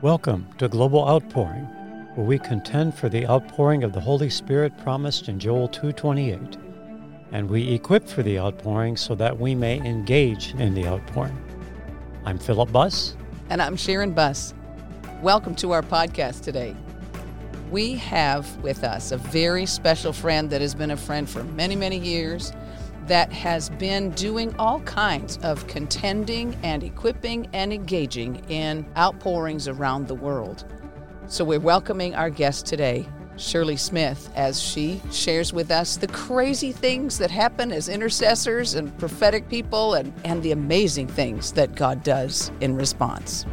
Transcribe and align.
Welcome 0.00 0.46
to 0.58 0.68
Global 0.68 1.08
Outpouring, 1.08 1.64
where 2.14 2.24
we 2.24 2.38
contend 2.38 2.94
for 2.94 3.08
the 3.08 3.26
outpouring 3.26 3.82
of 3.82 3.94
the 3.94 4.00
Holy 4.00 4.30
Spirit 4.30 4.78
promised 4.78 5.28
in 5.28 5.40
Joel 5.40 5.68
2:28, 5.68 6.56
and 7.32 7.50
we 7.50 7.74
equip 7.74 8.06
for 8.06 8.22
the 8.22 8.38
outpouring 8.38 8.96
so 8.96 9.16
that 9.16 9.40
we 9.40 9.56
may 9.56 9.80
engage 9.80 10.54
in 10.54 10.72
the 10.74 10.86
outpouring. 10.86 11.36
I'm 12.24 12.38
Philip 12.38 12.70
Buss, 12.70 13.16
and 13.50 13.60
I'm 13.60 13.74
Sharon 13.74 14.12
Buss. 14.12 14.54
Welcome 15.20 15.56
to 15.56 15.72
our 15.72 15.82
podcast 15.82 16.42
today. 16.42 16.76
We 17.70 17.94
have 17.94 18.56
with 18.62 18.84
us 18.84 19.10
a 19.10 19.16
very 19.16 19.66
special 19.66 20.12
friend 20.12 20.50
that 20.50 20.60
has 20.60 20.74
been 20.74 20.92
a 20.92 20.96
friend 20.96 21.28
for 21.28 21.42
many, 21.42 21.74
many 21.74 21.98
years 21.98 22.52
that 23.06 23.32
has 23.32 23.70
been 23.70 24.10
doing 24.10 24.54
all 24.56 24.80
kinds 24.80 25.38
of 25.38 25.66
contending 25.66 26.56
and 26.62 26.84
equipping 26.84 27.48
and 27.52 27.72
engaging 27.72 28.44
in 28.48 28.86
outpourings 28.96 29.66
around 29.66 30.06
the 30.06 30.14
world. 30.14 30.64
So 31.26 31.44
we're 31.44 31.58
welcoming 31.58 32.14
our 32.14 32.30
guest 32.30 32.66
today, 32.66 33.08
Shirley 33.36 33.76
Smith, 33.76 34.30
as 34.36 34.60
she 34.60 35.00
shares 35.10 35.52
with 35.52 35.72
us 35.72 35.96
the 35.96 36.08
crazy 36.08 36.70
things 36.70 37.18
that 37.18 37.32
happen 37.32 37.72
as 37.72 37.88
intercessors 37.88 38.74
and 38.74 38.96
prophetic 38.96 39.48
people 39.48 39.94
and, 39.94 40.12
and 40.24 40.40
the 40.42 40.52
amazing 40.52 41.08
things 41.08 41.52
that 41.52 41.74
God 41.74 42.04
does 42.04 42.52
in 42.60 42.76
response. 42.76 43.44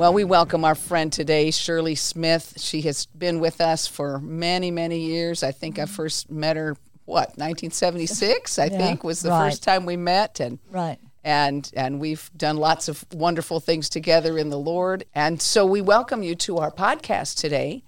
Well, 0.00 0.14
we 0.14 0.24
welcome 0.24 0.64
our 0.64 0.74
friend 0.74 1.12
today, 1.12 1.50
Shirley 1.50 1.94
Smith. 1.94 2.54
She 2.56 2.80
has 2.80 3.04
been 3.04 3.38
with 3.38 3.60
us 3.60 3.86
for 3.86 4.18
many, 4.18 4.70
many 4.70 4.98
years. 4.98 5.42
I 5.42 5.52
think 5.52 5.78
I 5.78 5.82
mm-hmm. 5.82 5.92
first 5.92 6.30
met 6.30 6.56
her, 6.56 6.74
what, 7.04 7.36
1976, 7.36 8.58
I 8.58 8.64
yeah, 8.64 8.78
think, 8.78 9.04
was 9.04 9.20
the 9.20 9.28
right. 9.28 9.50
first 9.50 9.62
time 9.62 9.84
we 9.84 9.98
met. 9.98 10.40
And 10.40 10.58
right 10.70 10.98
and 11.22 11.70
and 11.76 12.00
we've 12.00 12.30
done 12.34 12.56
lots 12.56 12.88
of 12.88 13.04
wonderful 13.12 13.60
things 13.60 13.90
together 13.90 14.38
in 14.38 14.48
the 14.48 14.58
Lord. 14.58 15.04
And 15.14 15.38
so 15.38 15.66
we 15.66 15.82
welcome 15.82 16.22
you 16.22 16.34
to 16.34 16.56
our 16.56 16.70
podcast 16.70 17.38
today. 17.38 17.84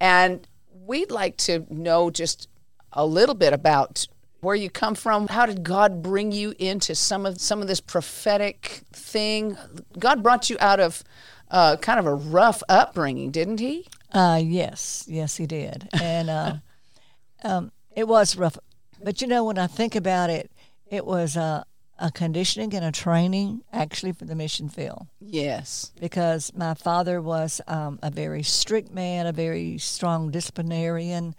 And 0.00 0.48
we'd 0.72 1.10
like 1.10 1.36
to 1.36 1.66
know 1.68 2.08
just 2.08 2.48
a 2.94 3.04
little 3.04 3.34
bit 3.34 3.52
about 3.52 4.08
where 4.40 4.56
you 4.56 4.70
come 4.70 4.94
from. 4.94 5.28
How 5.28 5.44
did 5.44 5.62
God 5.62 6.00
bring 6.02 6.32
you 6.32 6.54
into 6.58 6.94
some 6.94 7.26
of 7.26 7.38
some 7.38 7.60
of 7.60 7.68
this 7.68 7.82
prophetic 7.82 8.80
thing? 8.94 9.58
God 9.98 10.22
brought 10.22 10.48
you 10.48 10.56
out 10.58 10.80
of 10.80 11.04
uh, 11.50 11.76
kind 11.76 11.98
of 11.98 12.06
a 12.06 12.14
rough 12.14 12.62
upbringing, 12.68 13.30
didn't 13.30 13.60
he? 13.60 13.86
Uh, 14.12 14.40
yes, 14.42 15.04
yes, 15.08 15.36
he 15.36 15.46
did, 15.46 15.88
and 16.00 16.30
uh, 16.30 16.54
um, 17.44 17.72
it 17.94 18.08
was 18.08 18.36
rough. 18.36 18.58
But 19.02 19.20
you 19.20 19.26
know, 19.26 19.44
when 19.44 19.58
I 19.58 19.66
think 19.66 19.94
about 19.94 20.30
it, 20.30 20.50
it 20.86 21.06
was 21.06 21.36
uh, 21.36 21.64
a 21.98 22.10
conditioning 22.10 22.74
and 22.74 22.84
a 22.84 22.92
training 22.92 23.62
actually 23.72 24.12
for 24.12 24.24
the 24.24 24.34
mission 24.34 24.68
field. 24.68 25.06
Yes, 25.20 25.92
because 26.00 26.52
my 26.54 26.74
father 26.74 27.20
was 27.20 27.60
um, 27.68 27.98
a 28.02 28.10
very 28.10 28.42
strict 28.42 28.92
man, 28.92 29.26
a 29.26 29.32
very 29.32 29.78
strong 29.78 30.30
disciplinarian. 30.30 31.34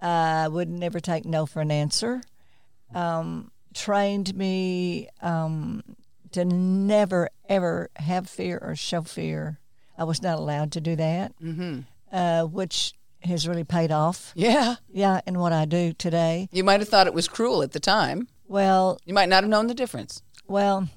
I 0.00 0.48
would 0.48 0.68
never 0.68 1.00
take 1.00 1.24
no 1.24 1.46
for 1.46 1.60
an 1.60 1.70
answer. 1.70 2.22
Um, 2.94 3.50
trained 3.74 4.34
me 4.36 5.08
um, 5.20 5.82
to 6.34 6.44
never 6.44 7.30
ever 7.48 7.90
have 7.96 8.28
fear 8.28 8.58
or 8.62 8.76
show 8.76 9.02
fear. 9.02 9.58
I 9.96 10.04
was 10.04 10.22
not 10.22 10.38
allowed 10.38 10.72
to 10.72 10.80
do 10.80 10.96
that, 10.96 11.32
mm-hmm. 11.40 11.80
uh, 12.12 12.44
which 12.44 12.94
has 13.22 13.48
really 13.48 13.64
paid 13.64 13.90
off. 13.90 14.32
Yeah, 14.34 14.76
yeah, 14.92 15.20
in 15.26 15.38
what 15.38 15.52
I 15.52 15.64
do 15.64 15.92
today. 15.92 16.48
You 16.52 16.64
might 16.64 16.80
have 16.80 16.88
thought 16.88 17.06
it 17.06 17.14
was 17.14 17.28
cruel 17.28 17.62
at 17.62 17.72
the 17.72 17.80
time. 17.80 18.28
Well, 18.46 18.98
you 19.04 19.14
might 19.14 19.28
not 19.28 19.42
have 19.42 19.50
known 19.50 19.68
the 19.68 19.74
difference. 19.74 20.22
Well, 20.46 20.88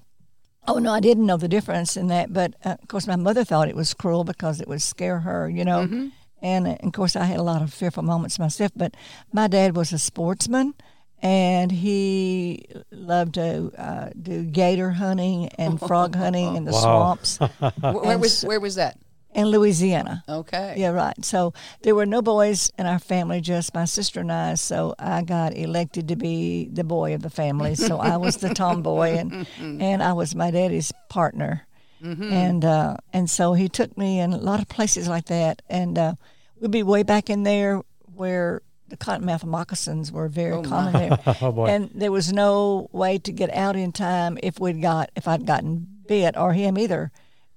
oh 0.68 0.80
no, 0.80 0.92
I 0.92 1.00
didn't 1.00 1.26
know 1.26 1.38
the 1.38 1.48
difference 1.48 1.96
in 1.96 2.08
that. 2.08 2.34
But 2.34 2.56
uh, 2.66 2.76
of 2.82 2.88
course, 2.88 3.08
my 3.08 3.16
mother 3.16 3.44
thought 3.44 3.70
it 3.70 3.76
was 3.76 3.94
cruel 3.94 4.24
because 4.24 4.60
it 4.60 4.68
would 4.68 4.82
scare 4.82 5.20
her, 5.20 5.50
you 5.50 5.64
know. 5.64 5.86
Mm-hmm. 5.86 6.08
And, 6.42 6.68
uh, 6.68 6.76
of 6.84 6.92
course, 6.94 7.16
I 7.16 7.26
had 7.26 7.40
a 7.40 7.44
lot 7.44 7.62
of 7.62 7.74
fearful 7.74 8.04
moments 8.04 8.38
myself. 8.40 8.72
But 8.76 8.96
my 9.32 9.48
dad 9.48 9.76
was 9.76 9.94
a 9.94 9.98
sportsman 9.98 10.74
and 11.22 11.72
he 11.72 12.68
loved 12.92 13.36
to 13.36 13.72
uh, 13.78 14.10
do 14.22 14.44
gator 14.44 14.92
hunting 14.92 15.48
and 15.58 15.80
frog 15.88 16.16
hunting 16.16 16.56
in 16.56 16.66
the 16.66 16.72
wow. 16.72 17.18
swamps. 17.18 17.38
where 17.82 18.18
was 18.18 18.44
where 18.44 18.60
was 18.60 18.76
that? 18.76 19.00
In 19.34 19.48
Louisiana. 19.48 20.24
Okay. 20.28 20.76
Yeah, 20.78 20.90
right. 20.90 21.14
So 21.24 21.54
there 21.84 21.94
were 21.94 22.08
no 22.08 22.24
boys 22.24 22.72
in 22.80 22.88
our 22.88 22.98
family, 22.98 23.40
just 23.40 23.74
my 23.76 23.86
sister 23.86 24.22
and 24.22 24.32
I. 24.32 24.56
So 24.56 24.96
I 24.98 25.22
got 25.22 25.56
elected 25.56 26.08
to 26.08 26.16
be 26.16 26.70
the 26.72 26.84
boy 26.84 27.14
of 27.14 27.22
the 27.22 27.30
family. 27.30 27.76
So 27.76 28.00
I 28.00 28.18
was 28.18 28.38
the 28.38 28.54
tomboy, 28.54 29.18
and 29.18 29.48
and 29.60 30.02
I 30.02 30.14
was 30.14 30.34
my 30.34 30.50
daddy's 30.50 30.92
partner. 31.10 31.68
Mm-hmm. 32.02 32.32
And 32.32 32.66
uh, 32.66 32.98
and 33.14 33.30
so 33.30 33.54
he 33.54 33.70
took 33.70 33.98
me 33.98 34.20
in 34.20 34.34
a 34.34 34.38
lot 34.38 34.60
of 34.60 34.70
places 34.70 35.08
like 35.08 35.26
that, 35.26 35.62
and 35.70 35.98
uh, 35.98 36.14
we'd 36.60 36.72
be 36.72 36.84
way 36.84 37.04
back 37.04 37.30
in 37.30 37.44
there 37.44 37.82
where 38.16 38.62
the 38.90 38.98
cottonmouth 38.98 39.44
moccasins 39.44 40.12
were 40.12 40.28
very 40.28 40.54
oh 40.54 40.62
common 40.64 40.94
there, 40.94 41.20
oh 41.42 41.66
and 41.66 41.90
there 41.94 42.12
was 42.12 42.32
no 42.32 42.90
way 42.92 43.18
to 43.20 43.32
get 43.32 43.54
out 43.54 43.76
in 43.76 43.92
time 43.92 44.38
if 44.42 44.60
we'd 44.60 44.82
got 44.82 45.12
if 45.16 45.28
I'd 45.28 45.46
gotten 45.46 45.88
bit 46.08 46.38
or 46.38 46.54
him 46.54 46.78
either 46.78 47.12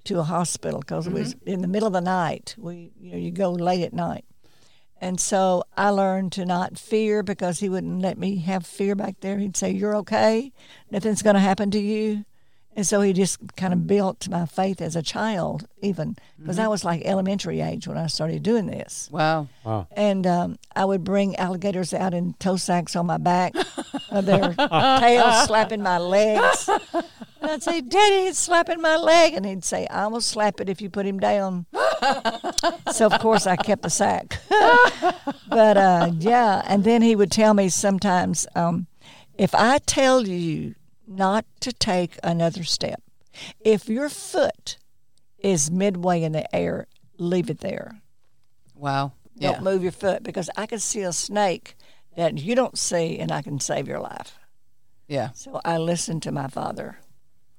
to 0.05 0.19
a 0.19 0.23
hospital 0.25 0.81
because 0.81 1.07
mm-hmm. 1.07 1.17
it 1.17 1.21
was 1.21 1.35
mm-hmm. 1.35 1.49
in 1.49 1.63
the 1.63 1.69
middle 1.69 1.87
of 1.87 1.93
the 1.93 2.01
night. 2.01 2.55
We 2.59 2.93
you 3.01 3.13
know 3.13 3.19
you 3.19 3.31
go 3.31 3.53
late 3.53 3.83
at 3.83 3.93
night, 3.93 4.25
and 5.01 5.21
so 5.21 5.65
I 5.77 5.91
learned 5.91 6.33
to 6.33 6.45
not 6.45 6.79
fear 6.79 7.23
because 7.23 7.61
he 7.61 7.69
wouldn't 7.69 8.01
let 8.01 8.19
me 8.19 8.37
have 8.39 8.67
fear 8.67 8.95
back 8.95 9.21
there. 9.21 9.39
He'd 9.39 9.57
say, 9.57 9.71
"You're 9.71 9.97
okay. 9.97 10.53
Nothing's 10.91 11.23
going 11.23 11.35
to 11.35 11.41
happen 11.41 11.71
to 11.71 11.81
you." 11.81 12.25
And 12.77 12.87
so 12.87 13.01
he 13.01 13.13
just 13.13 13.39
kind 13.57 13.73
of 13.73 13.87
built 13.87 14.29
my 14.29 14.47
faith 14.47 14.81
as 14.81 14.95
a 14.95 15.03
child, 15.03 15.67
even 15.83 16.17
because 16.39 16.57
mm-hmm. 16.57 16.65
I 16.65 16.69
was 16.69 16.85
like 16.85 17.03
elementary 17.05 17.61
age 17.61 17.89
when 17.89 17.99
I 17.99 18.07
started 18.07 18.43
doing 18.43 18.67
this. 18.67 19.09
Wow. 19.11 19.49
wow. 19.65 19.89
And 19.93 20.27
um, 20.27 20.59
I 20.75 20.85
would 20.85 21.03
bring 21.03 21.35
alligators 21.37 21.93
out 21.93 22.15
in 22.15 22.35
tow 22.35 22.57
sacks 22.57 22.95
on 22.95 23.07
my 23.07 23.19
back, 23.19 23.55
their 24.13 24.55
tails 24.55 25.47
slapping 25.47 25.83
my 25.83 25.99
legs. 25.99 26.69
And 27.43 27.51
I'd 27.51 27.63
say, 27.63 27.81
Daddy, 27.81 28.29
it's 28.29 28.39
slapping 28.39 28.81
my 28.81 28.97
leg. 28.97 29.35
And 29.35 29.45
he'd 29.45 29.65
say, 29.65 29.87
I 29.89 30.07
will 30.07 30.21
slap 30.21 30.61
it 30.61 30.69
if 30.69 30.81
you 30.81 30.91
put 30.91 31.07
him 31.07 31.19
down. 31.19 31.67
so, 32.93 33.07
of 33.07 33.19
course, 33.21 33.47
I 33.47 33.57
kept 33.57 33.83
the 33.83 33.91
sack. 33.91 34.41
but 35.49 35.77
uh, 35.77 36.13
yeah, 36.19 36.63
and 36.67 36.85
then 36.85 37.03
he 37.03 37.17
would 37.17 37.33
tell 37.33 37.53
me 37.53 37.69
sometimes 37.69 38.47
um, 38.55 38.87
if 39.37 39.55
I 39.55 39.79
tell 39.79 40.27
you 40.27 40.77
not 41.11 41.45
to 41.61 41.73
take 41.73 42.19
another 42.23 42.65
step. 42.65 43.03
If 43.61 43.89
your 43.89 44.09
foot 44.09 44.79
is 45.39 45.71
midway 45.71 46.23
in 46.23 46.33
the 46.33 46.55
air, 46.55 46.87
leave 47.19 47.51
it 47.51 47.61
there. 47.61 48.01
Wow. 48.75 49.13
Don't 49.39 49.63
move 49.63 49.83
your 49.83 49.93
foot 49.93 50.23
because 50.23 50.51
I 50.57 50.67
can 50.67 50.79
see 50.79 51.01
a 51.01 51.13
snake 51.13 51.75
that 52.17 52.39
you 52.39 52.55
don't 52.55 52.79
see 52.79 53.19
and 53.19 53.33
I 53.33 53.43
can 53.43 53.59
save 53.59 53.89
your 53.89 54.01
life. 54.01 54.39
Yeah. 55.09 55.31
So 55.35 55.61
I 55.65 55.79
listened 55.79 56.23
to 56.25 56.33
my 56.33 56.47
father. 56.47 56.99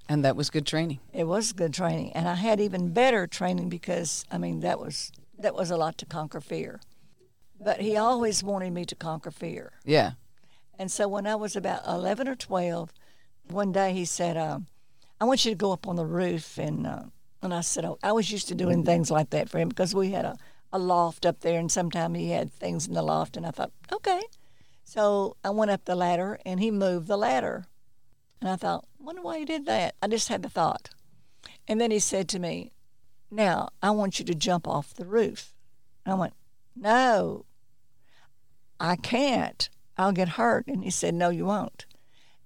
And 0.08 0.24
that 0.24 0.36
was 0.36 0.50
good 0.50 0.68
training. 0.68 1.00
It 1.14 1.24
was 1.26 1.54
good 1.54 1.74
training. 1.74 2.12
And 2.14 2.28
I 2.28 2.36
had 2.36 2.60
even 2.60 2.94
better 2.94 3.28
training 3.28 3.70
because 3.70 4.26
I 4.32 4.38
mean 4.38 4.60
that 4.60 4.80
was 4.80 5.12
that 5.38 5.56
was 5.56 5.72
a 5.72 5.78
lot 5.78 5.98
to 6.00 6.06
conquer 6.06 6.42
fear. 6.42 6.80
But 7.60 7.82
he 7.82 7.98
always 7.98 8.44
wanted 8.44 8.74
me 8.74 8.86
to 8.86 8.96
conquer 8.96 9.32
fear. 9.32 9.74
Yeah. 9.84 10.12
And 10.78 10.92
so 10.92 11.08
when 11.08 11.28
I 11.28 11.36
was 11.36 11.56
about 11.56 11.86
11 11.88 12.28
or 12.28 12.36
12, 12.36 12.92
one 13.54 13.72
day 13.72 13.94
he 13.94 14.06
said, 14.06 14.38
uh, 14.38 14.60
I 15.20 15.26
want 15.26 15.46
you 15.46 15.52
to 15.52 15.58
go 15.58 15.72
up 15.72 15.88
on 15.88 15.96
the 15.96 16.06
roof. 16.06 16.58
And, 16.58 16.88
uh, 16.88 17.04
and 17.42 17.54
I 17.54 17.62
said, 17.62 17.86
oh, 17.86 17.98
I 18.04 18.12
was 18.12 18.32
used 18.32 18.48
to 18.50 18.56
doing 18.56 18.84
things 18.84 19.12
like 19.12 19.30
that 19.32 19.50
for 19.50 19.60
him 19.60 19.70
because 19.70 19.94
we 19.94 20.12
had 20.12 20.26
a, 20.26 20.38
a 20.74 20.80
loft 20.80 21.26
up 21.26 21.42
there 21.42 21.60
and 21.60 21.72
sometimes 21.72 22.18
he 22.18 22.32
had 22.32 22.52
things 22.52 22.88
in 22.88 22.94
the 22.94 23.02
loft. 23.02 23.38
And 23.38 23.46
I 23.46 23.52
thought, 23.52 23.72
okay. 23.92 24.22
So 24.84 25.38
I 25.44 25.52
went 25.52 25.72
up 25.72 25.86
the 25.86 25.96
ladder 25.96 26.40
and 26.46 26.60
he 26.60 26.72
moved 26.72 27.08
the 27.08 27.18
ladder. 27.18 27.66
And 28.42 28.50
I 28.50 28.56
thought, 28.56 28.86
wonder 29.00 29.22
why 29.22 29.40
he 29.40 29.46
did 29.46 29.66
that. 29.68 29.96
I 30.02 30.08
just 30.08 30.28
had 30.28 30.42
the 30.42 30.50
thought. 30.50 30.90
And 31.68 31.80
then 31.80 31.92
he 31.92 32.00
said 32.00 32.28
to 32.30 32.40
me, 32.40 32.72
Now, 33.30 33.70
I 33.82 33.92
want 33.92 34.20
you 34.20 34.26
to 34.26 34.36
jump 34.36 34.68
off 34.68 34.94
the 34.94 35.06
roof. 35.06 35.54
I 36.06 36.16
went, 36.16 36.34
No, 36.76 37.46
I 38.80 38.96
can't. 38.96 39.70
I'll 39.98 40.12
get 40.12 40.30
hurt. 40.30 40.68
And 40.68 40.84
he 40.84 40.90
said, 40.90 41.14
No, 41.14 41.30
you 41.30 41.46
won't. 41.46 41.86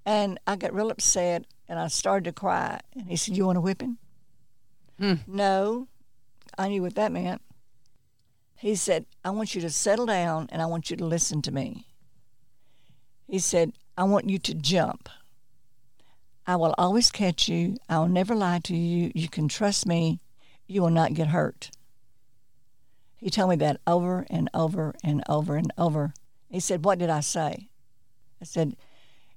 And 0.06 0.40
I 0.46 0.56
got 0.56 0.74
real 0.74 0.92
upset 0.92 1.46
and 1.68 1.80
I 1.80 1.88
started 1.88 2.26
to 2.26 2.32
cry. 2.32 2.80
And 2.94 3.08
he 3.08 3.16
said, 3.16 3.36
You 3.36 3.46
want 3.46 3.58
a 3.58 3.62
whipping? 3.62 3.98
Hmm. 5.00 5.16
No. 5.28 5.88
I 6.58 6.70
knew 6.70 6.82
what 6.82 6.96
that 6.96 7.12
meant. 7.12 7.42
He 8.58 8.76
said, 8.76 9.06
I 9.24 9.32
want 9.32 9.56
you 9.56 9.62
to 9.62 9.70
settle 9.70 10.06
down 10.06 10.48
and 10.52 10.62
I 10.62 10.66
want 10.68 10.90
you 10.90 10.98
to 10.98 11.06
listen 11.06 11.42
to 11.44 11.52
me. 11.52 11.88
He 13.28 13.40
said, 13.40 13.74
I 13.98 14.04
want 14.04 14.30
you 14.30 14.38
to 14.40 14.54
jump. 14.54 15.10
I 16.48 16.56
will 16.56 16.76
always 16.78 17.12
catch 17.12 17.50
you. 17.50 17.78
I 17.90 17.98
will 18.00 18.08
never 18.08 18.36
lie 18.36 18.60
to 18.66 18.76
you. 18.76 19.12
You 19.16 19.28
can 19.28 19.48
trust 19.48 19.88
me. 19.88 20.20
You 20.68 20.82
will 20.84 20.92
not 20.92 21.14
get 21.14 21.28
hurt. 21.28 21.72
He 23.18 23.30
told 23.30 23.50
me 23.50 23.56
that 23.58 23.82
over 23.88 24.26
and 24.30 24.50
over 24.54 24.94
and 25.04 25.24
over 25.28 25.56
and 25.56 25.74
over. 25.78 26.14
He 26.50 26.60
said, 26.60 26.86
What 26.86 27.00
did 27.00 27.10
I 27.10 27.22
say? 27.22 27.70
I 28.42 28.46
said, 28.46 28.76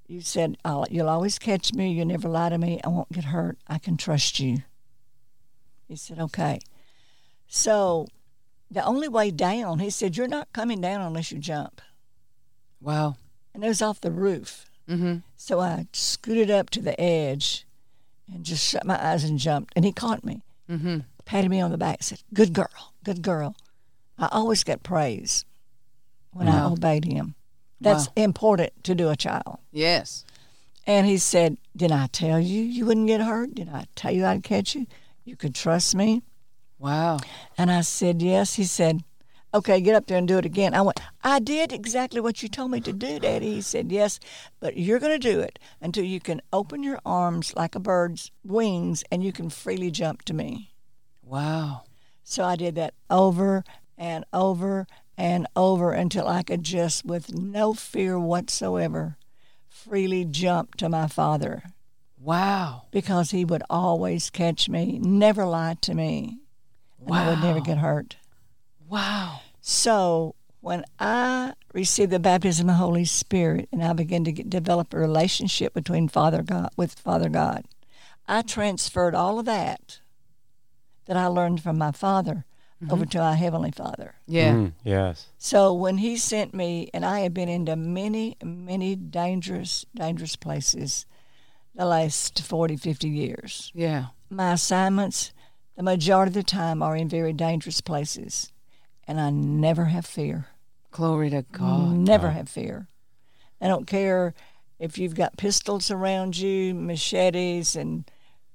You 0.08 0.20
said, 0.22 0.56
You'll 0.90 1.08
always 1.08 1.38
catch 1.38 1.72
me. 1.74 1.92
You'll 1.92 2.06
never 2.06 2.28
lie 2.28 2.48
to 2.48 2.58
me. 2.58 2.80
I 2.82 2.88
won't 2.88 3.12
get 3.12 3.24
hurt. 3.24 3.58
I 3.68 3.78
can 3.78 3.96
trust 3.96 4.40
you. 4.40 4.62
He 5.86 5.96
said, 5.96 6.18
Okay. 6.18 6.58
So 7.46 8.06
the 8.70 8.84
only 8.84 9.08
way 9.08 9.30
down, 9.30 9.78
he 9.78 9.90
said, 9.90 10.16
You're 10.16 10.26
not 10.28 10.52
coming 10.52 10.80
down 10.80 11.02
unless 11.02 11.30
you 11.30 11.38
jump. 11.38 11.80
Wow. 12.80 13.16
And 13.54 13.62
it 13.64 13.68
was 13.68 13.82
off 13.82 14.00
the 14.00 14.10
roof. 14.10 14.64
Mm-hmm. 14.88 15.16
So 15.36 15.60
I 15.60 15.86
scooted 15.92 16.50
up 16.50 16.70
to 16.70 16.80
the 16.80 16.98
edge 16.98 17.66
and 18.32 18.44
just 18.44 18.64
shut 18.66 18.86
my 18.86 19.02
eyes 19.02 19.24
and 19.24 19.38
jumped. 19.38 19.72
And 19.76 19.84
he 19.84 19.92
caught 19.92 20.24
me, 20.24 20.42
Mm-hmm. 20.70 20.98
patted 21.24 21.50
me 21.50 21.60
on 21.60 21.70
the 21.70 21.78
back, 21.78 22.02
said, 22.02 22.22
Good 22.32 22.52
girl, 22.54 22.92
good 23.04 23.20
girl. 23.22 23.56
I 24.18 24.28
always 24.32 24.64
got 24.64 24.82
praise 24.82 25.44
when 26.32 26.48
I 26.48 26.64
obeyed 26.64 27.04
him. 27.04 27.34
That's 27.80 28.06
Wow. 28.08 28.12
important 28.16 28.84
to 28.84 28.94
do 28.94 29.08
a 29.08 29.16
child. 29.16 29.58
Yes. 29.72 30.24
And 30.86 31.06
he 31.06 31.18
said, 31.18 31.58
Did 31.76 31.92
I 31.92 32.06
tell 32.08 32.40
you 32.40 32.62
you 32.62 32.86
wouldn't 32.86 33.06
get 33.06 33.20
hurt? 33.20 33.54
Did 33.54 33.68
I 33.68 33.84
tell 33.94 34.12
you 34.12 34.24
I'd 34.24 34.42
catch 34.42 34.74
you? 34.74 34.86
You 35.24 35.36
could 35.36 35.54
trust 35.54 35.94
me? 35.94 36.22
Wow. 36.78 37.18
And 37.56 37.70
I 37.70 37.82
said, 37.82 38.22
Yes. 38.22 38.54
He 38.54 38.64
said, 38.64 39.02
Okay, 39.54 39.80
get 39.80 39.94
up 39.94 40.06
there 40.06 40.18
and 40.18 40.28
do 40.28 40.36
it 40.38 40.44
again. 40.44 40.74
I 40.74 40.82
went, 40.82 41.00
I 41.24 41.38
did 41.38 41.72
exactly 41.72 42.20
what 42.20 42.42
you 42.42 42.48
told 42.50 42.70
me 42.70 42.80
to 42.80 42.92
do, 42.92 43.18
Daddy. 43.18 43.54
He 43.54 43.62
said, 43.62 43.90
Yes, 43.92 44.18
but 44.60 44.76
you're 44.76 44.98
going 44.98 45.18
to 45.18 45.32
do 45.32 45.40
it 45.40 45.58
until 45.80 46.04
you 46.04 46.20
can 46.20 46.42
open 46.52 46.82
your 46.82 46.98
arms 47.06 47.54
like 47.56 47.74
a 47.74 47.80
bird's 47.80 48.30
wings 48.44 49.04
and 49.10 49.22
you 49.22 49.32
can 49.32 49.48
freely 49.50 49.90
jump 49.90 50.22
to 50.24 50.34
me. 50.34 50.72
Wow. 51.22 51.82
So 52.24 52.44
I 52.44 52.56
did 52.56 52.74
that 52.74 52.94
over 53.08 53.64
and 53.96 54.24
over 54.32 54.86
and 55.18 55.48
over 55.56 55.90
until 55.90 56.28
I 56.28 56.44
could 56.44 56.62
just, 56.62 57.04
with 57.04 57.34
no 57.34 57.74
fear 57.74 58.16
whatsoever, 58.18 59.16
freely 59.68 60.24
jump 60.24 60.76
to 60.76 60.88
my 60.88 61.08
father 61.08 61.64
Wow. 62.20 62.82
because 62.92 63.32
he 63.32 63.44
would 63.44 63.64
always 63.68 64.30
catch 64.30 64.68
me, 64.68 64.98
never 65.00 65.44
lie 65.44 65.76
to 65.82 65.92
me, 65.94 66.38
and 67.04 67.14
I 67.14 67.28
would 67.30 67.40
never 67.40 67.60
get 67.60 67.78
hurt. 67.78 68.16
Wow. 68.88 69.40
So 69.60 70.36
when 70.60 70.84
I 71.00 71.54
received 71.74 72.12
the 72.12 72.20
baptism 72.20 72.68
of 72.68 72.74
the 72.74 72.78
Holy 72.78 73.04
Spirit 73.04 73.68
and 73.72 73.82
I 73.82 73.92
began 73.94 74.22
to 74.24 74.32
get, 74.32 74.48
develop 74.48 74.94
a 74.94 74.98
relationship 74.98 75.74
between 75.74 76.08
Father 76.08 76.42
God 76.44 76.70
with 76.76 76.92
Father 76.94 77.28
God, 77.28 77.64
I 78.28 78.42
transferred 78.42 79.16
all 79.16 79.40
of 79.40 79.46
that 79.46 79.98
that 81.06 81.16
I 81.16 81.26
learned 81.26 81.60
from 81.62 81.76
my 81.76 81.90
Father 81.90 82.44
over 82.90 83.04
to 83.06 83.18
our 83.18 83.34
Heavenly 83.34 83.70
Father. 83.70 84.14
Yeah. 84.26 84.52
Mm, 84.52 84.72
yes. 84.84 85.26
So 85.38 85.72
when 85.72 85.98
He 85.98 86.16
sent 86.16 86.54
me, 86.54 86.90
and 86.94 87.04
I 87.04 87.20
have 87.20 87.34
been 87.34 87.48
into 87.48 87.76
many, 87.76 88.36
many 88.42 88.94
dangerous, 88.96 89.84
dangerous 89.94 90.36
places 90.36 91.06
the 91.74 91.84
last 91.86 92.42
40, 92.42 92.76
50 92.76 93.08
years. 93.08 93.70
Yeah. 93.74 94.06
My 94.30 94.52
assignments, 94.52 95.32
the 95.76 95.82
majority 95.82 96.30
of 96.30 96.34
the 96.34 96.42
time, 96.42 96.82
are 96.82 96.96
in 96.96 97.08
very 97.08 97.32
dangerous 97.32 97.80
places, 97.80 98.52
and 99.06 99.20
I 99.20 99.30
never 99.30 99.86
have 99.86 100.04
fear. 100.04 100.48
Glory 100.90 101.30
to 101.30 101.42
God. 101.52 101.92
Never 101.92 102.30
have 102.30 102.48
fear. 102.48 102.88
I 103.60 103.68
don't 103.68 103.86
care 103.86 104.34
if 104.78 104.98
you've 104.98 105.14
got 105.14 105.36
pistols 105.36 105.90
around 105.90 106.36
you, 106.36 106.74
machetes, 106.74 107.76
and 107.76 108.10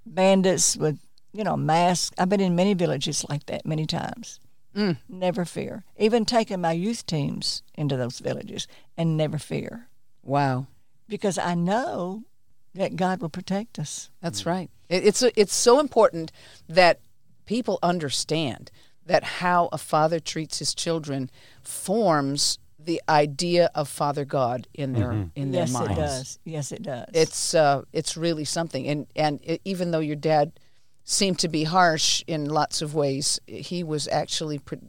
bandits 0.06 0.76
with, 0.76 1.00
you 1.34 1.44
know, 1.44 1.58
masks. 1.58 2.16
I've 2.18 2.30
been 2.30 2.40
in 2.42 2.56
many 2.56 2.74
villages 2.74 3.26
like 3.28 3.46
that 3.48 3.66
many 3.66 3.86
times. 3.86 4.40
Mm. 4.76 4.98
Never 5.10 5.46
fear. 5.46 5.84
Even 5.98 6.26
taking 6.26 6.62
my 6.62 6.72
youth 6.72 7.06
teams 7.06 7.62
into 7.76 7.96
those 7.98 8.20
villages 8.20 8.68
and 8.98 9.18
never 9.18 9.38
fear 9.38 9.88
Wow. 10.24 10.68
because 11.08 11.38
I 11.38 11.54
know 11.54 12.24
that 12.74 12.96
God 12.96 13.22
will 13.22 13.30
protect 13.30 13.78
us. 13.78 14.10
That's 14.22 14.46
right. 14.46 14.70
It, 14.90 15.06
it's 15.06 15.22
it's 15.22 15.54
so 15.54 15.80
important 15.80 16.32
that 16.68 17.00
people 17.46 17.78
understand 17.84 18.72
that 19.06 19.24
how 19.24 19.70
a 19.72 19.78
father 19.78 20.20
treats 20.20 20.60
his 20.60 20.74
children 20.74 21.30
forms 21.62 22.58
the 22.80 23.02
idea 23.08 23.70
of 23.76 23.88
Father 23.88 24.26
God 24.26 24.68
in 24.74 24.94
their 24.94 25.12
in 25.36 25.52
their 25.52 25.62
yes, 25.62 25.72
minds. 25.74 25.90
Yes, 25.90 25.98
it 25.98 26.02
does. 26.02 26.40
Yes, 26.46 26.72
it 26.72 26.84
does. 26.84 27.06
It's 27.14 27.54
uh, 27.54 27.84
it's 27.94 28.18
really 28.18 28.46
something. 28.46 28.88
And 28.88 29.08
and 29.16 29.40
it, 29.44 29.62
even 29.66 29.92
though 29.92 30.00
your 30.00 30.16
dad 30.16 30.52
seemed 31.04 31.40
to 31.40 31.48
be 31.48 31.64
harsh 31.66 32.24
in 32.28 32.46
lots 32.50 32.82
of 32.82 32.96
ways, 32.96 33.40
he 33.48 33.84
was 33.84 34.08
actually 34.08 34.60
pre- 34.60 34.80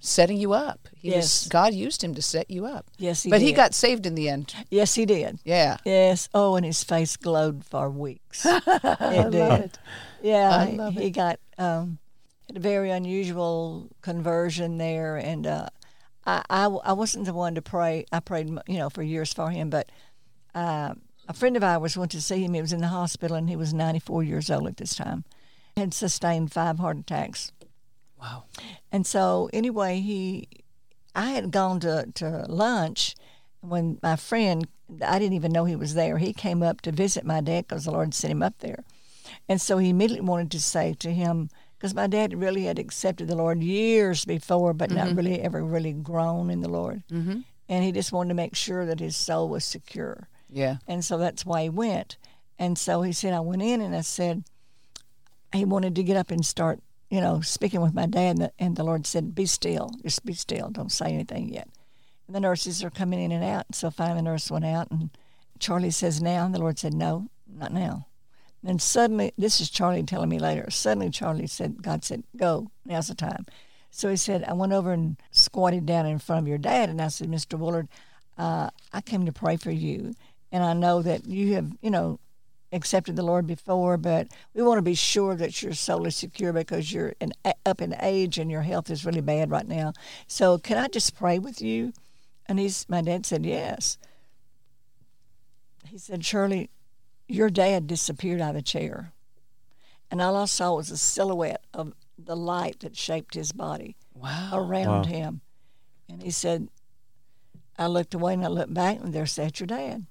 setting 0.00 0.36
you 0.36 0.52
up. 0.52 0.88
He 0.94 1.10
Yes. 1.10 1.44
was 1.44 1.48
God 1.48 1.74
used 1.74 2.02
him 2.04 2.14
to 2.14 2.22
set 2.22 2.50
you 2.50 2.64
up. 2.66 2.86
yes, 2.98 3.24
he 3.24 3.30
but 3.30 3.40
he 3.40 3.52
got 3.52 3.74
saved 3.74 4.06
in 4.06 4.14
the 4.14 4.28
end. 4.28 4.54
Yes, 4.70 4.94
he 4.94 5.04
did. 5.04 5.40
Yeah. 5.44 5.78
Yes. 5.84 6.28
Oh, 6.32 6.54
and 6.56 6.64
his 6.64 6.84
face 6.84 7.16
glowed 7.16 7.64
for 7.64 7.90
weeks. 7.90 8.46
it 8.46 9.30
did. 9.30 9.78
Yeah, 10.22 10.50
I 10.50 10.70
love 10.70 10.94
he 10.94 11.10
got 11.10 11.40
um, 11.58 11.98
had 12.46 12.56
a 12.56 12.60
very 12.60 12.90
unusual 12.90 13.88
conversion 14.00 14.78
there, 14.78 15.16
and 15.16 15.46
uh, 15.46 15.68
I, 16.24 16.42
I 16.48 16.64
I 16.66 16.92
wasn't 16.92 17.24
the 17.26 17.34
one 17.34 17.54
to 17.56 17.62
pray. 17.62 18.04
I 18.12 18.20
prayed, 18.20 18.48
you 18.68 18.78
know, 18.78 18.90
for 18.90 19.02
years 19.02 19.32
for 19.32 19.50
him, 19.50 19.70
but 19.70 19.90
uh, 20.54 20.94
a 21.28 21.32
friend 21.34 21.56
of 21.56 21.62
ours 21.64 21.96
went 21.96 22.12
to 22.12 22.20
see 22.22 22.44
him. 22.44 22.54
He 22.54 22.60
was 22.60 22.72
in 22.72 22.80
the 22.80 22.88
hospital, 22.88 23.36
and 23.36 23.48
he 23.48 23.56
was 23.56 23.74
94 23.74 24.22
years 24.22 24.50
old 24.50 24.66
at 24.68 24.76
this 24.76 24.94
time. 24.94 25.24
Had 25.78 25.94
sustained 25.94 26.52
five 26.52 26.78
heart 26.80 26.98
attacks. 26.98 27.52
Wow. 28.20 28.44
And 28.90 29.06
so 29.06 29.48
anyway, 29.52 30.00
he, 30.00 30.48
I 31.14 31.30
had 31.30 31.52
gone 31.52 31.78
to, 31.80 32.08
to 32.14 32.46
lunch 32.48 33.14
when 33.60 33.98
my 34.02 34.16
friend, 34.16 34.66
I 35.00 35.20
didn't 35.20 35.34
even 35.34 35.52
know 35.52 35.66
he 35.66 35.76
was 35.76 35.94
there. 35.94 36.18
He 36.18 36.32
came 36.32 36.64
up 36.64 36.80
to 36.80 36.90
visit 36.90 37.24
my 37.24 37.40
dad 37.40 37.68
because 37.68 37.84
the 37.84 37.92
Lord 37.92 38.12
sent 38.12 38.32
him 38.32 38.42
up 38.42 38.58
there. 38.58 38.82
And 39.48 39.60
so 39.60 39.78
he 39.78 39.90
immediately 39.90 40.26
wanted 40.26 40.50
to 40.50 40.60
say 40.60 40.94
to 40.98 41.12
him, 41.12 41.48
because 41.76 41.94
my 41.94 42.08
dad 42.08 42.34
really 42.34 42.64
had 42.64 42.80
accepted 42.80 43.28
the 43.28 43.36
Lord 43.36 43.62
years 43.62 44.24
before, 44.24 44.74
but 44.74 44.90
not 44.90 45.14
really 45.14 45.40
ever 45.40 45.62
really 45.64 45.92
grown 45.92 46.50
in 46.50 46.60
the 46.60 46.68
Lord. 46.68 47.04
Mm-hmm. 47.08 47.40
And 47.68 47.84
he 47.84 47.92
just 47.92 48.10
wanted 48.10 48.30
to 48.30 48.34
make 48.34 48.56
sure 48.56 48.84
that 48.84 48.98
his 48.98 49.16
soul 49.16 49.48
was 49.48 49.64
secure. 49.64 50.28
Yeah. 50.50 50.78
And 50.88 51.04
so 51.04 51.18
that's 51.18 51.46
why 51.46 51.62
he 51.62 51.68
went. 51.68 52.16
And 52.58 52.76
so 52.76 53.02
he 53.02 53.12
said, 53.12 53.32
I 53.32 53.40
went 53.40 53.62
in 53.62 53.80
and 53.80 53.94
I 53.94 54.00
said, 54.00 54.42
he 55.52 55.64
wanted 55.64 55.94
to 55.96 56.02
get 56.02 56.16
up 56.16 56.30
and 56.30 56.44
start, 56.44 56.80
you 57.10 57.20
know, 57.20 57.40
speaking 57.40 57.80
with 57.80 57.94
my 57.94 58.06
dad. 58.06 58.36
And 58.36 58.38
the, 58.42 58.52
and 58.58 58.76
the 58.76 58.84
Lord 58.84 59.06
said, 59.06 59.34
Be 59.34 59.46
still, 59.46 59.90
just 60.02 60.24
be 60.24 60.34
still, 60.34 60.70
don't 60.70 60.92
say 60.92 61.06
anything 61.06 61.52
yet. 61.52 61.68
And 62.26 62.36
the 62.36 62.40
nurses 62.40 62.84
are 62.84 62.90
coming 62.90 63.20
in 63.20 63.32
and 63.32 63.44
out. 63.44 63.66
So 63.72 63.90
finally, 63.90 64.18
the 64.18 64.22
nurse 64.22 64.50
went 64.50 64.64
out 64.64 64.90
and 64.90 65.10
Charlie 65.58 65.90
says, 65.90 66.22
Now. 66.22 66.44
And 66.44 66.54
the 66.54 66.60
Lord 66.60 66.78
said, 66.78 66.94
No, 66.94 67.28
not 67.46 67.72
now. 67.72 68.06
And 68.66 68.82
suddenly, 68.82 69.32
this 69.38 69.60
is 69.60 69.70
Charlie 69.70 70.02
telling 70.02 70.28
me 70.28 70.38
later. 70.38 70.70
Suddenly, 70.70 71.10
Charlie 71.10 71.46
said, 71.46 71.82
God 71.82 72.04
said, 72.04 72.24
Go, 72.36 72.70
now's 72.84 73.08
the 73.08 73.14
time. 73.14 73.46
So 73.90 74.10
he 74.10 74.16
said, 74.16 74.44
I 74.44 74.52
went 74.52 74.72
over 74.72 74.92
and 74.92 75.16
squatted 75.30 75.86
down 75.86 76.06
in 76.06 76.18
front 76.18 76.42
of 76.42 76.48
your 76.48 76.58
dad. 76.58 76.88
And 76.88 77.00
I 77.00 77.08
said, 77.08 77.28
Mr. 77.28 77.58
Woolard, 77.58 77.88
uh, 78.36 78.70
I 78.92 79.00
came 79.00 79.26
to 79.26 79.32
pray 79.32 79.56
for 79.56 79.70
you. 79.70 80.14
And 80.52 80.62
I 80.64 80.72
know 80.72 81.02
that 81.02 81.26
you 81.26 81.54
have, 81.54 81.70
you 81.80 81.90
know, 81.90 82.18
accepted 82.72 83.16
the 83.16 83.22
Lord 83.22 83.46
before, 83.46 83.96
but 83.96 84.28
we 84.54 84.62
want 84.62 84.78
to 84.78 84.82
be 84.82 84.94
sure 84.94 85.34
that 85.36 85.62
your 85.62 85.72
soul 85.72 86.06
is 86.06 86.16
secure 86.16 86.52
because 86.52 86.92
you're 86.92 87.14
in, 87.20 87.32
up 87.64 87.80
in 87.80 87.94
age 88.00 88.38
and 88.38 88.50
your 88.50 88.62
health 88.62 88.90
is 88.90 89.04
really 89.06 89.20
bad 89.22 89.50
right 89.50 89.66
now. 89.66 89.92
So 90.26 90.58
can 90.58 90.76
I 90.78 90.88
just 90.88 91.16
pray 91.16 91.38
with 91.38 91.62
you? 91.62 91.92
And 92.46 92.58
he's, 92.58 92.86
my 92.88 93.00
dad 93.02 93.24
said, 93.26 93.44
yes. 93.46 93.98
He 95.86 95.98
said, 95.98 96.24
Shirley, 96.24 96.70
your 97.26 97.50
dad 97.50 97.86
disappeared 97.86 98.40
out 98.40 98.50
of 98.50 98.56
the 98.56 98.62
chair. 98.62 99.12
And 100.10 100.20
all 100.20 100.36
I 100.36 100.46
saw 100.46 100.74
was 100.74 100.90
a 100.90 100.96
silhouette 100.96 101.64
of 101.74 101.92
the 102.18 102.36
light 102.36 102.80
that 102.80 102.96
shaped 102.96 103.34
his 103.34 103.52
body 103.52 103.96
Wow. 104.14 104.50
around 104.52 105.04
Wow. 105.06 105.12
him. 105.12 105.40
And 106.08 106.22
he 106.22 106.30
said, 106.30 106.68
I 107.78 107.86
looked 107.86 108.14
away 108.14 108.34
and 108.34 108.44
I 108.44 108.48
looked 108.48 108.74
back 108.74 108.98
and 109.00 109.12
there 109.12 109.26
sat 109.26 109.60
your 109.60 109.66
dad. 109.66 110.06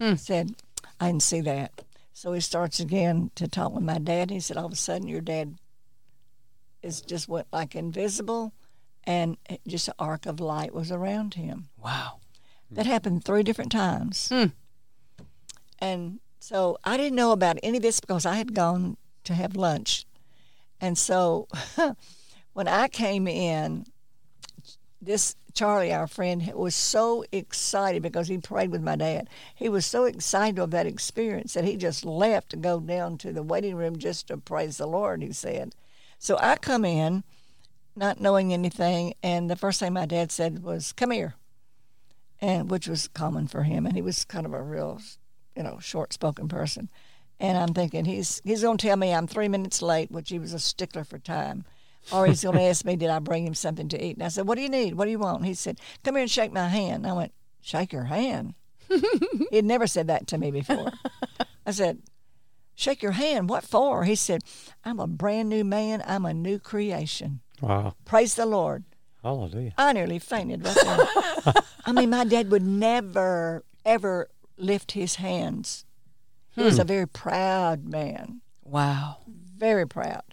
Hmm. 0.00 0.10
He 0.10 0.16
said, 0.16 0.56
I 1.00 1.06
didn't 1.06 1.22
see 1.22 1.40
that. 1.40 1.82
So 2.12 2.32
he 2.32 2.40
starts 2.40 2.78
again 2.78 3.30
to 3.36 3.48
talk 3.48 3.72
with 3.72 3.82
my 3.82 3.98
dad. 3.98 4.30
He 4.30 4.40
said, 4.40 4.56
all 4.56 4.66
of 4.66 4.72
a 4.72 4.76
sudden 4.76 5.08
your 5.08 5.22
dad 5.22 5.56
is 6.82 7.00
just 7.00 7.28
went 7.28 7.46
like 7.52 7.74
invisible 7.74 8.52
and 9.04 9.38
just 9.66 9.88
an 9.88 9.94
arc 9.98 10.26
of 10.26 10.38
light 10.38 10.74
was 10.74 10.92
around 10.92 11.34
him. 11.34 11.68
Wow. 11.82 12.20
That 12.70 12.86
happened 12.86 13.24
three 13.24 13.42
different 13.42 13.72
times. 13.72 14.28
Hmm. 14.28 14.46
And 15.78 16.20
so 16.38 16.76
I 16.84 16.96
didn't 16.96 17.16
know 17.16 17.32
about 17.32 17.58
any 17.62 17.78
of 17.78 17.82
this 17.82 18.00
because 18.00 18.26
I 18.26 18.36
had 18.36 18.54
gone 18.54 18.96
to 19.24 19.34
have 19.34 19.56
lunch. 19.56 20.06
And 20.80 20.96
so 20.96 21.48
when 22.52 22.68
I 22.68 22.88
came 22.88 23.26
in, 23.26 23.86
this 25.00 25.36
Charlie, 25.54 25.92
our 25.92 26.06
friend, 26.06 26.52
was 26.54 26.74
so 26.74 27.24
excited 27.32 28.02
because 28.02 28.28
he 28.28 28.38
prayed 28.38 28.70
with 28.70 28.82
my 28.82 28.96
dad. 28.96 29.28
He 29.54 29.68
was 29.68 29.86
so 29.86 30.04
excited 30.04 30.58
of 30.58 30.70
that 30.70 30.86
experience 30.86 31.54
that 31.54 31.64
he 31.64 31.76
just 31.76 32.04
left 32.04 32.50
to 32.50 32.56
go 32.56 32.80
down 32.80 33.18
to 33.18 33.32
the 33.32 33.42
waiting 33.42 33.76
room 33.76 33.98
just 33.98 34.28
to 34.28 34.36
praise 34.36 34.76
the 34.76 34.86
Lord, 34.86 35.22
he 35.22 35.32
said. 35.32 35.74
So 36.18 36.36
I 36.40 36.56
come 36.56 36.84
in, 36.84 37.24
not 37.96 38.20
knowing 38.20 38.52
anything, 38.52 39.14
and 39.22 39.50
the 39.50 39.56
first 39.56 39.80
thing 39.80 39.92
my 39.92 40.06
dad 40.06 40.32
said 40.32 40.62
was, 40.62 40.92
Come 40.92 41.10
here. 41.10 41.34
And 42.40 42.70
which 42.70 42.88
was 42.88 43.08
common 43.08 43.48
for 43.48 43.64
him, 43.64 43.84
and 43.84 43.94
he 43.94 44.02
was 44.02 44.24
kind 44.24 44.46
of 44.46 44.54
a 44.54 44.62
real, 44.62 45.00
you 45.54 45.62
know, 45.62 45.78
short 45.78 46.12
spoken 46.12 46.48
person. 46.48 46.88
And 47.38 47.58
I'm 47.58 47.74
thinking 47.74 48.06
he's 48.06 48.40
he's 48.44 48.62
gonna 48.62 48.78
tell 48.78 48.96
me 48.96 49.12
I'm 49.12 49.26
three 49.26 49.48
minutes 49.48 49.82
late, 49.82 50.10
which 50.10 50.30
he 50.30 50.38
was 50.38 50.54
a 50.54 50.58
stickler 50.58 51.04
for 51.04 51.18
time 51.18 51.64
or 52.12 52.26
he's 52.26 52.42
going 52.42 52.56
to 52.56 52.62
ask 52.62 52.84
me, 52.84 52.96
did 52.96 53.10
I 53.10 53.18
bring 53.18 53.46
him 53.46 53.54
something 53.54 53.88
to 53.88 54.04
eat? 54.04 54.16
And 54.16 54.24
I 54.24 54.28
said, 54.28 54.46
what 54.46 54.56
do 54.56 54.62
you 54.62 54.68
need? 54.68 54.94
What 54.94 55.04
do 55.04 55.10
you 55.10 55.18
want? 55.18 55.44
He 55.44 55.54
said, 55.54 55.78
come 56.02 56.14
here 56.14 56.22
and 56.22 56.30
shake 56.30 56.52
my 56.52 56.68
hand. 56.68 57.06
I 57.06 57.12
went, 57.12 57.32
shake 57.60 57.92
your 57.92 58.04
hand? 58.04 58.54
He'd 59.50 59.64
never 59.64 59.86
said 59.86 60.08
that 60.08 60.26
to 60.28 60.38
me 60.38 60.50
before. 60.50 60.92
I 61.66 61.70
said, 61.70 62.02
shake 62.74 63.02
your 63.02 63.12
hand. 63.12 63.48
What 63.48 63.64
for? 63.64 64.04
He 64.04 64.14
said, 64.14 64.42
I'm 64.84 64.98
a 64.98 65.06
brand 65.06 65.48
new 65.48 65.64
man. 65.64 66.02
I'm 66.06 66.24
a 66.24 66.34
new 66.34 66.58
creation. 66.58 67.40
Wow. 67.60 67.94
Praise 68.04 68.34
the 68.34 68.46
Lord. 68.46 68.84
Hallelujah. 69.22 69.74
I 69.76 69.92
nearly 69.92 70.18
fainted 70.18 70.64
right 70.64 70.76
there. 70.82 71.54
I 71.84 71.92
mean, 71.92 72.10
my 72.10 72.24
dad 72.24 72.50
would 72.50 72.62
never, 72.62 73.64
ever 73.84 74.28
lift 74.56 74.92
his 74.92 75.16
hands. 75.16 75.84
He 76.54 76.62
was 76.62 76.78
a 76.78 76.82
hmm. 76.82 76.88
very 76.88 77.08
proud 77.08 77.84
man, 77.84 78.40
Wow. 78.64 79.18
very 79.26 79.86
proud. 79.86 80.29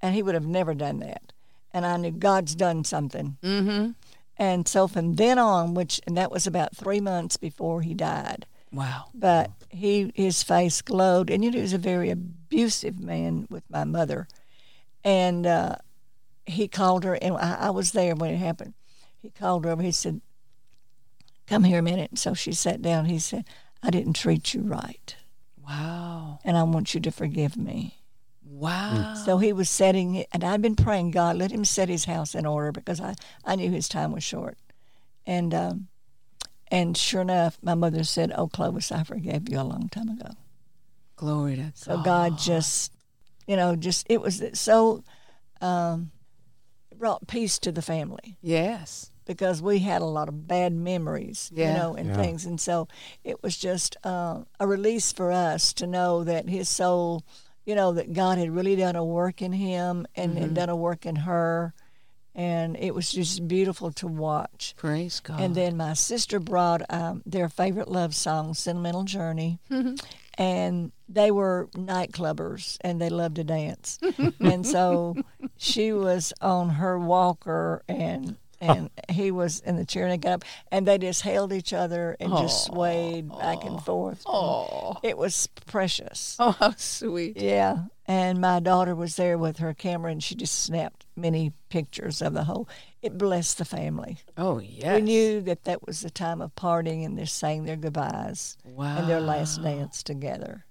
And 0.00 0.14
he 0.14 0.22
would 0.22 0.34
have 0.34 0.46
never 0.46 0.74
done 0.74 1.00
that. 1.00 1.32
And 1.72 1.84
I 1.84 1.96
knew 1.96 2.10
God's 2.12 2.54
done 2.54 2.84
something. 2.84 3.36
Mm-hmm. 3.42 3.90
And 4.36 4.68
so 4.68 4.86
from 4.86 5.16
then 5.16 5.38
on, 5.38 5.74
which 5.74 6.00
and 6.06 6.16
that 6.16 6.30
was 6.30 6.46
about 6.46 6.76
three 6.76 7.00
months 7.00 7.36
before 7.36 7.82
he 7.82 7.92
died, 7.94 8.46
Wow. 8.72 9.06
but 9.12 9.50
he 9.68 10.12
his 10.14 10.42
face 10.44 10.80
glowed, 10.80 11.28
and 11.30 11.44
you 11.44 11.50
know 11.50 11.56
he 11.56 11.62
was 11.62 11.72
a 11.72 11.78
very 11.78 12.10
abusive 12.10 13.00
man 13.00 13.48
with 13.50 13.64
my 13.68 13.82
mother, 13.82 14.28
and 15.02 15.44
uh, 15.46 15.76
he 16.46 16.68
called 16.68 17.02
her, 17.02 17.14
and 17.14 17.36
I, 17.36 17.54
I 17.62 17.70
was 17.70 17.90
there 17.92 18.14
when 18.14 18.32
it 18.32 18.36
happened. 18.36 18.74
He 19.20 19.30
called 19.30 19.64
her 19.64 19.72
over. 19.72 19.82
He 19.82 19.90
said, 19.90 20.20
"Come 21.48 21.64
here 21.64 21.80
a 21.80 21.82
minute." 21.82 22.10
And 22.10 22.18
so 22.18 22.32
she 22.34 22.52
sat 22.52 22.80
down. 22.80 23.06
He 23.06 23.18
said, 23.18 23.44
"I 23.82 23.90
didn't 23.90 24.12
treat 24.14 24.54
you 24.54 24.60
right, 24.62 25.16
Wow. 25.66 26.38
and 26.44 26.56
I 26.56 26.62
want 26.62 26.94
you 26.94 27.00
to 27.00 27.10
forgive 27.10 27.56
me." 27.56 27.96
Wow. 28.58 29.14
So 29.24 29.38
he 29.38 29.52
was 29.52 29.70
setting 29.70 30.14
it, 30.16 30.28
and 30.32 30.42
I'd 30.42 30.62
been 30.62 30.76
praying, 30.76 31.12
God, 31.12 31.36
let 31.36 31.50
him 31.52 31.64
set 31.64 31.88
his 31.88 32.04
house 32.06 32.34
in 32.34 32.44
order 32.46 32.72
because 32.72 33.00
I, 33.00 33.14
I 33.44 33.54
knew 33.56 33.70
his 33.70 33.88
time 33.88 34.12
was 34.12 34.24
short. 34.24 34.58
And 35.26 35.54
um, 35.54 35.88
and 36.70 36.96
sure 36.96 37.20
enough, 37.22 37.58
my 37.62 37.74
mother 37.74 38.04
said, 38.04 38.32
Oh, 38.34 38.48
Clovis, 38.48 38.92
I 38.92 39.02
forgave 39.04 39.48
you 39.48 39.58
a 39.60 39.62
long 39.62 39.88
time 39.88 40.08
ago. 40.08 40.30
Glory 41.16 41.56
to 41.56 41.62
God. 41.62 41.72
So 41.76 41.96
God. 41.96 42.04
God 42.04 42.38
just, 42.38 42.92
you 43.46 43.56
know, 43.56 43.74
just, 43.76 44.06
it 44.10 44.20
was 44.20 44.42
so, 44.54 45.02
um, 45.60 46.10
it 46.90 46.98
brought 46.98 47.26
peace 47.26 47.58
to 47.60 47.72
the 47.72 47.82
family 47.82 48.36
Yes. 48.42 49.10
because 49.24 49.62
we 49.62 49.78
had 49.80 50.02
a 50.02 50.06
lot 50.06 50.28
of 50.28 50.46
bad 50.46 50.72
memories, 50.72 51.50
Yeah. 51.54 51.68
you 51.68 51.74
know, 51.74 51.94
and 51.94 52.08
Yeah. 52.08 52.16
things. 52.16 52.44
And 52.44 52.60
so 52.60 52.86
it 53.24 53.42
was 53.42 53.56
just 53.56 53.96
uh, 54.04 54.42
a 54.60 54.66
release 54.66 55.10
for 55.12 55.32
us 55.32 55.72
to 55.74 55.86
know 55.86 56.22
that 56.24 56.48
his 56.48 56.68
soul, 56.68 57.24
you 57.68 57.74
know, 57.74 57.92
that 57.92 58.14
God 58.14 58.38
had 58.38 58.50
really 58.50 58.76
done 58.76 58.96
a 58.96 59.04
work 59.04 59.42
in 59.42 59.52
him 59.52 60.06
and, 60.16 60.32
Mm-hmm. 60.34 60.42
and 60.44 60.54
done 60.54 60.70
a 60.70 60.76
work 60.76 61.04
in 61.04 61.16
her. 61.16 61.74
And 62.34 62.76
it 62.78 62.94
was 62.94 63.12
just 63.12 63.46
beautiful 63.46 63.92
to 63.92 64.06
watch. 64.06 64.74
Praise 64.78 65.20
God. 65.20 65.40
And 65.40 65.54
then 65.54 65.76
my 65.76 65.92
sister 65.92 66.38
brought 66.40 66.80
um, 66.88 67.22
their 67.26 67.48
favorite 67.50 67.88
love 67.88 68.14
song, 68.14 68.54
Sentimental 68.54 69.02
Journey. 69.04 69.58
And 70.38 70.92
they 71.08 71.30
were 71.30 71.68
nightclubbers 71.74 72.78
and 72.80 73.00
they 73.02 73.10
loved 73.10 73.36
to 73.36 73.44
dance. 73.44 73.98
and 74.40 74.64
so 74.64 75.16
she 75.56 75.92
was 75.92 76.32
on 76.40 76.70
her 76.70 76.98
walker 76.98 77.82
and 77.88 78.36
and 78.60 78.90
he 79.08 79.30
was 79.30 79.60
in 79.60 79.76
the 79.76 79.84
chair 79.84 80.04
and 80.04 80.12
they 80.12 80.16
got 80.18 80.32
up 80.32 80.44
and 80.72 80.86
they 80.86 80.98
just 80.98 81.22
held 81.22 81.52
each 81.52 81.72
other 81.72 82.16
and 82.18 82.32
just 82.32 82.64
swayed 82.66 83.28
back 83.28 83.64
and 83.64 83.80
forth. 83.82 84.22
oh, 84.26 84.96
It 85.02 85.16
was 85.16 85.48
precious. 85.66 86.36
oh, 86.40 86.52
how 86.52 86.72
sweet. 86.76 87.36
Yeah. 87.40 87.84
And 88.06 88.40
my 88.40 88.58
daughter 88.58 88.94
was 88.94 89.16
there 89.16 89.36
with 89.38 89.58
her 89.58 89.74
camera 89.74 90.10
and 90.10 90.22
she 90.22 90.34
just 90.34 90.64
snapped 90.64 91.04
many 91.14 91.52
pictures 91.68 92.20
of 92.22 92.32
the 92.34 92.44
whole. 92.44 92.68
It 93.02 93.16
blessed 93.18 93.58
the 93.58 93.64
family. 93.64 94.18
Oh, 94.36 94.58
yes. 94.58 94.96
We 94.96 95.02
knew 95.02 95.40
that 95.42 95.64
that 95.64 95.86
was 95.86 96.00
the 96.00 96.10
time 96.10 96.40
of 96.40 96.54
parting 96.56 97.04
and 97.04 97.16
they're 97.18 97.26
saying 97.26 97.64
their 97.64 97.76
goodbyes 97.76 98.56
Wow. 98.64 98.98
and 98.98 99.08
their 99.08 99.20
last 99.20 99.62
dance 99.62 100.02
together. 100.02 100.64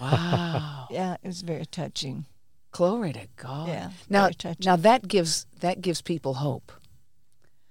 Wow. 0.00 0.86
Yeah, 0.90 1.14
it 1.22 1.26
was 1.26 1.42
very 1.42 1.66
touching. 1.66 2.26
Glory 2.72 3.12
to 3.12 3.28
God. 3.36 3.68
Yeah, 3.68 3.90
Now, 4.08 4.22
very 4.24 4.34
touching. 4.34 4.64
now 4.64 4.76
that 4.76 5.06
gives 5.08 5.46
that 5.60 5.80
gives 5.80 6.02
people 6.02 6.34
hope. 6.34 6.72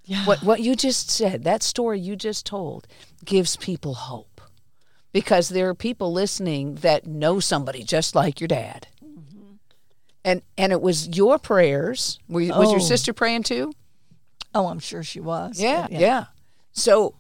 Yeah. 0.06 0.26
What 0.26 0.44
what 0.44 0.62
you 0.62 0.76
just 0.76 1.10
said, 1.10 1.44
that 1.44 1.64
story 1.64 2.00
you 2.00 2.16
just 2.16 2.46
told, 2.46 2.88
gives 3.24 3.56
people 3.58 3.96
hope, 3.96 4.40
because 5.12 5.50
there 5.50 5.68
are 5.70 5.76
people 5.76 6.12
listening 6.14 6.76
that 6.76 7.08
know 7.08 7.40
somebody 7.40 7.84
just 7.84 8.14
like 8.16 8.40
your 8.40 8.48
dad. 8.48 8.88
Mm-hmm. 9.04 9.56
And 10.24 10.42
and 10.58 10.72
it 10.72 10.82
was 10.82 11.08
your 11.18 11.40
prayers. 11.40 12.20
You, 12.28 12.50
was 12.54 12.72
your 12.72 12.82
Oh. 12.82 12.84
sister 12.84 13.14
praying 13.14 13.44
too? 13.44 13.74
Oh, 14.54 14.68
I'm 14.68 14.80
sure 14.80 15.04
she 15.04 15.20
was. 15.20 15.60
Yeah, 15.60 15.88
but 15.90 16.00
yeah. 16.00 16.26
So 16.72 17.16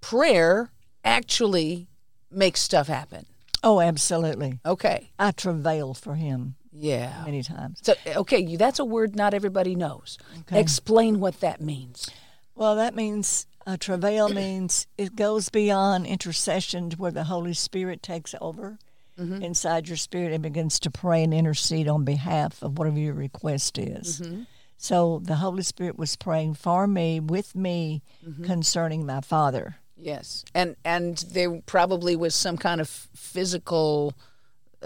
prayer 0.00 0.70
actually 1.04 1.88
makes 2.30 2.60
stuff 2.60 2.88
happen. 2.88 3.26
Oh, 3.62 3.80
absolutely. 3.80 4.58
Okay. 4.66 5.10
I 5.18 5.30
travailed 5.30 5.98
for 5.98 6.14
him 6.16 6.56
Yeah. 6.74 7.22
many 7.24 7.42
times. 7.42 7.80
So 7.82 7.94
okay, 8.06 8.38
you, 8.40 8.58
that's 8.58 8.78
a 8.78 8.84
word 8.84 9.14
not 9.14 9.32
everybody 9.32 9.74
knows. 9.74 10.18
Explain 10.50 11.20
what 11.20 11.40
that 11.40 11.60
means. 11.60 12.10
Well, 12.54 12.76
that 12.76 12.94
means 12.94 13.46
uh, 13.66 13.76
travail 13.78 14.28
means 14.28 14.86
it 14.98 15.16
goes 15.16 15.48
beyond 15.48 16.06
intercession 16.06 16.90
to 16.90 16.96
where 16.96 17.10
the 17.10 17.24
Holy 17.24 17.54
Spirit 17.54 18.02
takes 18.02 18.34
over 18.40 18.78
mm-hmm. 19.18 19.42
inside 19.42 19.88
your 19.88 19.96
spirit 19.96 20.32
and 20.32 20.42
begins 20.42 20.78
to 20.80 20.90
pray 20.90 21.22
and 21.22 21.32
intercede 21.32 21.88
on 21.88 22.04
behalf 22.04 22.62
of 22.62 22.78
whatever 22.78 22.98
your 22.98 23.14
request 23.14 23.78
is. 23.78 24.20
Mm-hmm. 24.20 24.42
So 24.76 25.20
the 25.24 25.36
Holy 25.36 25.62
Spirit 25.62 25.96
was 25.96 26.16
praying 26.16 26.54
for 26.54 26.86
me, 26.86 27.20
with 27.20 27.54
me, 27.54 28.02
mm-hmm. 28.26 28.44
concerning 28.44 29.06
my 29.06 29.20
father. 29.20 29.76
Yes, 29.96 30.44
and 30.54 30.76
and 30.84 31.18
there 31.30 31.60
probably 31.66 32.16
was 32.16 32.34
some 32.34 32.58
kind 32.58 32.80
of 32.80 32.88
physical 32.88 34.12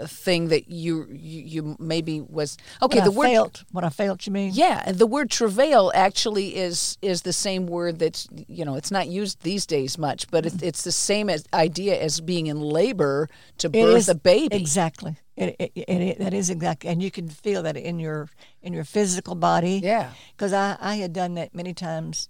thing 0.07 0.49
that 0.49 0.69
you 0.69 1.07
you, 1.09 1.41
you 1.41 1.75
maybe 1.79 2.21
was 2.21 2.57
okay. 2.81 2.99
What 2.99 3.05
the 3.05 3.11
I 3.11 3.15
word 3.15 3.31
felt, 3.31 3.63
what 3.71 3.83
I 3.83 3.89
felt, 3.89 4.25
you 4.25 4.33
mean? 4.33 4.51
yeah, 4.53 4.91
the 4.91 5.07
word 5.07 5.29
travail 5.29 5.91
actually 5.95 6.55
is 6.55 6.97
is 7.01 7.21
the 7.23 7.33
same 7.33 7.67
word 7.67 7.99
that's 7.99 8.27
you 8.47 8.65
know 8.65 8.75
it's 8.75 8.91
not 8.91 9.07
used 9.07 9.41
these 9.43 9.65
days 9.65 9.97
much, 9.97 10.29
but 10.31 10.45
it, 10.45 10.61
it's 10.63 10.83
the 10.83 10.91
same 10.91 11.29
as 11.29 11.45
idea 11.53 11.99
as 12.01 12.21
being 12.21 12.47
in 12.47 12.59
labor 12.61 13.29
to 13.57 13.69
birth 13.69 13.97
is 13.97 14.09
a 14.09 14.15
baby. 14.15 14.55
Exactly. 14.55 15.15
It, 15.35 15.55
it, 15.57 15.71
it, 15.75 15.89
it, 15.89 16.19
that 16.19 16.33
is 16.33 16.49
exactly, 16.49 16.89
and 16.89 17.01
you 17.01 17.09
can 17.11 17.29
feel 17.29 17.63
that 17.63 17.77
in 17.77 17.97
your 17.99 18.27
in 18.61 18.73
your 18.73 18.83
physical 18.83 19.35
body. 19.35 19.79
Yeah. 19.81 20.11
Because 20.35 20.51
I, 20.51 20.75
I 20.81 20.95
had 20.95 21.13
done 21.13 21.35
that 21.35 21.55
many 21.55 21.73
times 21.73 22.27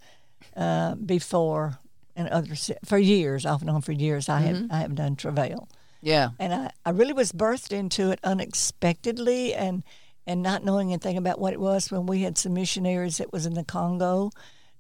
uh, 0.56 0.94
before, 0.96 1.80
and 2.16 2.28
other 2.30 2.54
for 2.86 3.00
years, 3.00 3.46
off 3.48 3.62
and 3.62 3.70
on 3.70 3.82
for 3.82 3.94
years. 3.94 4.30
I 4.30 4.42
Mm-hmm. 4.44 4.68
had 4.68 4.68
I 4.72 4.80
have 4.82 4.94
done 4.94 5.16
travail, 5.16 5.68
Yeah, 6.02 6.30
and 6.40 6.54
I, 6.54 6.72
I 6.86 6.90
really 6.92 7.14
was 7.14 7.32
birthed 7.32 7.72
into 7.72 8.12
it 8.12 8.20
unexpectedly, 8.24 9.54
and 9.54 9.84
and 10.26 10.42
not 10.42 10.64
knowing 10.64 10.90
anything 10.92 11.18
about 11.18 11.40
what 11.40 11.54
it 11.54 11.60
was. 11.60 11.92
When 11.92 12.06
we 12.06 12.22
had 12.22 12.38
some 12.38 12.54
missionaries 12.54 13.18
that 13.18 13.34
was 13.34 13.46
in 13.46 13.54
the 13.54 13.64
Congo, 13.64 14.32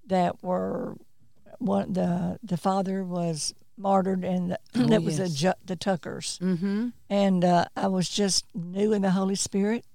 that 0.07 0.41
were 0.43 0.95
one 1.57 1.93
the 1.93 2.39
the 2.43 2.57
father 2.57 3.03
was 3.03 3.53
martyred, 3.77 4.23
and 4.23 4.51
the, 4.51 4.59
that 4.73 5.03
was 5.03 5.17
the 5.17 5.23
Oh, 5.23 5.27
yes. 5.27 5.33
ju- 5.35 5.53
the 5.65 5.75
Tuckers 5.75 6.39
mm-hmm. 6.41 6.89
and 7.09 7.45
uh, 7.45 7.65
I 7.75 7.87
was 7.87 8.09
just 8.09 8.45
new 8.53 8.93
in 8.93 9.01
the 9.01 9.11
Holy 9.11 9.35
Spirit, 9.35 9.85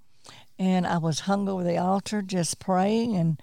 and 0.59 0.87
I 0.87 0.99
was 0.99 1.21
hung 1.21 1.49
over 1.49 1.62
the 1.64 1.78
altar 1.78 2.23
just 2.23 2.59
praying 2.59 3.16
and 3.16 3.40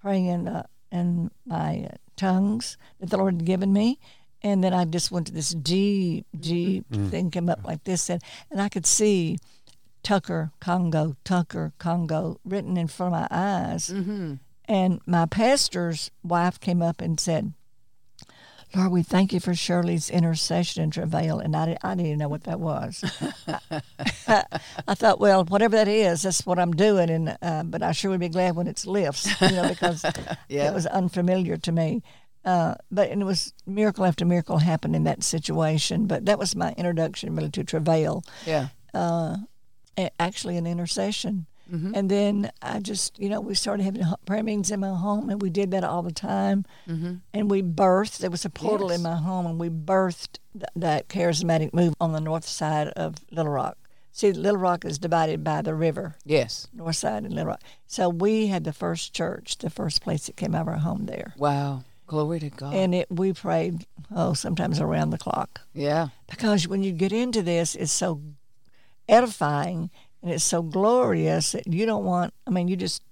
praying 0.00 0.26
in 0.26 0.48
uh, 0.48 0.64
in 0.90 1.30
my 1.46 1.88
tongues 2.16 2.76
that 3.00 3.08
the 3.10 3.16
Lord 3.16 3.34
had 3.36 3.44
given 3.46 3.72
me, 3.72 3.98
and 4.42 4.62
then 4.62 4.72
I 4.74 4.84
just 4.84 5.10
went 5.10 5.26
to 5.28 5.32
this 5.32 5.50
deep, 5.50 6.26
mm-hmm. 6.34 6.40
deep 6.40 6.90
mm-hmm. 6.90 7.08
thing 7.08 7.30
came 7.30 7.48
up 7.48 7.64
like 7.64 7.84
this, 7.84 8.08
and 8.10 8.22
and 8.50 8.60
I 8.60 8.68
could 8.68 8.86
see 8.86 9.38
Tucker 10.02 10.52
Congo, 10.60 11.16
Tucker 11.24 11.72
Congo 11.78 12.38
written 12.44 12.76
in 12.76 12.88
front 12.88 13.14
of 13.14 13.20
my 13.20 13.28
eyes, 13.30 13.90
mm-hmm. 13.90 14.34
and 14.66 15.00
my 15.06 15.26
pastor's 15.26 16.10
wife 16.22 16.60
came 16.60 16.82
up 16.82 17.00
and 17.00 17.18
said. 17.18 17.52
Lord, 18.74 18.90
we 18.90 19.02
thank 19.02 19.34
you 19.34 19.40
for 19.40 19.54
Shirley's 19.54 20.08
intercession 20.08 20.82
and 20.82 20.90
travail. 20.90 21.40
And 21.40 21.54
I, 21.54 21.76
I 21.82 21.90
didn't 21.90 22.06
even 22.06 22.18
know 22.20 22.28
what 22.30 22.44
that 22.44 22.58
was. 22.58 23.04
I 24.26 24.94
thought, 24.94 25.20
well, 25.20 25.44
whatever 25.44 25.76
that 25.76 25.88
is, 25.88 26.22
that's 26.22 26.46
what 26.46 26.58
I'm 26.58 26.72
doing. 26.72 27.10
And 27.10 27.36
uh, 27.42 27.64
But 27.64 27.82
I 27.82 27.92
sure 27.92 28.10
would 28.12 28.20
be 28.20 28.30
glad 28.30 28.56
when 28.56 28.66
it's 28.66 28.86
lifts, 28.86 29.28
you 29.42 29.50
know, 29.50 29.68
because 29.68 30.06
Yeah. 30.48 30.70
it 30.70 30.74
was 30.74 30.86
unfamiliar 30.86 31.58
to 31.58 31.72
me. 31.72 32.02
Uh, 32.44 32.74
but 32.90 33.10
and 33.10 33.22
it 33.22 33.24
was 33.24 33.52
miracle 33.66 34.04
after 34.04 34.24
miracle 34.24 34.58
happened 34.58 34.96
in 34.96 35.04
that 35.04 35.22
situation. 35.22 36.06
But 36.06 36.26
that 36.26 36.38
was 36.38 36.56
my 36.56 36.72
introduction 36.76 37.36
really 37.36 37.50
to 37.50 37.64
travail. 37.64 38.24
Yeah. 38.46 38.68
uh, 38.94 39.36
actually 40.18 40.56
an 40.56 40.66
intercession. 40.66 41.46
And 41.94 42.10
then 42.10 42.50
I 42.60 42.80
just, 42.80 43.18
you 43.18 43.30
know, 43.30 43.40
we 43.40 43.54
started 43.54 43.84
having 43.84 44.04
prayer 44.26 44.42
meetings 44.42 44.70
in 44.70 44.80
my 44.80 44.90
home, 44.94 45.30
and 45.30 45.40
we 45.40 45.48
did 45.48 45.70
that 45.70 45.84
all 45.84 46.02
the 46.02 46.12
time. 46.12 46.66
Mm-hmm. 46.86 47.14
And 47.32 47.50
we 47.50 47.62
birthed. 47.62 48.18
There 48.18 48.28
was 48.28 48.44
a 48.44 48.50
portal 48.50 48.90
in 48.90 49.00
my 49.00 49.16
home, 49.16 49.46
and 49.46 49.58
we 49.58 49.70
birthed 49.70 50.36
th- 50.52 50.64
that 50.76 51.08
charismatic 51.08 51.72
move 51.72 51.94
on 51.98 52.12
the 52.12 52.20
north 52.20 52.44
side 52.46 52.88
of 52.88 53.14
Little 53.30 53.52
Rock. 53.52 53.78
See, 54.10 54.32
Little 54.32 54.58
Rock 54.60 54.84
is 54.84 54.98
divided 54.98 55.42
by 55.42 55.62
the 55.62 55.74
river, 55.74 56.16
Yes. 56.26 56.68
north 56.74 56.96
side 56.96 57.22
and 57.24 57.32
Little 57.32 57.48
Rock. 57.52 57.62
So 57.86 58.10
we 58.10 58.48
had 58.48 58.64
the 58.64 58.74
first 58.74 59.14
church, 59.14 59.56
the 59.56 59.70
first 59.70 60.02
place 60.02 60.26
that 60.26 60.36
came 60.36 60.54
out 60.54 60.62
of 60.62 60.68
our 60.68 60.76
home 60.76 61.06
there, 61.06 61.32
Wow. 61.38 61.84
Glory 62.12 62.40
to 62.40 62.50
God. 62.50 62.74
and 62.74 62.94
it 62.94 63.06
we 63.10 63.32
prayed 63.32 63.86
oh 64.14 64.34
sometimes 64.34 64.78
around 64.80 65.10
the 65.10 65.18
clock 65.18 65.62
yeah. 65.72 66.08
because 66.30 66.68
when 66.68 66.82
you 66.82 66.92
get 66.92 67.10
into 67.12 67.40
this, 67.40 67.74
it's 67.74 67.90
so 67.90 68.20
edifying 69.08 69.90
and 70.22 70.30
it's 70.30 70.44
so 70.44 70.62
glorious 70.62 71.52
that 71.52 71.66
you 71.66 71.86
don't 71.86 72.04
want. 72.04 72.32
I 72.46 72.50
mean, 72.50 72.68
you 72.68 72.76
just 72.76 73.02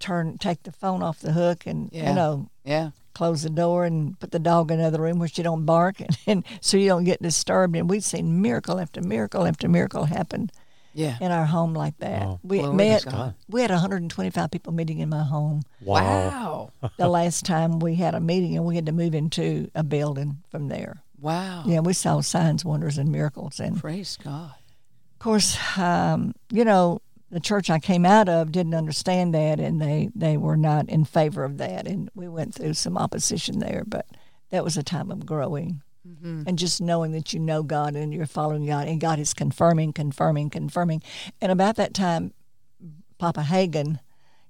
turn, 0.00 0.38
take 0.38 0.62
the 0.64 0.72
phone 0.72 1.02
off 1.02 1.20
the 1.20 1.32
hook, 1.32 1.66
and 1.66 1.88
Yeah. 1.92 2.08
you 2.08 2.14
know, 2.16 2.48
Yeah. 2.64 2.90
close 3.14 3.42
the 3.42 3.50
door 3.50 3.84
and 3.84 4.18
put 4.18 4.32
the 4.32 4.38
dog 4.40 4.70
in 4.72 4.80
another 4.80 5.00
room 5.00 5.18
where 5.18 5.28
she 5.28 5.42
don't 5.42 5.64
bark, 5.64 6.00
and, 6.06 6.16
and 6.26 6.44
so 6.60 6.76
you 6.76 6.88
don't 6.88 7.04
get 7.04 7.22
disturbed. 7.22 7.76
And 7.76 7.88
we've 7.88 8.02
seen 8.02 8.40
miracle 8.42 8.80
after 8.80 9.00
miracle 9.00 9.46
after 9.46 9.68
miracle 9.68 10.06
happen 10.06 10.50
Yeah. 10.94 11.16
in 11.20 11.32
our 11.32 11.44
home 11.44 11.74
like 11.74 11.96
that. 11.98 12.26
Wow. 12.26 12.40
We 12.42 12.58
Glory 12.58 12.70
to 12.70 13.10
met. 13.10 13.34
We 13.48 13.62
had 13.62 13.70
125 13.70 14.50
people 14.50 14.72
meeting 14.72 14.98
in 14.98 15.08
my 15.08 15.22
home 15.22 15.62
Wow. 15.80 16.70
Wow. 16.82 16.90
the 16.96 17.08
last 17.08 17.44
time 17.44 17.78
we 17.78 17.94
had 17.96 18.14
a 18.14 18.20
meeting, 18.20 18.56
and 18.56 18.64
we 18.64 18.74
had 18.76 18.86
to 18.86 18.92
move 18.92 19.14
into 19.14 19.70
a 19.74 19.82
building 19.82 20.38
from 20.50 20.68
there. 20.68 21.02
Wow. 21.20 21.62
Yeah, 21.66 21.80
we 21.80 21.92
saw 21.92 22.20
signs, 22.20 22.64
wonders, 22.64 22.98
and 22.98 23.10
miracles, 23.10 23.60
and 23.60 23.78
Praise 23.78 24.18
God. 24.22 24.54
Of 25.14 25.18
course, 25.20 25.56
um, 25.78 26.34
you 26.50 26.64
know, 26.64 27.00
the 27.30 27.40
church 27.40 27.70
I 27.70 27.78
came 27.78 28.04
out 28.04 28.28
of 28.28 28.50
didn't 28.52 28.74
understand 28.74 29.32
that, 29.34 29.60
and 29.60 29.80
they, 29.80 30.10
they 30.14 30.36
were 30.36 30.56
not 30.56 30.88
in 30.88 31.04
favor 31.04 31.44
of 31.44 31.58
that, 31.58 31.86
and 31.86 32.10
we 32.14 32.28
went 32.28 32.54
through 32.54 32.74
some 32.74 32.98
opposition 32.98 33.60
there. 33.60 33.84
But 33.86 34.06
that 34.50 34.64
was 34.64 34.76
a 34.76 34.82
time 34.82 35.10
of 35.10 35.24
growing, 35.24 35.82
Mm-hmm. 36.06 36.42
and 36.48 36.58
just 36.58 36.80
knowing 36.80 37.12
that 37.12 37.32
you 37.32 37.38
know 37.38 37.62
God 37.62 37.94
and 37.94 38.12
you're 38.12 38.26
following 38.26 38.66
God, 38.66 38.88
and 38.88 39.00
God 39.00 39.20
is 39.20 39.32
confirming, 39.32 39.92
confirming, 39.92 40.50
confirming. 40.50 41.00
And 41.40 41.52
about 41.52 41.76
that 41.76 41.94
time, 41.94 42.32
Papa 43.18 43.42
Hagin, 43.42 44.00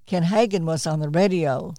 Ken 0.07 0.23
Hagin 0.23 0.65
was 0.65 0.87
on 0.87 1.01
the 1.01 1.11
radio. 1.11 1.75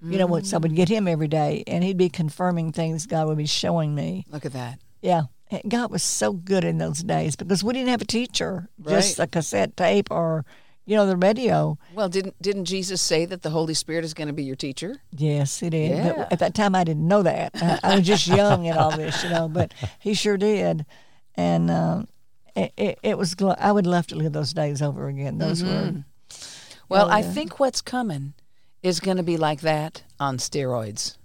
You 0.00 0.18
know, 0.18 0.40
so 0.42 0.58
I 0.58 0.60
would 0.60 0.76
get 0.76 0.88
mm. 0.88 0.92
him 0.92 1.08
every 1.08 1.26
day, 1.26 1.64
and 1.66 1.82
he'd 1.82 1.96
be 1.96 2.08
confirming 2.08 2.70
things 2.70 3.06
God 3.06 3.26
would 3.26 3.38
be 3.38 3.46
showing 3.46 3.94
me. 3.94 4.24
Look 4.30 4.46
at 4.46 4.52
that. 4.52 4.78
Yeah. 5.02 5.22
God 5.66 5.90
was 5.90 6.02
so 6.02 6.32
good 6.32 6.64
in 6.64 6.78
those 6.78 7.02
days 7.02 7.34
because 7.34 7.64
we 7.64 7.72
didn't 7.72 7.88
have 7.88 8.02
a 8.02 8.06
teacher, 8.06 8.68
just 8.86 9.18
a 9.18 9.26
cassette 9.26 9.76
tape 9.76 10.10
or, 10.10 10.44
you 10.86 10.96
know, 10.96 11.04
the 11.06 11.16
radio. 11.16 11.76
Well, 11.94 12.08
didn't 12.08 12.40
didn't 12.40 12.64
Jesus 12.66 13.02
say 13.02 13.24
that 13.26 13.42
the 13.42 13.50
Holy 13.50 13.74
Spirit 13.74 14.04
is 14.04 14.14
going 14.14 14.28
to 14.28 14.32
be 14.32 14.44
your 14.44 14.56
teacher? 14.56 15.02
Yes, 15.10 15.58
he 15.60 15.68
did. 15.68 15.90
Yeah. 15.90 16.12
But 16.16 16.32
at 16.32 16.38
that 16.38 16.54
time, 16.54 16.74
I 16.74 16.84
didn't 16.84 17.06
know 17.06 17.22
that. 17.22 17.52
I, 17.56 17.80
I 17.82 17.96
was 17.96 18.06
just 18.06 18.26
young 18.28 18.66
and 18.68 18.78
all 18.78 18.96
this, 18.96 19.22
you 19.24 19.30
know, 19.30 19.48
but 19.48 19.74
he 19.98 20.14
sure 20.14 20.36
did. 20.36 20.86
And 21.34 21.70
um, 21.70 22.08
it, 22.54 22.72
it, 22.76 22.98
it 23.02 23.18
was, 23.18 23.34
gl- 23.34 23.56
I 23.60 23.70
would 23.72 23.86
love 23.86 24.06
to 24.06 24.14
live 24.16 24.32
those 24.32 24.54
days 24.54 24.80
over 24.80 25.08
again. 25.08 25.36
Those 25.38 25.62
Mm-hmm. 25.62 25.96
were, 25.98 26.04
Well, 26.88 27.06
Oh, 27.08 27.10
I 27.10 27.20
think 27.22 27.58
what's 27.60 27.82
coming 27.82 28.32
is 28.82 29.00
going 29.00 29.16
to 29.18 29.22
be 29.22 29.36
like 29.36 29.60
that 29.62 30.02
on 30.20 30.38
steroids. 30.38 31.16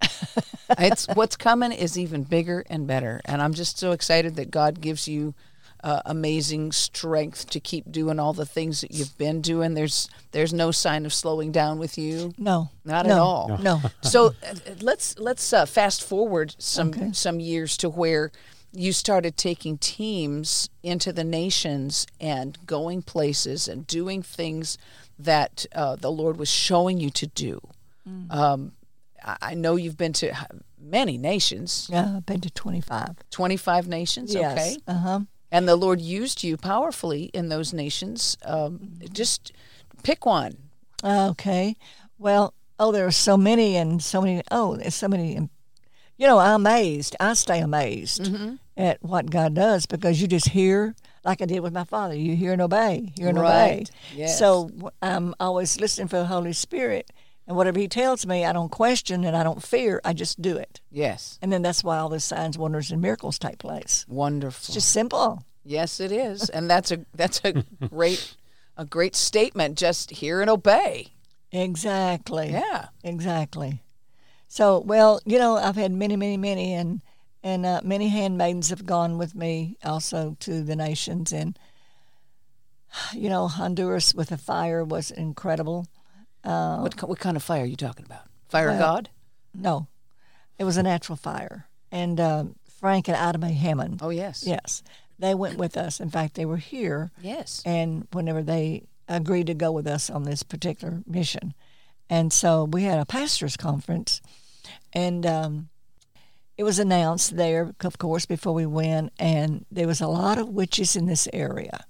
it's 0.78 1.06
what's 1.14 1.36
coming 1.36 1.70
is 1.72 1.98
even 1.98 2.22
bigger 2.24 2.64
and 2.68 2.86
better, 2.86 3.20
and 3.24 3.40
I'm 3.42 3.54
just 3.54 3.78
so 3.78 3.92
excited 3.92 4.36
that 4.36 4.50
God 4.50 4.80
gives 4.80 5.06
you 5.06 5.34
uh, 5.82 6.00
amazing 6.06 6.70
strength 6.72 7.50
to 7.50 7.58
keep 7.60 7.90
doing 7.90 8.18
all 8.20 8.32
the 8.32 8.46
things 8.46 8.80
that 8.82 8.92
you've 8.92 9.16
been 9.18 9.40
doing. 9.40 9.74
There's 9.74 10.08
there's 10.30 10.52
no 10.52 10.70
sign 10.70 11.04
of 11.06 11.12
slowing 11.12 11.50
down 11.52 11.78
with 11.78 11.98
you. 11.98 12.32
no. 12.38 12.70
Not 12.84 13.06
no, 13.06 13.12
at 13.12 13.18
all. 13.18 13.58
No. 13.58 13.80
So 14.02 14.28
uh, 14.28 14.54
let's 14.80 15.18
let's 15.18 15.52
uh, 15.52 15.66
fast 15.66 16.02
forward 16.04 16.54
some 16.58 16.88
Okay. 16.90 17.10
some 17.12 17.40
years 17.40 17.76
to 17.78 17.88
where 17.88 18.30
you 18.74 18.92
started 18.92 19.36
taking 19.36 19.76
teams 19.76 20.70
into 20.82 21.12
the 21.12 21.24
nations 21.24 22.06
and 22.20 22.58
going 22.66 23.02
places 23.02 23.68
and 23.68 23.86
doing 23.86 24.22
things 24.22 24.78
that 25.18 25.66
uh, 25.74 25.94
the 25.96 26.10
Lord 26.10 26.38
was 26.38 26.48
showing 26.48 26.98
you 26.98 27.10
to 27.10 27.26
do. 27.26 27.60
Mm. 28.08 28.32
Um, 28.32 28.72
I 29.24 29.36
I 29.50 29.54
know 29.54 29.76
you've 29.76 29.98
been 29.98 30.14
to 30.14 30.34
many 30.80 31.16
nations, 31.18 31.86
Yeah, 31.90 32.16
I've 32.16 32.26
been 32.26 32.40
to 32.40 32.50
25. 32.50 33.14
25 33.30 33.86
nations, 33.88 34.34
Yes. 34.34 34.52
okay? 34.58 34.76
Uh 34.88 34.94
huh. 34.98 35.20
And 35.52 35.68
the 35.68 35.76
Lord 35.76 36.00
used 36.00 36.42
you 36.42 36.56
powerfully 36.56 37.24
in 37.34 37.48
those 37.50 37.72
nations. 37.72 38.36
Um, 38.44 38.94
just 39.12 39.52
pick 40.02 40.24
one. 40.26 40.56
Okay. 41.04 41.76
Well, 42.18 42.54
oh, 42.80 42.90
there 42.90 43.06
are 43.06 43.10
so 43.12 43.36
many 43.36 43.76
and 43.76 44.02
so 44.02 44.22
many. 44.22 44.42
Oh, 44.50 44.76
there's 44.76 44.94
so 44.94 45.08
many. 45.08 45.34
You 46.16 46.26
know, 46.26 46.38
I'm 46.38 46.62
amazed. 46.62 47.16
I 47.20 47.34
stay 47.34 47.60
amazed 47.60 48.22
Mm-hmm. 48.22 48.54
at 48.76 49.02
what 49.02 49.30
God 49.30 49.54
does 49.54 49.86
because 49.86 50.22
you 50.22 50.26
just 50.28 50.48
hear, 50.48 50.94
like 51.24 51.42
I 51.42 51.44
did 51.46 51.60
with 51.60 51.72
my 51.72 51.84
father, 51.84 52.14
you 52.14 52.34
hear 52.36 52.52
and 52.52 52.62
obey, 52.62 53.12
hear 53.16 53.28
and 53.28 53.38
Right. 53.38 53.82
obey. 53.82 53.84
Yes. 54.14 54.38
So 54.38 54.70
I'm 55.02 55.34
always 55.38 55.78
listening 55.80 56.08
for 56.08 56.16
the 56.18 56.26
Holy 56.26 56.52
Spirit. 56.54 57.10
And 57.46 57.56
whatever 57.56 57.80
He 57.80 57.88
tells 57.88 58.24
me, 58.24 58.44
I 58.44 58.52
don't 58.52 58.70
question 58.70 59.24
and 59.24 59.36
I 59.36 59.42
don't 59.42 59.62
fear. 59.62 60.00
I 60.04 60.12
just 60.12 60.40
do 60.40 60.56
it. 60.56 60.80
Yes. 60.90 61.38
And 61.42 61.52
then 61.52 61.62
that's 61.62 61.82
why 61.82 61.98
all 61.98 62.08
the 62.08 62.20
signs, 62.20 62.56
wonders, 62.56 62.90
and 62.90 63.02
miracles 63.02 63.38
take 63.38 63.58
place. 63.58 64.06
Wonderful. 64.08 64.58
It's 64.58 64.74
just 64.74 64.90
simple. 64.90 65.44
Yes, 65.64 66.00
it 66.00 66.10
is, 66.10 66.48
and 66.50 66.68
that's 66.68 66.90
a 66.90 67.04
that's 67.14 67.40
a 67.44 67.64
great 67.88 68.36
a 68.76 68.84
great 68.84 69.14
statement. 69.14 69.78
Just 69.78 70.10
hear 70.10 70.40
and 70.40 70.50
obey. 70.50 71.08
Exactly. 71.52 72.50
Yeah. 72.50 72.88
Exactly. 73.04 73.82
So, 74.48 74.80
well, 74.80 75.20
you 75.24 75.38
know, 75.38 75.56
I've 75.56 75.76
had 75.76 75.92
many, 75.92 76.16
many, 76.16 76.36
many, 76.36 76.72
and 76.74 77.00
and 77.42 77.66
uh, 77.66 77.80
many 77.84 78.08
handmaidens 78.08 78.70
have 78.70 78.86
gone 78.86 79.18
with 79.18 79.34
me 79.34 79.76
also 79.84 80.36
to 80.40 80.62
the 80.62 80.76
nations, 80.76 81.32
and 81.32 81.58
you 83.12 83.28
know, 83.28 83.48
Honduras 83.48 84.14
with 84.14 84.30
the 84.30 84.38
fire 84.38 84.84
was 84.84 85.10
incredible. 85.10 85.86
What 86.44 87.02
what 87.08 87.18
kind 87.18 87.36
of 87.36 87.42
fire 87.42 87.62
are 87.62 87.66
you 87.66 87.76
talking 87.76 88.04
about? 88.04 88.22
Fire 88.48 88.68
of 88.68 88.78
Well- 88.78 88.94
God? 88.94 89.10
No, 89.54 89.86
it 90.58 90.64
was 90.64 90.76
a 90.76 90.82
natural 90.82 91.16
fire, 91.16 91.66
and 91.90 92.18
um, 92.20 92.56
Frank 92.80 93.08
and 93.08 93.16
Ida 93.16 93.38
Mae 93.38 93.52
Hammond. 93.52 94.00
Oh 94.02 94.10
yes. 94.10 94.44
Yes, 94.46 94.82
they 95.18 95.34
went 95.34 95.58
with 95.58 95.76
us. 95.76 96.00
In 96.00 96.08
fact, 96.10 96.34
they 96.34 96.46
were 96.46 96.56
here, 96.56 97.10
Yes. 97.20 97.62
and 97.66 98.06
whenever 98.12 98.42
they 98.42 98.84
agreed 99.08 99.46
to 99.48 99.54
go 99.54 99.70
with 99.72 99.86
us 99.86 100.08
on 100.08 100.22
this 100.22 100.42
particular 100.42 101.02
mission, 101.06 101.52
and 102.08 102.32
so 102.32 102.64
we 102.64 102.84
had 102.84 102.98
a 102.98 103.04
pastors' 103.04 103.56
conference, 103.58 104.22
and 104.94 105.26
um, 105.26 105.68
it 106.56 106.64
was 106.64 106.78
announced 106.78 107.36
there, 107.36 107.74
of 107.84 107.98
course, 107.98 108.24
before 108.26 108.54
we 108.54 108.64
went, 108.66 109.12
and 109.18 109.66
there 109.70 109.86
was 109.86 110.00
a 110.00 110.08
lot 110.08 110.38
of 110.38 110.48
witches 110.48 110.96
in 110.96 111.04
this 111.06 111.28
area, 111.32 111.84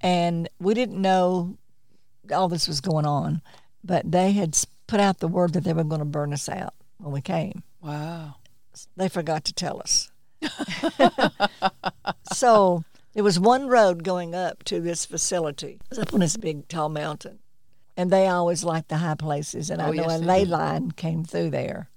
and 0.00 0.48
we 0.58 0.74
didn't 0.74 1.00
know 1.00 1.56
all 2.30 2.48
this 2.48 2.68
was 2.68 2.80
going 2.80 3.06
on, 3.06 3.42
but 3.82 4.10
they 4.10 4.32
had 4.32 4.56
put 4.86 5.00
out 5.00 5.18
the 5.18 5.28
word 5.28 5.54
that 5.54 5.64
they 5.64 5.72
were 5.72 5.84
going 5.84 5.98
to 6.00 6.04
burn 6.04 6.32
us 6.32 6.48
out 6.48 6.74
when 6.98 7.12
we 7.12 7.20
came 7.20 7.62
Wow. 7.82 8.36
they 8.96 9.08
forgot 9.08 9.44
to 9.46 9.52
tell 9.52 9.80
us. 9.80 10.10
so 12.32 12.84
there 13.14 13.24
was 13.24 13.38
one 13.38 13.66
road 13.68 14.04
going 14.04 14.34
up 14.34 14.62
to 14.64 14.80
this 14.80 15.04
facility. 15.04 15.78
It 15.80 15.90
was 15.90 15.98
up 15.98 16.14
on 16.14 16.20
this 16.20 16.36
big 16.36 16.68
tall 16.68 16.88
mountain. 16.88 17.38
And 17.96 18.10
they 18.10 18.26
always 18.26 18.64
liked 18.64 18.88
the 18.88 18.96
high 18.96 19.16
places. 19.16 19.68
And 19.68 19.82
I 19.82 19.88
Oh, 19.88 19.92
know 19.92 20.04
yes, 20.08 20.20
a 20.20 20.24
ley 20.24 20.44
line 20.46 20.92
came 20.92 21.24
through 21.24 21.50
there. 21.50 21.88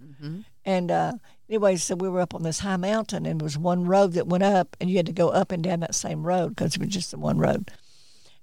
And 0.65 0.89
uh, 0.91 1.13
anyway, 1.47 1.75
so 1.77 1.95
we 1.95 2.09
were 2.09 2.19
up 2.19 2.33
on 2.33 2.41
this 2.41 2.59
high 2.59 2.77
mountain, 2.77 3.25
and 3.27 3.39
there 3.39 3.45
was 3.45 3.57
one 3.59 3.85
road 3.85 4.13
that 4.13 4.25
went 4.25 4.43
up, 4.43 4.75
and 4.81 4.89
you 4.89 4.97
had 4.97 5.05
to 5.05 5.11
go 5.13 5.29
up 5.29 5.51
and 5.51 5.63
down 5.63 5.81
that 5.81 5.93
same 5.93 6.23
road 6.25 6.49
because 6.55 6.73
it 6.75 6.81
was 6.81 6.89
just 6.89 7.11
the 7.11 7.19
one 7.19 7.37
road. 7.37 7.69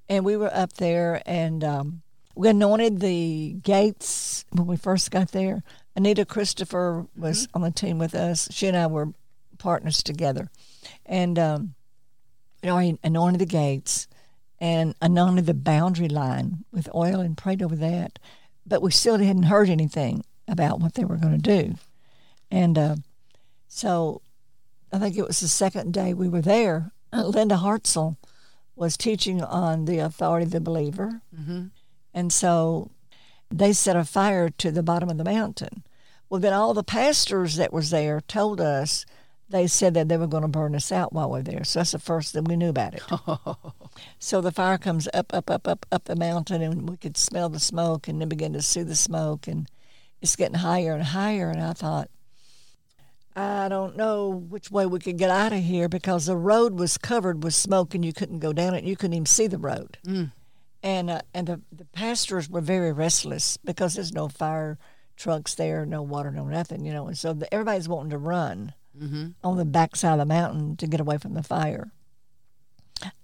And 0.08 0.24
we 0.24 0.36
were 0.36 0.52
up 0.52 0.74
there, 0.74 1.22
and 1.26 1.64
um, 1.64 2.02
we 2.34 2.48
anointed 2.48 3.00
the 3.00 3.54
gates 3.62 4.44
when 4.50 4.66
we 4.66 4.76
first 4.76 5.10
got 5.10 5.32
there. 5.32 5.62
Anita 5.96 6.24
Christopher 6.24 7.06
was 7.16 7.48
on 7.54 7.62
the 7.62 7.70
team 7.70 7.98
with 7.98 8.14
us. 8.14 8.48
She 8.50 8.66
and 8.66 8.76
I 8.76 8.86
were 8.86 9.12
partners 9.58 10.02
together, 10.02 10.50
and 11.06 11.38
um, 11.38 11.74
you 12.62 12.68
know, 12.68 12.76
I 12.76 12.98
anointed 13.02 13.40
the 13.40 13.46
gates 13.46 14.06
and 14.60 14.94
anointed 15.00 15.46
the 15.46 15.54
boundary 15.54 16.08
line 16.08 16.64
with 16.72 16.88
oil 16.94 17.20
and 17.20 17.36
prayed 17.36 17.62
over 17.62 17.76
that. 17.76 18.18
But 18.66 18.82
we 18.82 18.92
still 18.92 19.18
hadn't 19.18 19.44
heard 19.44 19.68
anything 19.68 20.24
about 20.46 20.78
what 20.80 20.94
they 20.94 21.04
were 21.04 21.16
going 21.16 21.40
to 21.40 21.60
do. 21.64 21.74
And 22.50 22.78
uh, 22.78 22.96
So 23.66 24.22
I 24.92 24.98
think 24.98 25.16
it 25.16 25.26
was 25.26 25.40
the 25.40 25.48
second 25.48 25.94
day 25.94 26.12
we 26.12 26.28
were 26.28 26.42
there. 26.42 26.92
Linda 27.12 27.56
Hartzell 27.56 28.16
was 28.74 28.96
teaching 28.96 29.42
on 29.42 29.84
the 29.84 29.98
authority 29.98 30.44
of 30.44 30.52
the 30.52 30.60
believer. 30.60 31.22
Mm-hmm. 31.38 31.66
And 32.14 32.32
so 32.32 32.90
they 33.50 33.72
set 33.72 33.96
a 33.96 34.04
fire 34.04 34.48
to 34.50 34.70
the 34.70 34.82
bottom 34.82 35.08
of 35.08 35.18
the 35.18 35.24
mountain. 35.24 35.84
Well, 36.28 36.40
then 36.40 36.52
all 36.52 36.72
the 36.74 36.82
pastors 36.82 37.56
that 37.56 37.72
was 37.72 37.90
there 37.90 38.20
told 38.22 38.60
us 38.60 39.04
they 39.52 39.66
said 39.66 39.94
that 39.94 40.08
they 40.08 40.16
were 40.16 40.26
going 40.26 40.42
to 40.42 40.48
burn 40.48 40.74
us 40.74 40.90
out 40.90 41.12
while 41.12 41.30
we 41.30 41.40
are 41.40 41.42
there. 41.42 41.62
So 41.62 41.78
that's 41.78 41.92
the 41.92 41.98
first 41.98 42.32
that 42.32 42.48
we 42.48 42.56
knew 42.56 42.70
about 42.70 42.94
it. 42.94 43.02
so 44.18 44.40
the 44.40 44.50
fire 44.50 44.78
comes 44.78 45.08
up, 45.12 45.32
up, 45.34 45.50
up, 45.50 45.68
up, 45.68 45.86
up 45.92 46.04
the 46.04 46.16
mountain, 46.16 46.62
and 46.62 46.88
we 46.88 46.96
could 46.96 47.18
smell 47.18 47.50
the 47.50 47.60
smoke, 47.60 48.08
and 48.08 48.20
then 48.20 48.28
begin 48.28 48.54
to 48.54 48.62
see 48.62 48.82
the 48.82 48.96
smoke, 48.96 49.46
and 49.46 49.68
it's 50.22 50.36
getting 50.36 50.58
higher 50.58 50.94
and 50.94 51.04
higher. 51.04 51.50
And 51.50 51.60
I 51.60 51.74
thought, 51.74 52.08
I 53.34 53.68
don't 53.68 53.96
know 53.96 54.28
which 54.28 54.70
way 54.70 54.84
we 54.86 54.98
could 54.98 55.16
get 55.16 55.30
out 55.30 55.52
of 55.52 55.60
here 55.62 55.88
because 55.88 56.26
the 56.26 56.36
road 56.36 56.78
was 56.78 56.98
covered 56.98 57.42
with 57.42 57.54
smoke, 57.54 57.94
and 57.94 58.04
you 58.04 58.12
couldn't 58.12 58.40
go 58.40 58.52
down 58.52 58.74
it. 58.74 58.84
You 58.84 58.96
couldn't 58.96 59.14
even 59.14 59.26
see 59.26 59.46
the 59.46 59.58
road. 59.58 59.96
Mm. 60.06 60.32
And 60.82 61.10
uh, 61.10 61.20
and 61.32 61.46
the 61.46 61.60
the 61.72 61.84
pastors 61.86 62.50
were 62.50 62.60
very 62.60 62.92
restless 62.92 63.56
because 63.58 63.94
there's 63.94 64.12
no 64.12 64.28
fire 64.28 64.78
trucks 65.16 65.54
there, 65.54 65.86
no 65.86 66.02
water, 66.02 66.30
no 66.30 66.44
nothing, 66.44 66.84
you 66.84 66.92
know. 66.92 67.06
And 67.06 67.16
so 67.16 67.32
the, 67.32 67.52
everybody's 67.54 67.88
wanting 67.88 68.10
to 68.10 68.18
run 68.18 68.74
Mm-hmm. 69.00 69.28
on 69.42 69.56
the 69.56 69.64
backside 69.64 70.12
of 70.12 70.18
the 70.18 70.26
mountain 70.26 70.76
to 70.76 70.86
get 70.86 71.00
away 71.00 71.16
from 71.16 71.32
the 71.32 71.42
fire. 71.42 71.90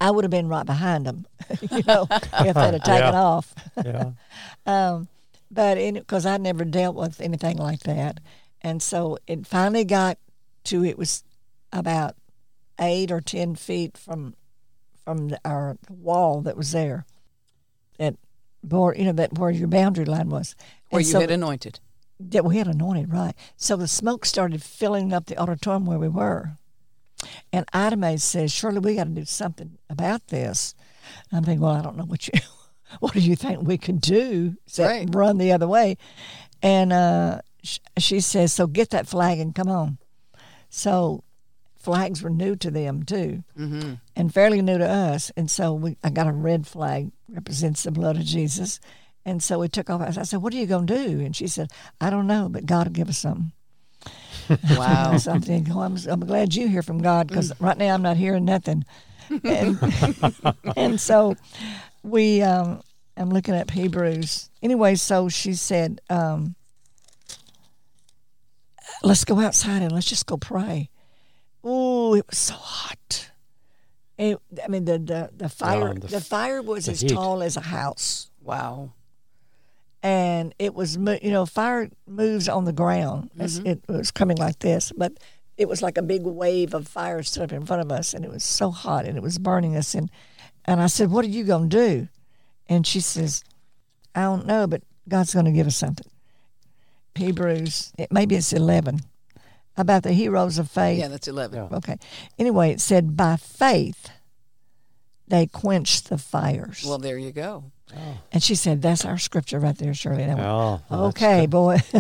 I 0.01 0.11
would 0.11 0.25
have 0.25 0.31
been 0.31 0.49
right 0.49 0.65
behind 0.65 1.05
them, 1.05 1.27
you 1.71 1.83
know, 1.87 2.07
if 2.11 2.33
they'd 2.33 2.55
have 2.55 2.83
taken 2.83 3.13
Yeah. 3.13 3.21
off. 3.23 3.55
Yeah. 3.85 4.11
Um, 4.67 5.09
but 5.51 5.75
because 5.93 6.25
I 6.25 6.39
never 6.39 6.65
dealt 6.65 6.97
with 6.97 7.21
anything 7.21 7.59
like 7.59 7.81
that, 7.81 8.21
and 8.63 8.83
so 8.83 9.19
it 9.27 9.47
finally 9.47 9.85
got 9.85 10.19
to 10.65 10.85
it 10.85 10.99
was 10.99 11.25
about 11.73 12.17
eight 12.81 13.11
or 13.11 13.21
ten 13.21 13.55
feet 13.55 13.97
from 13.97 14.35
from 15.05 15.29
the, 15.29 15.41
our 15.45 15.77
wall 15.91 16.43
that 16.43 16.57
was 16.57 16.73
there, 16.73 17.07
that 17.99 18.15
bore 18.63 18.95
you 18.95 19.05
know 19.05 19.13
that 19.13 19.39
where 19.39 19.51
your 19.51 19.69
boundary 19.69 20.05
line 20.05 20.29
was. 20.29 20.55
Where 20.91 20.99
And 21.01 21.07
you 21.07 21.13
so 21.13 21.21
had 21.21 21.31
anointed. 21.31 21.81
that 22.21 22.45
we 22.45 22.59
had 22.59 22.67
anointed, 22.67 23.13
right. 23.13 23.35
So 23.57 23.77
the 23.77 23.89
smoke 23.89 24.25
started 24.27 24.63
filling 24.63 25.13
up 25.13 25.27
the 25.27 25.39
auditorium 25.39 25.87
where 25.87 25.99
we 25.99 26.09
were. 26.09 26.53
And 27.53 27.65
Ida 27.73 28.19
says, 28.19 28.53
Shirley 28.53 28.79
we 28.79 28.95
got 28.95 29.05
to 29.05 29.11
do 29.11 29.25
something 29.25 29.77
about 29.91 30.29
this. 30.29 30.75
I'm 31.33 31.43
thinking, 31.45 31.61
Well, 31.63 31.73
I 31.75 31.83
don't 31.83 31.97
know 31.97 32.05
what 32.05 32.29
you 32.29 32.35
what 33.01 33.13
do 33.15 33.21
you 33.21 33.35
think 33.37 33.63
we 33.63 33.79
could 33.79 34.01
do? 34.01 34.57
Right. 34.79 35.09
run 35.13 35.39
the 35.39 35.53
other 35.53 35.67
way. 35.69 35.97
And 36.63 36.93
uh, 36.93 37.41
she 37.99 38.21
says, 38.21 38.53
So 38.53 38.67
get 38.67 38.91
that 38.91 39.07
flag 39.09 39.39
and 39.39 39.55
come 39.55 39.69
on. 39.69 39.99
So 40.71 41.25
flags 41.77 42.23
were 42.23 42.31
new 42.31 42.57
to 42.57 42.71
them 42.71 43.03
too 43.05 43.43
Mm-hmm. 43.59 43.95
and 44.17 44.35
fairly 44.35 44.61
new 44.63 44.79
to 44.79 44.87
us. 44.89 45.31
And 45.37 45.51
so 45.51 45.73
we, 45.73 45.97
I 46.05 46.11
got 46.11 46.27
a 46.27 46.33
red 46.33 46.67
flag, 46.67 47.11
represents 47.29 47.83
the 47.85 47.91
blood 47.91 48.17
of 48.17 48.25
Jesus. 48.25 48.81
And 49.25 49.43
so 49.43 49.59
we 49.59 49.69
took 49.69 49.91
off. 49.91 50.01
I 50.19 50.23
said, 50.23 50.43
What 50.43 50.53
are 50.55 50.57
you 50.57 50.67
going 50.67 50.87
to 50.87 50.95
do? 51.09 51.21
And 51.21 51.35
she 51.37 51.47
said, 51.49 51.71
I 52.01 52.11
don't 52.11 52.27
know, 52.27 52.49
but 52.49 52.67
God 52.67 52.87
will 52.87 52.93
give 52.95 53.09
us 53.09 53.19
something. 53.19 53.53
Wow. 54.71 55.17
so 55.19 55.33
I'm 55.33 55.43
I'm, 55.79 55.97
I'm 56.09 56.21
glad 56.21 56.55
you 56.55 56.69
hear 56.69 56.83
from 56.83 57.03
God 57.03 57.27
because 57.29 57.53
right 57.61 57.77
now 57.77 57.93
I'm 57.93 58.01
not 58.03 58.17
hearing 58.17 58.45
nothing. 58.45 58.85
And, 59.45 59.79
and 60.75 60.99
so 60.99 61.37
we, 62.03 62.41
um, 62.41 62.81
I'm 63.15 63.29
looking 63.29 63.55
at 63.55 63.71
Hebrews. 63.71 64.49
Anyway, 64.63 64.95
so 64.95 65.29
she 65.29 65.53
said, 65.53 66.01
um, 66.09 66.55
let's 69.03 69.25
go 69.25 69.41
outside 69.41 69.83
and 69.83 69.93
let's 69.93 70.07
just 70.07 70.27
go 70.27 70.37
pray. 70.37 70.91
Oh, 71.65 72.15
it 72.15 72.27
was 72.27 72.39
so 72.39 72.55
hot. 72.55 73.31
It, 74.17 74.39
I 74.65 74.69
mean, 74.69 74.85
the, 74.85 74.99
the, 74.99 75.31
the 75.37 75.45
um, 75.45 75.51
fire, 75.51 75.95
the 75.95 76.07
the, 76.09 76.21
fire 76.21 76.61
was 76.61 76.87
the 76.87 76.93
as 76.93 77.01
heat. 77.03 77.11
tall 77.11 77.43
as 77.43 77.57
a 77.57 77.61
house 77.61 78.31
wow. 78.43 78.91
and 80.03 80.55
it 80.59 80.75
was 80.75 80.97
you 80.97 81.31
know 81.31 81.47
fire 81.47 81.89
moves 82.07 82.49
on 82.49 82.65
the 82.65 82.73
ground 82.73 83.31
It's- 83.37 83.59
mm-hmm. 83.59 83.69
it 83.69 83.83
was 83.87 84.11
coming 84.11 84.37
like 84.37 84.59
this 84.59 84.93
but 84.97 85.13
it 85.57 85.69
was 85.69 85.83
like 85.83 85.99
a 85.99 86.03
big 86.03 86.23
wave 86.23 86.75
of 86.75 86.89
fire 86.89 87.23
stood 87.23 87.45
up 87.45 87.53
in 87.53 87.67
front 87.67 87.83
of 87.83 87.93
us 87.93 88.15
and 88.15 88.25
it 88.25 88.31
was 88.31 88.43
so 88.43 88.71
hot 88.71 89.05
and 89.05 89.17
it 89.17 89.23
was 89.23 89.39
burning 89.39 89.77
us 89.77 89.95
and 89.95 90.11
and 90.65 90.81
i 90.81 90.87
said 90.87 91.11
what 91.11 91.25
are 91.25 91.29
you 91.29 91.45
going 91.45 91.69
to 91.69 91.77
do 91.77 92.09
and 92.69 92.87
she 92.87 93.01
says 93.01 93.45
i 94.15 94.23
don't 94.23 94.47
know 94.47 94.67
but 94.67 94.83
god's 95.09 95.35
going 95.35 95.47
to 95.47 95.53
give 95.53 95.67
us 95.67 95.77
something 95.77 96.11
hebrews 97.19 97.93
it, 97.99 98.11
maybe 98.13 98.35
it's 98.37 98.53
11 98.53 99.01
about 99.77 100.03
the 100.03 100.13
heroes 100.13 100.59
of 100.59 100.71
faith 100.71 100.99
Yeah, 100.99 101.09
that's 101.09 101.29
11. 101.29 101.57
Yeah. 101.71 101.77
okay 101.79 101.99
anyway 102.39 102.71
it 102.71 102.81
said 102.81 103.17
by 103.17 103.37
faith 103.37 104.11
they 105.27 105.47
quenched 105.47 106.09
the 106.09 106.19
fires 106.19 106.85
Well, 106.87 106.99
there 106.99 107.19
you 107.19 107.33
go. 107.33 107.65
and 108.33 108.43
she 108.43 108.55
said 108.55 108.81
that's 108.83 109.05
our 109.05 109.19
scripture 109.19 109.59
right 109.59 109.77
there 109.77 109.95
shirley 109.95 110.23
And 110.23 110.33
I 110.33 110.35
went, 110.35 110.47
Oh, 110.49 110.81
well, 110.91 111.05
that's 111.11 111.17
okay, 111.23 111.41
good. 111.43 111.51
boy, 111.51 111.77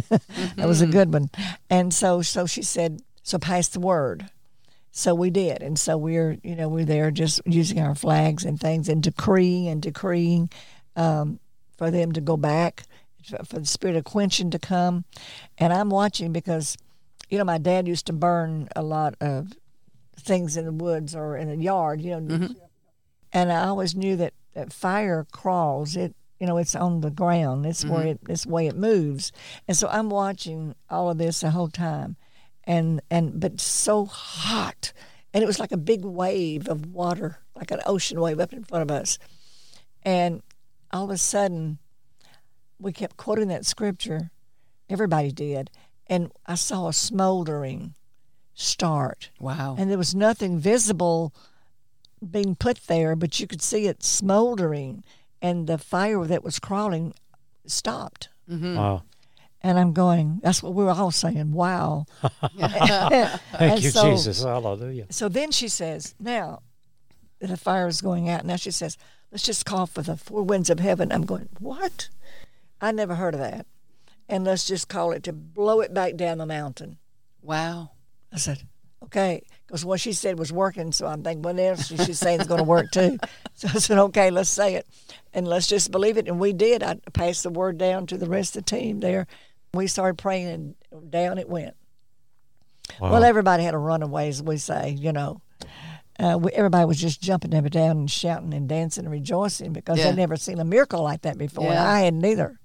that 0.56 0.66
was 0.66 0.80
a 0.80 0.86
good 0.86 1.12
one. 1.12 1.28
And 1.70 1.92
so, 1.92 2.22
so 2.22 2.46
she 2.46 2.62
said, 2.62 3.00
so 3.22 3.38
pass 3.38 3.68
the 3.68 3.80
word. 3.80 4.30
So 4.90 5.14
we 5.14 5.30
did, 5.30 5.62
and 5.62 5.78
so 5.78 5.96
we're, 5.96 6.38
you 6.42 6.56
know, 6.56 6.68
we're 6.68 6.84
there 6.86 7.10
just 7.10 7.40
using 7.46 7.78
our 7.80 7.94
flags 7.94 8.44
and 8.44 8.58
things 8.58 8.88
and 8.88 9.02
decreeing 9.02 9.68
and 9.68 9.80
decreeing 9.82 10.50
um, 10.96 11.38
for 11.76 11.90
them 11.90 12.12
to 12.12 12.20
go 12.22 12.36
back, 12.36 12.82
for 13.44 13.58
the 13.58 13.66
spirit 13.66 13.96
of 13.96 14.04
quenching 14.04 14.50
to 14.50 14.58
come. 14.58 15.04
And 15.58 15.72
I'm 15.72 15.90
watching 15.90 16.32
because, 16.32 16.76
you 17.28 17.38
know, 17.38 17.44
my 17.44 17.58
dad 17.58 17.86
used 17.86 18.06
to 18.06 18.12
burn 18.12 18.68
a 18.74 18.82
lot 18.82 19.14
of 19.20 19.52
things 20.18 20.56
in 20.56 20.64
the 20.64 20.72
woods 20.72 21.14
or 21.14 21.36
in 21.36 21.48
the 21.48 21.56
yard, 21.56 22.00
you 22.00 22.10
know, 22.10 22.20
mm-hmm. 22.20 22.52
and 23.32 23.52
I 23.52 23.66
always 23.66 23.94
knew 23.94 24.16
that, 24.16 24.34
that 24.54 24.72
fire 24.72 25.26
crawls. 25.30 25.96
It 25.96 26.14
you 26.38 26.46
know 26.46 26.56
it's 26.58 26.74
on 26.74 27.00
the 27.00 27.10
ground. 27.10 27.66
It's 27.66 27.84
where 27.84 28.00
mm-hmm. 28.00 28.08
it 28.08 28.20
it's 28.28 28.44
the 28.44 28.50
way 28.50 28.66
it 28.66 28.76
moves. 28.76 29.32
And 29.66 29.76
so 29.76 29.88
I'm 29.88 30.10
watching 30.10 30.74
all 30.88 31.10
of 31.10 31.18
this 31.18 31.40
the 31.40 31.50
whole 31.50 31.68
time, 31.68 32.16
and 32.64 33.00
and 33.10 33.40
but 33.40 33.60
so 33.60 34.04
hot, 34.04 34.92
and 35.34 35.42
it 35.42 35.46
was 35.46 35.58
like 35.58 35.72
a 35.72 35.76
big 35.76 36.04
wave 36.04 36.68
of 36.68 36.92
water, 36.92 37.38
like 37.54 37.70
an 37.70 37.80
ocean 37.86 38.20
wave 38.20 38.40
up 38.40 38.52
in 38.52 38.64
front 38.64 38.88
of 38.88 38.96
us, 38.96 39.18
and 40.04 40.42
all 40.92 41.04
of 41.04 41.10
a 41.10 41.18
sudden, 41.18 41.78
we 42.78 42.92
kept 42.92 43.16
quoting 43.16 43.48
that 43.48 43.66
scripture. 43.66 44.30
Everybody 44.88 45.32
did, 45.32 45.70
and 46.06 46.32
I 46.46 46.54
saw 46.54 46.88
a 46.88 46.92
smoldering 46.92 47.94
start 48.54 49.30
Wow. 49.38 49.76
and 49.78 49.88
there 49.90 49.98
was 49.98 50.14
nothing 50.16 50.58
visible 50.58 51.32
being 52.28 52.56
put 52.56 52.80
there, 52.88 53.14
but 53.14 53.38
you 53.38 53.46
could 53.46 53.62
see 53.62 53.86
it 53.86 54.02
smoldering, 54.02 55.04
and 55.40 55.66
the 55.68 55.78
fire 55.78 56.24
that 56.24 56.42
was 56.42 56.58
crawling 56.58 57.14
stopped. 57.66 58.28
Mm-hmm. 58.50 58.74
Wow. 58.76 59.02
And 59.62 59.78
I'm 59.78 59.92
going, 59.92 60.40
that's 60.42 60.62
what 60.62 60.74
we 60.74 60.84
were 60.84 60.90
all 60.92 61.10
saying, 61.10 61.52
wow. 61.52 62.06
Thank 62.58 63.42
And 63.52 63.82
you, 63.82 63.90
so- 63.90 64.10
Jesus. 64.10 64.42
Hallelujah. 64.42 65.06
So 65.10 65.28
then 65.28 65.50
she 65.50 65.68
says, 65.68 66.14
now 66.18 66.62
the 67.40 67.56
fire 67.56 67.86
is 67.88 68.00
going 68.00 68.28
out, 68.28 68.44
now 68.44 68.56
she 68.56 68.70
says, 68.70 68.96
let's 69.30 69.44
just 69.44 69.64
call 69.66 69.86
for 69.86 70.02
the 70.02 70.16
four 70.16 70.42
winds 70.42 70.70
of 70.70 70.80
heaven. 70.80 71.12
I'm 71.12 71.22
going, 71.26 71.48
what? 71.60 72.08
I 72.80 72.92
never 72.92 73.14
heard 73.14 73.34
of 73.34 73.40
that. 73.40 73.66
And 74.28 74.44
let's 74.44 74.66
just 74.66 74.88
call 74.88 75.12
it 75.12 75.22
to 75.24 75.32
blow 75.32 75.80
it 75.80 75.94
back 75.94 76.16
down 76.16 76.38
the 76.38 76.46
mountain. 76.46 76.98
Wow. 77.42 77.92
I 78.32 78.36
said, 78.36 78.62
okay, 79.04 79.42
because 79.66 79.84
what 79.86 80.00
she 80.00 80.12
said 80.12 80.38
was 80.38 80.52
working. 80.52 80.92
So 80.92 81.06
I'm 81.06 81.22
thinking, 81.22 81.42
what 81.42 81.58
else 81.58 81.90
is 81.90 82.04
she 82.04 82.12
saying 82.12 82.40
is 82.42 82.46
going 82.46 82.58
to 82.58 82.64
work 82.64 82.90
too? 82.90 83.18
So 83.54 83.66
I 83.74 83.78
said, 83.80 83.98
okay, 83.98 84.30
let's 84.30 84.50
say 84.50 84.76
it. 84.76 84.86
And 85.34 85.48
let's 85.48 85.66
just 85.66 85.90
believe 85.90 86.16
it. 86.16 86.28
And 86.28 86.38
we 86.38 86.52
did. 86.52 86.84
I 86.84 86.94
passed 87.12 87.42
the 87.42 87.50
word 87.50 87.76
down 87.76 88.06
to 88.06 88.16
the 88.16 88.28
rest 88.28 88.56
of 88.56 88.64
the 88.64 88.70
team 88.70 89.00
there. 89.00 89.26
We 89.74 89.88
started 89.88 90.16
praying, 90.16 90.46
and 90.92 91.10
down 91.10 91.38
it 91.38 91.48
went. 91.48 91.74
Wow. 93.00 93.12
Well, 93.12 93.24
everybody 93.24 93.64
had 93.64 93.74
a 93.74 93.78
runaway, 93.78 94.28
as 94.28 94.40
we 94.42 94.58
say, 94.58 94.90
you 94.90 95.12
know. 95.12 95.40
Uh, 96.20 96.38
we, 96.40 96.52
everybody 96.52 96.84
was 96.84 97.00
just 97.00 97.20
jumping 97.20 97.52
up 97.52 97.64
and 97.64 97.72
down 97.72 97.90
and 97.96 98.10
shouting 98.10 98.54
and 98.54 98.68
dancing 98.68 99.04
and 99.06 99.12
rejoicing 99.12 99.72
because 99.72 99.98
Yeah. 99.98 100.04
they'd 100.10 100.16
never 100.16 100.36
seen 100.36 100.60
a 100.60 100.64
miracle 100.64 101.02
like 101.02 101.22
that 101.22 101.36
before. 101.36 101.66
and 101.70 101.78
I 101.78 102.00
hadn't 102.00 102.24
either. 102.24 102.60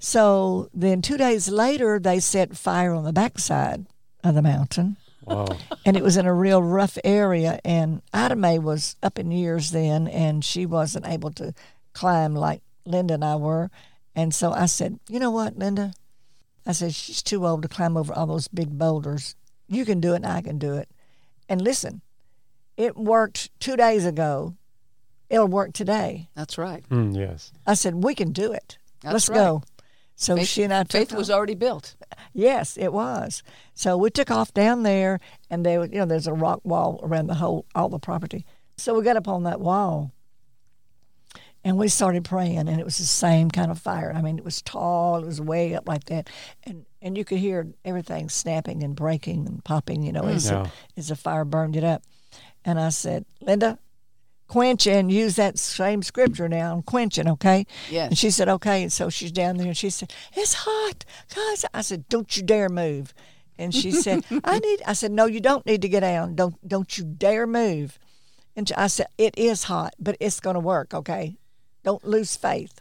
So 0.00 0.68
then 0.74 1.02
two 1.02 1.16
days 1.16 1.48
later, 1.48 2.00
they 2.00 2.18
set 2.18 2.56
fire 2.56 2.92
on 2.92 3.04
the 3.04 3.12
backside 3.12 3.86
of 4.24 4.34
the 4.34 4.42
mountain 4.42 4.96
wow. 5.30 5.46
and 5.86 5.96
it 5.96 6.02
was 6.02 6.16
in 6.16 6.26
a 6.26 6.34
real 6.34 6.62
rough 6.62 6.98
area. 7.04 7.60
And 7.64 8.02
Ida 8.12 8.36
Mae 8.36 8.58
was 8.58 8.96
up 9.02 9.18
in 9.18 9.30
years 9.30 9.70
then, 9.70 10.08
and 10.08 10.44
she 10.44 10.66
wasn't 10.66 11.06
able 11.06 11.30
to 11.32 11.54
climb 11.92 12.34
like 12.34 12.62
Linda 12.84 13.14
and 13.14 13.24
I 13.24 13.36
were. 13.36 13.70
And 14.14 14.34
so 14.34 14.52
I 14.52 14.66
said, 14.66 14.98
You 15.08 15.20
know 15.20 15.30
what, 15.30 15.58
Linda? 15.58 15.92
I 16.66 16.72
said, 16.72 16.94
She's 16.94 17.22
too 17.22 17.46
old 17.46 17.62
to 17.62 17.68
climb 17.68 17.96
over 17.96 18.12
all 18.12 18.26
those 18.26 18.48
big 18.48 18.78
boulders. 18.78 19.34
You 19.68 19.84
can 19.84 20.00
do 20.00 20.12
it, 20.12 20.16
and 20.16 20.26
I 20.26 20.42
can 20.42 20.58
do 20.58 20.74
it. 20.74 20.88
And 21.48 21.62
listen, 21.62 22.02
it 22.76 22.96
worked 22.96 23.50
two 23.60 23.76
days 23.76 24.04
ago. 24.04 24.54
It'll 25.28 25.46
work 25.46 25.72
today. 25.72 26.28
That's 26.34 26.58
right. 26.58 26.82
Mm, 26.88 27.16
yes. 27.16 27.52
I 27.66 27.74
said, 27.74 28.02
We 28.02 28.14
can 28.14 28.32
do 28.32 28.52
it. 28.52 28.78
That's 29.02 29.12
Let's 29.12 29.28
right. 29.30 29.36
go. 29.36 29.62
So 30.20 30.36
Faith, 30.36 30.48
she 30.48 30.62
and 30.64 30.74
I 30.74 30.82
took 30.82 30.90
faith 31.08 31.14
was 31.14 31.30
off. 31.30 31.36
already 31.38 31.54
built. 31.54 31.94
Yes, 32.34 32.76
it 32.76 32.92
was. 32.92 33.42
So 33.72 33.96
we 33.96 34.10
took 34.10 34.30
off 34.30 34.52
down 34.52 34.82
there, 34.82 35.18
and 35.48 35.64
there, 35.64 35.80
was 35.80 35.88
you 35.90 35.98
know, 35.98 36.04
there's 36.04 36.26
a 36.26 36.34
rock 36.34 36.60
wall 36.62 37.00
around 37.02 37.28
the 37.28 37.34
whole 37.36 37.64
all 37.74 37.88
the 37.88 37.98
property. 37.98 38.44
So 38.76 38.92
we 38.92 39.02
got 39.02 39.16
up 39.16 39.28
on 39.28 39.44
that 39.44 39.62
wall, 39.62 40.12
and 41.64 41.78
we 41.78 41.88
started 41.88 42.22
praying, 42.22 42.58
and 42.68 42.78
it 42.78 42.84
was 42.84 42.98
the 42.98 43.04
same 43.04 43.50
kind 43.50 43.70
of 43.70 43.78
fire. 43.78 44.12
I 44.14 44.20
mean, 44.20 44.36
it 44.36 44.44
was 44.44 44.60
tall, 44.60 45.16
it 45.22 45.24
was 45.24 45.40
way 45.40 45.74
up 45.74 45.88
like 45.88 46.04
that, 46.04 46.28
and 46.64 46.84
and 47.00 47.16
you 47.16 47.24
could 47.24 47.38
hear 47.38 47.68
everything 47.82 48.28
snapping 48.28 48.82
and 48.82 48.94
breaking 48.94 49.46
and 49.46 49.64
popping, 49.64 50.02
you 50.02 50.12
know, 50.12 50.24
mm. 50.24 50.34
as 50.34 50.50
Yeah. 50.50 50.64
the, 50.64 50.70
as 51.00 51.08
the 51.08 51.16
fire 51.16 51.46
burned 51.46 51.76
it 51.76 51.84
up. 51.84 52.02
And 52.62 52.78
I 52.78 52.90
said, 52.90 53.24
Linda, 53.40 53.78
quench 54.50 54.84
and 54.88 55.12
use 55.12 55.36
that 55.36 55.58
same 55.58 56.02
scripture 56.02 56.48
now 56.48 56.74
and 56.74 56.84
quenching, 56.84 57.28
okay? 57.28 57.64
Yes. 57.88 58.08
And 58.08 58.18
she 58.18 58.30
said, 58.30 58.48
okay. 58.48 58.82
And 58.82 58.92
so 58.92 59.08
she's 59.08 59.30
down 59.30 59.56
there 59.56 59.68
and 59.68 59.76
she 59.76 59.90
said, 59.90 60.12
it's 60.34 60.54
hot. 60.58 61.04
Guys, 61.34 61.64
I 61.72 61.82
said, 61.82 62.08
don't 62.08 62.36
you 62.36 62.42
dare 62.42 62.68
move. 62.68 63.14
And 63.56 63.72
she 63.72 63.92
said, 63.92 64.24
I 64.44 64.58
need, 64.58 64.82
I 64.84 64.94
said, 64.94 65.12
no, 65.12 65.26
you 65.26 65.40
don't 65.40 65.64
need 65.66 65.82
to 65.82 65.88
get 65.88 66.00
down. 66.00 66.34
Don't, 66.34 66.56
don't 66.66 66.98
you 66.98 67.04
dare 67.04 67.46
move. 67.46 67.98
And 68.56 68.70
I 68.76 68.88
said, 68.88 69.06
it 69.16 69.38
is 69.38 69.64
hot, 69.64 69.94
but 70.00 70.16
it's 70.18 70.40
going 70.40 70.54
to 70.54 70.60
work, 70.60 70.94
okay? 70.94 71.36
Don't 71.84 72.04
lose 72.04 72.36
faith. 72.36 72.80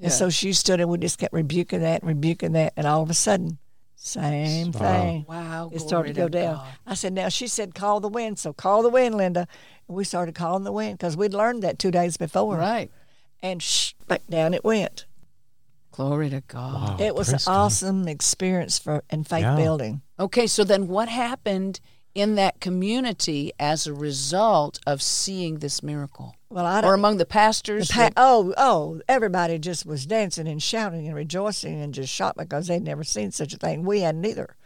And 0.00 0.12
so 0.12 0.30
she 0.30 0.52
stood 0.52 0.78
and 0.78 0.90
we 0.90 0.98
just 0.98 1.18
kept 1.18 1.32
rebuking 1.32 1.80
that 1.80 2.02
and 2.02 2.08
rebuking 2.08 2.52
that. 2.52 2.74
And 2.76 2.86
all 2.86 3.02
of 3.02 3.10
a 3.10 3.14
sudden, 3.14 3.58
same 4.00 4.70
Wow. 4.72 4.78
thing. 4.80 5.24
Wow, 5.28 5.70
It 5.72 5.80
started 5.80 6.14
to 6.14 6.20
go 6.22 6.28
down. 6.28 6.56
God. 6.56 6.66
I 6.86 6.94
said, 6.94 7.12
now 7.12 7.28
she 7.28 7.46
said, 7.48 7.74
call 7.74 8.00
the 8.00 8.08
wind. 8.08 8.38
So 8.38 8.52
call 8.52 8.82
the 8.82 8.88
wind, 8.90 9.16
Linda. 9.16 9.46
And 9.88 9.96
we 9.96 10.04
started 10.04 10.34
calling 10.34 10.64
the 10.64 10.72
wind 10.72 10.98
because 10.98 11.16
we'd 11.16 11.34
learned 11.34 11.62
that 11.64 11.78
two 11.78 11.90
days 11.90 12.16
before. 12.16 12.56
Right. 12.56 12.90
And 13.42 13.62
shh, 13.62 13.92
back 14.06 14.22
down 14.30 14.54
it 14.54 14.64
went. 14.64 15.06
Glory 15.90 16.30
to 16.30 16.42
God. 16.46 17.00
Wow, 17.00 17.04
it 17.04 17.14
was 17.14 17.28
an 17.28 17.32
praise 17.34 17.44
God. 17.46 17.52
awesome 17.52 18.06
experience 18.08 18.78
for 18.78 19.02
and 19.10 19.26
faith 19.26 19.42
Yeah. 19.42 19.56
building. 19.56 20.02
Okay, 20.20 20.46
so 20.46 20.62
then 20.62 20.86
what 20.86 21.08
happened 21.08 21.80
in 22.18 22.34
that 22.34 22.60
community 22.60 23.52
as 23.58 23.86
a 23.86 23.92
result 23.94 24.78
of 24.86 25.00
seeing 25.02 25.58
this 25.58 25.82
miracle? 25.82 26.34
Well, 26.50 26.66
I 26.66 26.78
Or 26.78 26.82
don't. 26.82 26.94
among 26.94 27.16
the 27.18 27.26
pastors? 27.26 27.88
the 27.88 27.94
pa- 27.94 28.10
oh, 28.16 28.54
oh! 28.56 29.00
Everybody 29.08 29.58
just 29.58 29.84
was 29.86 30.06
dancing 30.06 30.48
and 30.48 30.62
shouting 30.62 31.06
and 31.06 31.14
rejoicing 31.14 31.80
and 31.80 31.92
just 31.94 32.12
shocked 32.12 32.38
because 32.38 32.66
they'd 32.68 32.82
never 32.82 33.04
seen 33.04 33.30
such 33.32 33.52
a 33.52 33.56
thing. 33.58 33.84
We 33.84 34.00
hadn't 34.00 34.24
either. 34.24 34.56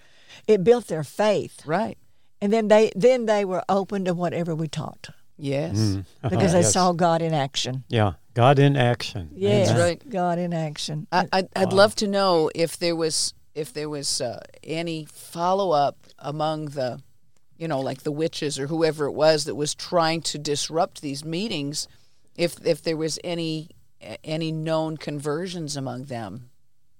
It 0.47 0.65
built 0.65 0.87
their 0.87 1.05
faith, 1.05 1.61
right. 1.67 1.99
and 2.41 2.53
then 2.53 2.69
they 2.69 2.91
then 2.97 3.27
they 3.27 3.45
were 3.45 3.63
open 3.69 4.05
to 4.07 4.15
whatever 4.15 4.55
we 4.55 4.67
taught 4.69 5.11
Yes. 5.37 5.77
Mm. 5.77 6.05
because 6.31 6.53
they 6.53 6.61
Yes. 6.61 6.73
saw 6.73 6.93
God 6.93 7.21
in 7.23 7.35
action. 7.35 7.85
Yeah, 7.89 8.13
God 8.35 8.59
in 8.59 8.77
action. 8.77 9.31
Yes, 9.35 9.71
Amen. 9.71 9.81
right. 9.81 10.09
God 10.11 10.39
in 10.39 10.53
action. 10.55 11.07
I, 11.13 11.27
I'd, 11.33 11.49
I'd 11.57 11.73
love 11.73 11.95
to 11.97 12.07
know 12.07 12.51
if 12.55 12.79
there 12.79 12.95
was 12.97 13.35
if 13.55 13.73
there 13.75 13.89
was 13.89 14.21
uh, 14.21 14.41
any 14.63 15.05
follow 15.05 15.73
up 15.73 15.97
among 16.19 16.67
the, 16.67 17.01
you 17.63 17.69
know, 17.69 17.79
like 17.81 18.03
the 18.03 18.11
witches 18.11 18.59
or 18.59 18.67
whoever 18.67 19.07
it 19.07 19.13
was 19.13 19.45
that 19.45 19.55
was 19.55 19.73
trying 19.73 20.21
to 20.23 20.37
disrupt 20.37 21.01
these 21.01 21.25
meetings. 21.25 21.87
If 22.35 22.57
if 22.67 22.83
there 22.83 22.97
was 22.97 23.21
any 23.23 23.69
any 24.25 24.51
known 24.51 24.97
conversions 24.97 25.77
among 25.77 26.07
them, 26.07 26.51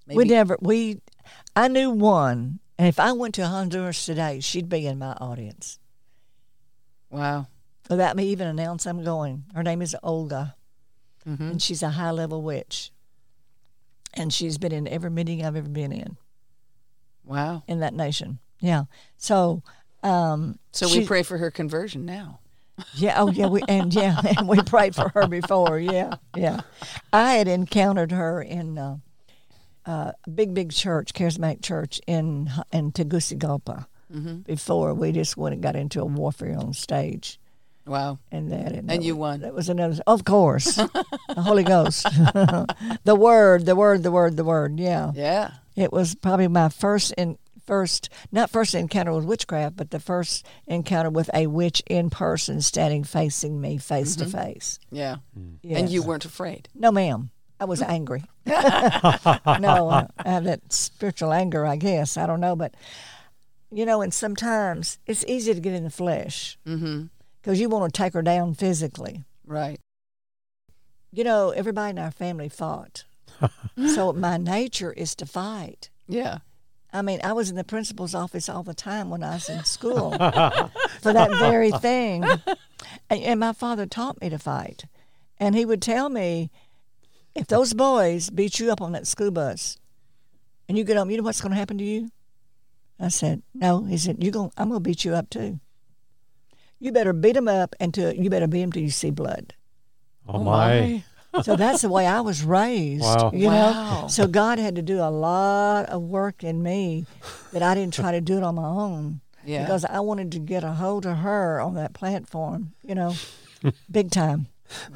maybe. 0.07 0.19
We 0.19 0.23
never 0.23 0.57
we. 0.61 1.01
I 1.53 1.67
knew 1.67 1.89
one, 1.89 2.59
and 2.77 2.87
if 2.87 2.97
I 2.97 3.11
went 3.11 3.35
to 3.35 3.45
Honduras 3.45 4.05
today, 4.05 4.39
she'd 4.39 4.69
be 4.69 4.87
in 4.87 4.97
my 4.99 5.11
audience 5.19 5.79
wow. 7.09 7.47
without 7.89 8.15
me 8.15 8.27
even 8.27 8.47
announce 8.47 8.85
I'm 8.85 9.03
going. 9.03 9.43
Her 9.53 9.63
name 9.63 9.81
is 9.81 9.97
Olga, 10.01 10.55
Mm-hmm. 11.27 11.43
and 11.51 11.61
she's 11.61 11.83
a 11.83 11.89
high 11.89 12.11
level 12.11 12.41
witch, 12.41 12.91
and 14.13 14.33
she's 14.33 14.57
been 14.57 14.71
in 14.71 14.87
every 14.87 15.09
meeting 15.09 15.43
I've 15.43 15.57
ever 15.57 15.67
been 15.69 15.91
in 15.91 16.15
Wow. 17.25 17.63
in 17.67 17.79
that 17.81 17.93
nation. 17.93 18.39
Yeah, 18.61 18.85
so. 19.17 19.61
Um, 20.03 20.59
So 20.71 20.87
she- 20.87 20.99
we 20.99 21.05
pray 21.05 21.23
for 21.23 21.37
her 21.37 21.49
conversion 21.51 22.05
now. 22.05 22.39
Yeah, 22.95 23.21
oh 23.21 23.29
yeah, 23.29 23.45
we 23.47 23.61
and 23.67 23.93
yeah, 23.93 24.19
and 24.37 24.47
we 24.47 24.61
prayed 24.63 24.95
for 24.95 25.09
her 25.09 25.27
before. 25.27 25.77
Yeah, 25.79 26.15
yeah. 26.35 26.61
I 27.13 27.33
had 27.33 27.47
encountered 27.47 28.11
her 28.11 28.41
in 28.41 28.77
uh, 28.79 28.97
uh, 29.85 30.11
a 30.25 30.29
big, 30.29 30.53
big 30.55 30.71
church, 30.71 31.13
charismatic 31.13 31.61
church 31.61 32.01
in 32.07 32.49
in 32.71 32.91
Tegucigalpa. 32.91 33.87
Mm-hmm. 34.13 34.37
Before 34.39 34.93
we 34.95 35.11
just 35.11 35.37
went 35.37 35.53
and 35.53 35.61
got 35.63 35.75
into 35.75 36.01
a 36.01 36.05
warfare 36.05 36.57
on 36.57 36.73
stage, 36.73 37.39
Wow. 37.85 38.17
and 38.31 38.51
that 38.51 38.67
and, 38.67 38.75
And 38.75 38.89
that 38.89 39.01
you 39.03 39.15
was- 39.15 39.19
won. 39.19 39.39
That 39.41 39.53
was 39.53 39.69
another, 39.69 40.01
of 40.07 40.23
course, 40.25 40.75
the 40.75 41.05
Holy 41.37 41.63
Ghost, 41.63 42.03
the 43.03 43.15
Word, 43.17 43.65
the 43.65 43.75
Word, 43.75 44.03
the 44.03 44.11
Word, 44.11 44.35
the 44.37 44.43
Word. 44.43 44.79
Yeah, 44.79 45.11
Yeah. 45.15 45.51
it 45.75 45.91
was 45.93 46.15
probably 46.15 46.47
my 46.47 46.69
first 46.69 47.13
in 47.17 47.37
first 47.65 48.09
not 48.31 48.49
first 48.49 48.75
encounter 48.75 49.13
with 49.13 49.25
witchcraft, 49.25 49.75
but 49.75 49.91
the 49.91 49.99
first 49.99 50.45
encounter 50.67 51.09
with 51.09 51.29
a 51.33 51.47
witch 51.47 51.81
in 51.87 52.09
person 52.09 52.61
standing 52.61 53.03
facing 53.03 53.59
me 53.61 53.77
face 53.77 54.15
to 54.17 54.25
face. 54.25 54.79
Yeah. 54.91 55.17
Yes. 55.61 55.79
And 55.79 55.89
you 55.89 56.03
weren't 56.03 56.25
afraid. 56.25 56.69
No, 56.75 56.91
ma'am. 56.91 57.29
I 57.59 57.65
was 57.65 57.81
angry. 57.81 58.23
no, 58.45 58.53
uh, 59.89 60.07
I 60.17 60.29
have 60.29 60.43
that 60.43 60.73
spiritual 60.73 61.31
anger, 61.31 61.65
I 61.65 61.77
guess. 61.77 62.17
I 62.17 62.25
don't 62.25 62.41
know, 62.41 62.55
but 62.55 62.75
you 63.71 63.85
know, 63.85 64.01
and 64.01 64.13
sometimes 64.13 64.99
it's 65.07 65.23
easy 65.27 65.53
to 65.53 65.59
get 65.61 65.73
in 65.73 65.83
the 65.83 65.89
flesh 65.89 66.57
Mm-hmm. 66.67 67.05
because 67.41 67.59
you 67.59 67.69
want 67.69 67.93
to 67.93 67.97
take 67.97 68.13
her 68.13 68.21
down 68.21 68.53
physically. 68.53 69.23
Right. 69.45 69.79
You 71.11 71.23
know, 71.23 71.51
everybody 71.51 71.91
in 71.91 71.99
our 71.99 72.11
family 72.11 72.49
fought, 72.49 73.05
so 73.93 74.11
my 74.13 74.37
nature 74.37 74.91
is 74.91 75.15
to 75.15 75.25
fight. 75.25 75.89
Yeah. 76.07 76.39
I 76.93 77.01
mean, 77.01 77.19
I 77.23 77.33
was 77.33 77.49
in 77.49 77.55
the 77.55 77.63
principal's 77.63 78.13
office 78.13 78.47
all 78.47 78.61
the 78.61 78.75
time 78.75 79.09
when 79.09 79.23
I 79.23 79.33
was 79.33 79.49
in 79.49 79.63
school 79.63 80.11
for 81.01 81.11
that 81.11 81.31
very 81.39 81.71
thing. 81.71 82.23
And, 82.23 83.23
and 83.23 83.39
my 83.39 83.51
father 83.51 83.87
taught 83.87 84.21
me 84.21 84.29
to 84.29 84.37
fight. 84.37 84.85
And 85.39 85.55
he 85.55 85.65
would 85.65 85.81
tell 85.81 86.07
me, 86.09 86.51
if 87.33 87.47
those 87.47 87.73
boys 87.73 88.29
beat 88.29 88.59
you 88.59 88.71
up 88.71 88.79
on 88.79 88.91
that 88.91 89.07
school 89.07 89.31
bus 89.31 89.77
and 90.69 90.77
you 90.77 90.83
get 90.83 90.97
home, 90.97 91.09
you 91.09 91.17
know 91.17 91.23
what's 91.23 91.41
going 91.41 91.51
to 91.51 91.57
happen 91.57 91.79
to 91.79 91.83
you? 91.83 92.11
I 92.99 93.07
said, 93.07 93.41
no. 93.55 93.83
He 93.85 93.97
said, 93.97 94.23
you 94.23 94.29
going 94.29 94.51
I'm 94.55 94.69
going 94.69 94.79
to 94.79 94.87
beat 94.87 95.03
you 95.03 95.15
up 95.15 95.31
too. 95.31 95.59
You 96.79 96.91
better 96.91 97.13
beat 97.13 97.33
them 97.33 97.47
up 97.47 97.75
until 97.79 98.13
you 98.13 98.29
better 98.29 98.47
beat 98.47 98.61
them 98.61 98.71
till 98.71 98.83
you 98.83 98.91
see 98.91 99.09
blood. 99.09 99.55
Oh, 100.27 100.43
my. 100.43 100.79
Oh, 100.79 101.12
So 101.41 101.55
that's 101.55 101.81
the 101.81 101.89
way 101.89 102.05
I 102.05 102.21
was 102.21 102.43
raised. 102.43 103.03
Wow. 103.03 103.31
You 103.33 103.47
Wow. 103.47 104.01
know? 104.01 104.07
So 104.07 104.27
God 104.27 104.59
had 104.59 104.75
to 104.75 104.81
do 104.83 104.99
a 104.99 105.09
lot 105.09 105.87
of 105.87 106.01
work 106.03 106.43
in 106.43 106.61
me 106.61 107.05
that 107.51 107.63
I 107.63 107.73
didn't 107.73 107.93
try 107.95 108.11
to 108.11 108.21
do 108.21 108.37
it 108.37 108.43
on 108.43 108.55
my 108.55 108.67
own. 108.67 109.21
Yeah. 109.45 109.63
Because 109.63 109.83
I 109.83 109.99
wanted 109.99 110.31
to 110.33 110.39
get 110.39 110.63
a 110.63 110.73
hold 110.73 111.05
of 111.05 111.17
her 111.17 111.59
on 111.59 111.73
that 111.75 111.93
platform, 111.93 112.73
you 112.83 112.93
know, 112.95 113.15
big 113.91 114.11
time. 114.11 114.47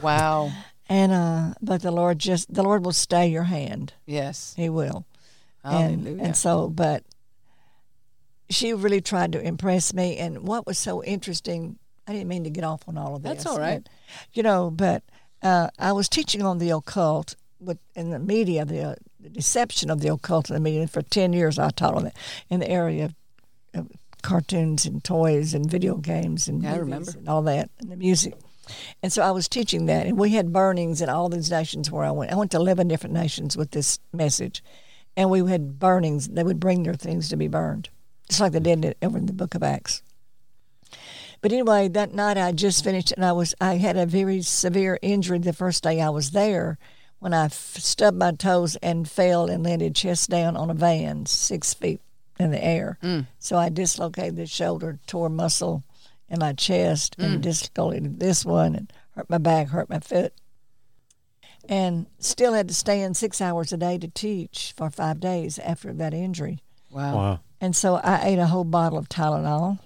Wow. 0.02 0.52
And 0.90 1.12
uh 1.12 1.54
but 1.62 1.82
the 1.82 1.92
Lord 1.92 2.20
just 2.20 2.54
the 2.54 2.64
Lord 2.64 2.86
will 2.86 2.94
stay 2.94 3.28
your 3.28 3.44
hand. 3.44 3.94
Yes. 4.06 4.54
He 4.56 4.70
will. 4.70 5.06
And 5.64 6.08
and 6.22 6.38
so 6.38 6.70
but 6.70 7.04
she 8.50 8.74
really 8.74 9.02
tried 9.02 9.34
to 9.34 9.42
impress 9.42 9.94
me 9.94 10.18
and 10.18 10.48
what 10.48 10.66
was 10.66 10.78
so 10.78 11.04
interesting 11.04 11.78
I 12.08 12.14
didn't 12.14 12.30
mean 12.30 12.46
to 12.46 12.50
get 12.50 12.64
off 12.64 12.88
on 12.88 12.98
all 12.98 13.16
of 13.18 13.24
this. 13.24 13.34
That's 13.34 13.46
all 13.46 13.60
right. 13.60 13.84
but, 13.84 13.92
you 14.34 14.42
know, 14.44 14.70
but 14.72 15.04
uh, 15.44 15.70
I 15.80 15.92
was 15.92 16.10
teaching 16.10 16.42
on 16.44 16.58
the 16.58 16.70
occult 16.72 17.36
with 17.60 17.78
in 17.96 18.12
the 18.12 18.20
media, 18.20 18.66
the, 18.66 18.82
uh, 18.84 18.96
the 19.20 19.30
deception 19.30 19.90
of 19.90 20.00
the 20.02 20.10
occult 20.10 20.50
in 20.50 20.54
the 20.54 20.60
media. 20.60 20.82
And 20.82 20.92
for 20.92 21.02
ten 21.02 21.34
years, 21.34 21.58
I 21.60 21.70
taught 21.72 21.96
on 21.96 22.08
it 22.08 22.16
in 22.50 22.60
the 22.60 22.70
area 22.70 23.06
of, 23.06 23.16
of 23.74 23.92
cartoons 24.22 24.86
and 24.86 25.04
toys 25.04 25.54
and 25.54 25.70
video 25.70 25.96
games 25.96 26.48
and 26.48 26.64
Yeah, 26.64 26.74
I 26.74 26.78
remember. 26.78 27.12
and 27.18 27.28
all 27.30 27.42
that 27.44 27.70
and 27.80 27.92
the 27.92 27.96
music. 27.98 28.34
And 29.02 29.14
so 29.14 29.22
I 29.22 29.32
was 29.32 29.48
teaching 29.48 29.86
that, 29.86 30.08
and 30.08 30.18
we 30.18 30.32
had 30.32 30.52
burnings 30.52 31.02
in 31.02 31.08
all 31.08 31.30
these 31.30 31.50
nations 31.50 31.90
where 31.90 32.04
I 32.04 32.12
went. 32.12 32.32
I 32.34 32.36
went 32.36 32.52
to 32.52 32.58
eleven 32.58 32.88
different 32.90 33.14
nations 33.14 33.56
with 33.56 33.72
this 33.72 33.98
message, 34.12 34.62
and 35.16 35.30
we 35.30 35.50
had 35.50 35.80
burnings. 35.80 36.28
They 36.28 36.44
would 36.44 36.60
bring 36.60 36.84
their 36.84 36.94
things 36.96 37.30
to 37.30 37.38
be 37.38 37.48
burned, 37.48 37.88
just 38.28 38.42
like 38.42 38.52
they 38.52 38.60
did 38.60 38.96
over 39.02 39.18
in 39.18 39.26
the 39.28 39.34
Book 39.34 39.56
of 39.56 39.64
Acts. 39.64 40.02
But 41.42 41.52
anyway, 41.52 41.88
that 41.90 42.14
night 42.14 42.38
I 42.38 42.52
just 42.52 42.84
finished, 42.84 43.12
and 43.12 43.24
I 43.24 43.32
was 43.32 43.54
I 43.62 43.76
had 43.76 43.98
a 43.98 44.06
very 44.06 44.42
severe 44.42 44.98
injury 45.02 45.40
the 45.40 45.54
first 45.54 45.84
day 45.84 46.02
I 46.02 46.10
was 46.10 46.32
there, 46.32 46.78
when 47.20 47.34
I 47.34 47.46
f- 47.46 47.78
stubbed 47.78 48.18
my 48.18 48.32
toes 48.32 48.76
and 48.78 49.10
fell 49.10 49.46
and 49.46 49.64
landed 49.64 49.96
chest 49.96 50.30
down 50.30 50.58
on 50.58 50.70
a 50.70 50.74
van, 50.74 51.26
six 51.26 51.74
feet 51.74 52.02
in 52.40 52.52
the 52.52 52.64
air. 52.64 52.98
Mm. 53.02 53.28
So 53.40 53.58
I 53.58 53.70
dislocated 53.70 54.36
the 54.36 54.46
shoulder, 54.46 55.00
tore 55.08 55.30
muscle 55.30 55.84
in 56.30 56.40
my 56.40 56.54
chest, 56.54 57.16
and 57.18 57.40
mm. 57.40 57.42
dislocated 57.42 58.20
this 58.20 58.46
one, 58.46 58.76
and 58.76 58.94
hurt 59.12 59.30
my 59.30 59.38
back, 59.38 59.70
hurt 59.70 59.90
my 59.90 60.00
foot, 60.00 60.34
and 61.70 62.08
still 62.20 62.54
had 62.54 62.68
to 62.68 62.74
stay 62.74 63.02
in 63.02 63.14
six 63.14 63.42
hours 63.42 63.74
a 63.74 63.78
day 63.78 63.98
to 63.98 64.08
teach 64.08 64.74
for 64.76 64.90
five 64.90 65.20
days 65.20 65.60
after 65.60 65.94
that 65.94 66.14
injury. 66.14 66.60
Wow. 66.92 67.16
Wow. 67.16 67.40
And 67.60 67.76
so 67.76 67.96
I 67.96 68.28
ate 68.28 68.40
a 68.40 68.48
whole 68.48 68.64
bottle 68.64 69.00
of 69.00 69.10
Tylenol, 69.10 69.80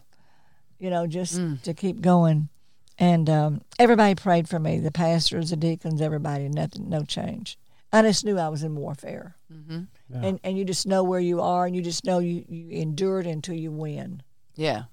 you 0.81 0.89
know, 0.89 1.05
just 1.05 1.39
to 1.63 1.73
keep 1.73 2.01
going. 2.01 2.49
And 2.97 3.29
um, 3.29 3.61
everybody 3.77 4.15
prayed 4.15 4.49
for 4.49 4.59
me 4.59 4.79
the 4.79 4.91
pastors, 4.91 5.51
the 5.51 5.55
deacons, 5.55 6.01
everybody, 6.01 6.49
nothing, 6.49 6.89
no 6.89 7.03
change. 7.03 7.57
I 7.93 8.01
just 8.01 8.25
knew 8.25 8.39
I 8.39 8.49
was 8.49 8.63
in 8.63 8.75
warfare. 8.75 9.35
Mm-hmm. 9.53 9.81
Yeah. 10.09 10.27
And, 10.27 10.39
and 10.43 10.57
you 10.57 10.65
just 10.65 10.87
know 10.87 11.03
where 11.03 11.19
you 11.19 11.39
are 11.39 11.67
and 11.67 11.75
you 11.75 11.83
just 11.83 12.03
know 12.03 12.17
you, 12.17 12.43
you 12.49 12.69
endured 12.81 13.27
until 13.27 13.55
you 13.55 13.71
win. 13.71 14.23
Yeah. 14.55 14.83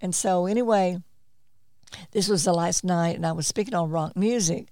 And 0.00 0.14
so, 0.14 0.46
anyway, 0.46 0.98
this 2.12 2.28
was 2.28 2.44
the 2.44 2.52
last 2.52 2.84
night, 2.84 3.16
and 3.16 3.26
I 3.26 3.32
was 3.32 3.46
speaking 3.46 3.74
on 3.74 3.90
rock 3.90 4.14
music. 4.14 4.68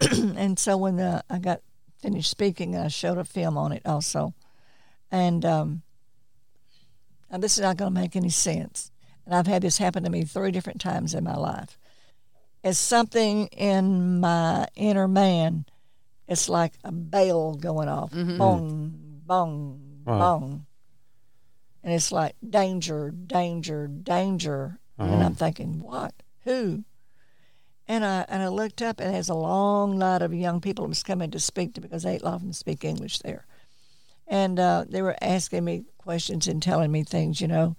and 0.00 0.58
so, 0.58 0.76
when 0.76 0.96
the, 0.96 1.22
I 1.28 1.38
got 1.38 1.60
finished 2.00 2.30
speaking, 2.30 2.76
I 2.76 2.88
showed 2.88 3.18
a 3.18 3.24
film 3.24 3.58
on 3.58 3.72
it 3.72 3.82
also. 3.84 4.34
And 5.10 5.44
um, 5.44 5.82
now 7.30 7.38
this 7.38 7.56
is 7.56 7.60
not 7.60 7.76
going 7.76 7.94
to 7.94 8.00
make 8.00 8.16
any 8.16 8.30
sense. 8.30 8.90
And 9.28 9.34
I've 9.36 9.46
had 9.46 9.60
this 9.60 9.76
happen 9.76 10.04
to 10.04 10.10
me 10.10 10.24
three 10.24 10.50
different 10.50 10.80
times 10.80 11.12
in 11.12 11.22
my 11.22 11.36
life. 11.36 11.78
As 12.64 12.78
something 12.78 13.48
in 13.48 14.20
my 14.20 14.66
inner 14.74 15.06
man, 15.06 15.66
it's 16.26 16.48
like 16.48 16.72
a 16.82 16.90
bell 16.90 17.52
going 17.52 17.90
off. 17.90 18.10
Bong, 18.10 18.90
bong, 19.26 19.80
Wow. 20.06 20.18
bong. 20.18 20.66
And 21.84 21.92
it's 21.92 22.10
like 22.10 22.36
danger, 22.48 23.10
danger, 23.10 23.86
danger. 23.86 24.78
And 24.98 25.22
I'm 25.22 25.34
thinking, 25.34 25.82
what? 25.82 26.14
Who? 26.44 26.84
And 27.86 28.06
I 28.06 28.24
and 28.30 28.42
I 28.42 28.48
looked 28.48 28.80
up 28.80 28.98
and 28.98 29.14
there's 29.14 29.28
a 29.28 29.34
long 29.34 29.98
line 29.98 30.22
of 30.22 30.32
young 30.32 30.62
people 30.62 30.86
who 30.86 30.88
was 30.88 31.02
coming 31.02 31.30
to 31.32 31.38
speak 31.38 31.74
to 31.74 31.82
me 31.82 31.88
because 31.88 32.06
eight 32.06 32.22
of 32.22 32.40
them 32.40 32.54
speak 32.54 32.82
English 32.82 33.18
there. 33.18 33.44
And 34.26 34.58
uh, 34.58 34.86
they 34.88 35.02
were 35.02 35.16
asking 35.20 35.66
me 35.66 35.84
questions 35.98 36.48
and 36.48 36.62
telling 36.62 36.90
me 36.90 37.04
things, 37.04 37.42
you 37.42 37.48
know. 37.48 37.76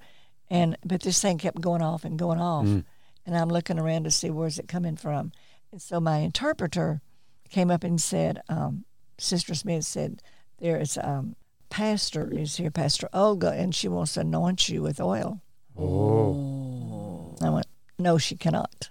And 0.50 0.78
but 0.86 1.02
this 1.02 1.22
thing 1.22 1.38
kept 1.38 1.62
going 1.62 1.82
off 1.82 2.04
and 2.06 2.18
going 2.18 2.40
off. 2.40 2.66
And 2.66 3.38
I'm 3.38 3.50
looking 3.50 3.78
around 3.78 4.06
to 4.06 4.12
see 4.12 4.30
where's 4.32 4.58
it 4.58 4.68
coming 4.68 4.96
from. 4.96 5.32
And 5.72 5.82
so 5.82 6.00
my 6.00 6.18
interpreter 6.20 7.02
came 7.50 7.70
up 7.70 7.84
and 7.84 8.02
said, 8.02 8.42
um, 8.50 8.86
Sister 9.20 9.54
Smith 9.54 9.86
said, 9.86 10.24
there 10.60 10.80
is 10.80 10.98
um, 11.02 11.36
pastor 11.70 12.32
is 12.32 12.56
here, 12.58 12.72
Pastor 12.72 13.08
Olga, 13.14 13.52
and 13.52 13.76
she 13.76 13.88
wants 13.88 14.14
to 14.16 14.22
anoint 14.22 14.68
you 14.70 14.82
with 14.82 15.00
oil. 15.00 15.42
Oh. 15.78 17.36
I 17.42 17.50
went, 17.50 17.68
no, 17.98 18.18
she 18.18 18.36
cannot. 18.36 18.90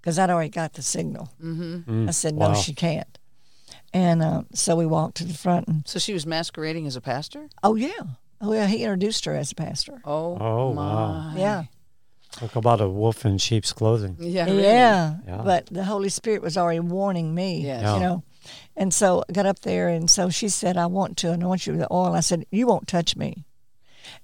Because 0.00 0.18
I'd 0.18 0.30
already 0.30 0.50
got 0.50 0.74
the 0.74 0.82
signal. 0.82 1.30
Mm-hmm. 1.42 2.08
I 2.08 2.12
said, 2.12 2.34
no, 2.34 2.48
Wow. 2.48 2.54
she 2.54 2.74
can't. 2.74 3.18
And 3.92 4.22
uh, 4.22 4.42
so 4.52 4.76
we 4.76 4.86
walked 4.86 5.16
to 5.18 5.24
the 5.24 5.34
front 5.34 5.66
and, 5.68 5.86
So 5.88 5.98
she 5.98 6.12
was 6.12 6.26
masquerading 6.26 6.86
as 6.86 6.96
a 6.96 7.00
pastor? 7.00 7.48
oh, 7.62 7.74
yeah. 7.74 7.90
Oh, 8.40 8.52
yeah. 8.52 8.66
He 8.66 8.82
introduced 8.82 9.24
her 9.24 9.34
as 9.34 9.52
a 9.52 9.54
pastor. 9.54 10.00
Oh, 10.04 10.36
Oh, 10.40 10.72
my. 10.74 10.94
wow. 10.94 11.32
Yeah. 11.36 11.64
Talk 12.32 12.56
about 12.56 12.80
a 12.80 12.88
wolf 12.88 13.24
in 13.24 13.38
sheep's 13.38 13.72
clothing. 13.72 14.16
Yeah. 14.18 14.46
really. 14.46 14.62
Yeah. 14.64 15.16
Yeah. 15.26 15.42
But 15.44 15.66
the 15.66 15.84
Holy 15.84 16.08
Spirit 16.08 16.42
was 16.42 16.56
already 16.56 16.80
warning 16.80 17.34
me, 17.34 17.60
Yes. 17.60 17.82
Yeah. 17.82 17.94
you 17.94 18.00
know. 18.00 18.22
And 18.76 18.92
so 18.92 19.24
I 19.28 19.32
got 19.32 19.46
up 19.46 19.60
there, 19.60 19.88
and 19.88 20.10
so 20.10 20.28
she 20.30 20.48
said, 20.48 20.76
I 20.76 20.86
want 20.86 21.16
to 21.18 21.30
anoint 21.32 21.66
you 21.66 21.72
with 21.74 21.80
the 21.80 21.92
oil. 21.92 22.12
I 22.12 22.20
said, 22.20 22.44
You 22.50 22.66
won't 22.66 22.88
touch 22.88 23.16
me. 23.16 23.44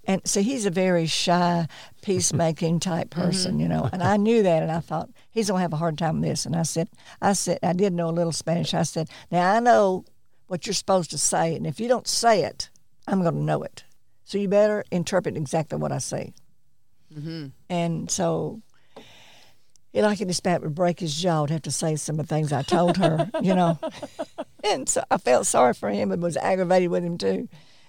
And 0.04 0.20
so 0.24 0.42
he's 0.42 0.66
a 0.66 0.70
very 0.70 1.06
shy, 1.06 1.66
peacemaking 2.02 2.80
type 2.80 3.10
mm-hmm. 3.10 3.22
person, 3.22 3.60
you 3.60 3.68
know. 3.68 3.88
And 3.92 4.02
I 4.02 4.16
knew 4.16 4.42
that, 4.42 4.62
and 4.62 4.72
I 4.72 4.80
thought 4.80 5.08
he's 5.30 5.48
gonna 5.48 5.62
have 5.62 5.72
a 5.72 5.76
hard 5.76 5.96
time 5.96 6.20
with 6.20 6.28
this. 6.28 6.44
And 6.46 6.56
I 6.56 6.64
said, 6.64 6.88
I 7.22 7.32
said, 7.32 7.58
I 7.62 7.72
did 7.72 7.92
know 7.92 8.08
a 8.08 8.12
little 8.12 8.32
Spanish. 8.32 8.74
I 8.74 8.82
said, 8.82 9.08
now 9.30 9.54
I 9.54 9.60
know 9.60 10.04
what 10.48 10.66
you're 10.66 10.74
supposed 10.74 11.10
to 11.12 11.18
say, 11.18 11.54
and 11.54 11.66
if 11.66 11.78
you 11.78 11.86
don't 11.88 12.08
say 12.08 12.42
it, 12.42 12.70
I'm 13.06 13.22
gonna 13.22 13.40
know 13.40 13.62
it. 13.62 13.84
So 14.30 14.38
you 14.38 14.46
better 14.46 14.84
interpret 14.92 15.36
exactly 15.36 15.76
what 15.76 15.90
I 15.90 15.98
say. 15.98 16.34
Mm-hmm. 17.12 17.46
And 17.68 18.08
so, 18.08 18.62
he 19.92 20.02
like 20.02 20.20
in 20.20 20.28
his 20.28 20.38
bat 20.38 20.62
would 20.62 20.72
break 20.72 21.00
his 21.00 21.20
jaw. 21.20 21.40
Would 21.40 21.50
have 21.50 21.62
to 21.62 21.72
say 21.72 21.96
some 21.96 22.20
of 22.20 22.28
the 22.28 22.32
things 22.32 22.52
I 22.52 22.62
told 22.62 22.96
her, 22.98 23.28
you 23.42 23.56
know. 23.56 23.76
And 24.62 24.88
so 24.88 25.02
I 25.10 25.18
felt 25.18 25.46
sorry 25.46 25.74
for 25.74 25.90
him 25.90 26.12
and 26.12 26.22
was 26.22 26.36
aggravated 26.36 26.92
with 26.92 27.02
him 27.02 27.18
too. 27.18 27.48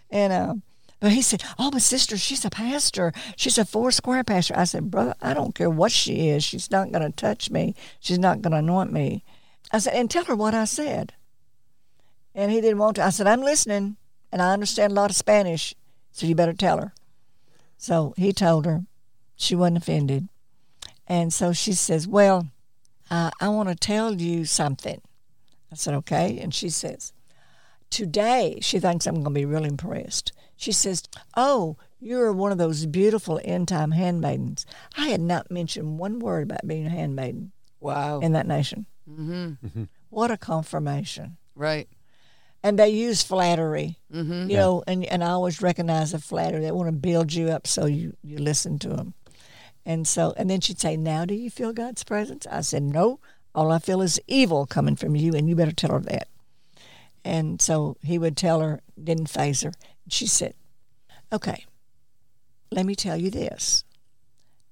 And 0.10 0.34
uh, 0.34 0.56
but 1.00 1.12
he 1.12 1.22
said, 1.22 1.44
"Oh, 1.60 1.70
my 1.70 1.78
sister, 1.78 2.18
she's 2.18 2.44
a 2.44 2.50
pastor. 2.50 3.14
She's 3.36 3.60
a 3.60 3.64
four 3.64 3.92
square 3.92 4.24
pastor." 4.24 4.56
I 4.58 4.64
said, 4.64 4.90
"Brother, 4.90 5.14
I 5.22 5.36
don't 5.36 5.54
care 5.54 5.70
what 5.70 5.92
she 5.92 6.30
is. 6.30 6.44
She's 6.44 6.72
not 6.72 6.92
going 6.92 7.04
to 7.04 7.16
touch 7.16 7.52
me. 7.52 7.76
She's 8.00 8.18
not 8.18 8.42
going 8.42 8.54
to 8.54 8.58
anoint 8.58 8.92
me." 8.92 9.24
I 9.72 9.78
said, 9.78 9.94
"And 9.94 10.10
tell 10.10 10.26
her 10.26 10.36
what 10.36 10.56
I 10.56 10.66
said." 10.66 11.14
And 12.34 12.52
he 12.52 12.62
didn't 12.62 12.80
want 12.80 12.96
to. 12.96 13.04
I 13.04 13.12
said, 13.12 13.28
"I'm 13.28 13.42
listening, 13.42 13.98
and 14.32 14.42
I 14.42 14.54
understand 14.54 14.94
a 14.94 14.96
lot 14.96 15.12
of 15.12 15.16
Spanish, 15.16 15.76
so 16.12 16.26
you 16.28 16.36
better 16.36 16.54
tell 16.54 16.78
her." 16.80 16.94
So 17.78 18.14
he 18.18 18.32
told 18.34 18.66
her. 18.66 18.84
She 19.36 19.56
wasn't 19.56 19.78
offended. 19.78 20.28
And 21.08 21.34
so 21.34 21.52
she 21.52 21.74
says, 21.74 22.08
Well, 22.08 22.48
uh, 23.10 23.32
I 23.42 23.50
want 23.50 23.70
to 23.70 23.76
tell 23.76 24.14
you 24.22 24.46
something. 24.46 25.02
I 25.72 25.76
said, 25.76 25.96
Okay. 25.96 26.38
And 26.40 26.54
she 26.54 26.70
says, 26.70 27.12
Today, 27.90 28.60
she 28.62 28.80
thinks 28.80 29.08
I'm 29.08 29.16
going 29.16 29.24
to 29.26 29.30
be 29.32 29.46
real 29.46 29.66
impressed. 29.66 30.32
She 30.56 30.72
says, 30.72 31.04
Oh, 31.36 31.76
you're 32.00 32.32
one 32.32 32.52
of 32.52 32.58
those 32.60 32.86
beautiful 32.86 33.42
end 33.44 33.68
time 33.68 33.92
handmaidens. 33.92 34.66
I 34.96 35.08
had 35.08 35.22
not 35.22 35.50
mentioned 35.52 35.98
one 35.98 36.20
word 36.20 36.44
about 36.44 36.68
being 36.68 36.86
a 36.86 36.90
handmaiden 36.90 37.52
Wow. 37.80 38.20
in 38.20 38.34
that 38.34 38.46
nation. 38.48 38.86
mm-hmm. 39.10 39.84
What 40.12 40.30
a 40.30 40.38
confirmation. 40.38 41.38
Right. 41.56 41.90
And 42.64 42.78
they 42.78 42.90
use 42.90 43.24
flattery, 43.24 43.98
Mm-hmm. 44.14 44.50
you 44.50 44.58
know, 44.58 44.84
and, 44.88 45.06
and 45.06 45.24
I 45.24 45.30
always 45.30 45.62
recognize 45.62 46.12
the 46.12 46.20
flattery. 46.20 46.62
They 46.62 46.72
want 46.72 46.90
to 46.90 46.92
build 46.92 47.34
you 47.34 47.50
up 47.50 47.66
so 47.66 47.86
you, 47.86 48.16
you 48.24 48.38
listen 48.38 48.78
to 48.80 48.90
them. 48.90 49.14
And 49.86 50.06
so, 50.08 50.34
and 50.38 50.50
then 50.50 50.62
she'd 50.62 50.80
say, 50.80 50.96
Now 50.98 51.26
do 51.26 51.34
you 51.34 51.50
feel 51.50 51.74
God's 51.74 52.04
presence? 52.04 52.46
I 52.46 52.62
said, 52.62 52.84
No, 52.84 53.20
all 53.56 53.72
I 53.72 53.80
feel 53.80 54.02
is 54.02 54.20
evil 54.28 54.66
coming 54.68 54.96
from 54.96 55.16
you, 55.16 55.34
and 55.34 55.50
you 55.50 55.56
better 55.56 55.72
tell 55.72 55.92
her 55.94 56.00
that. 56.02 56.28
And 57.26 57.62
so 57.62 57.98
he 58.04 58.18
would 58.20 58.36
tell 58.38 58.60
her, 58.62 58.82
didn't 59.02 59.30
phase 59.30 59.62
her. 59.62 59.72
She 60.10 60.28
said, 60.28 60.54
Okay, 61.34 61.66
let 62.72 62.86
me 62.86 62.94
tell 62.96 63.18
you 63.18 63.32
this. 63.32 63.84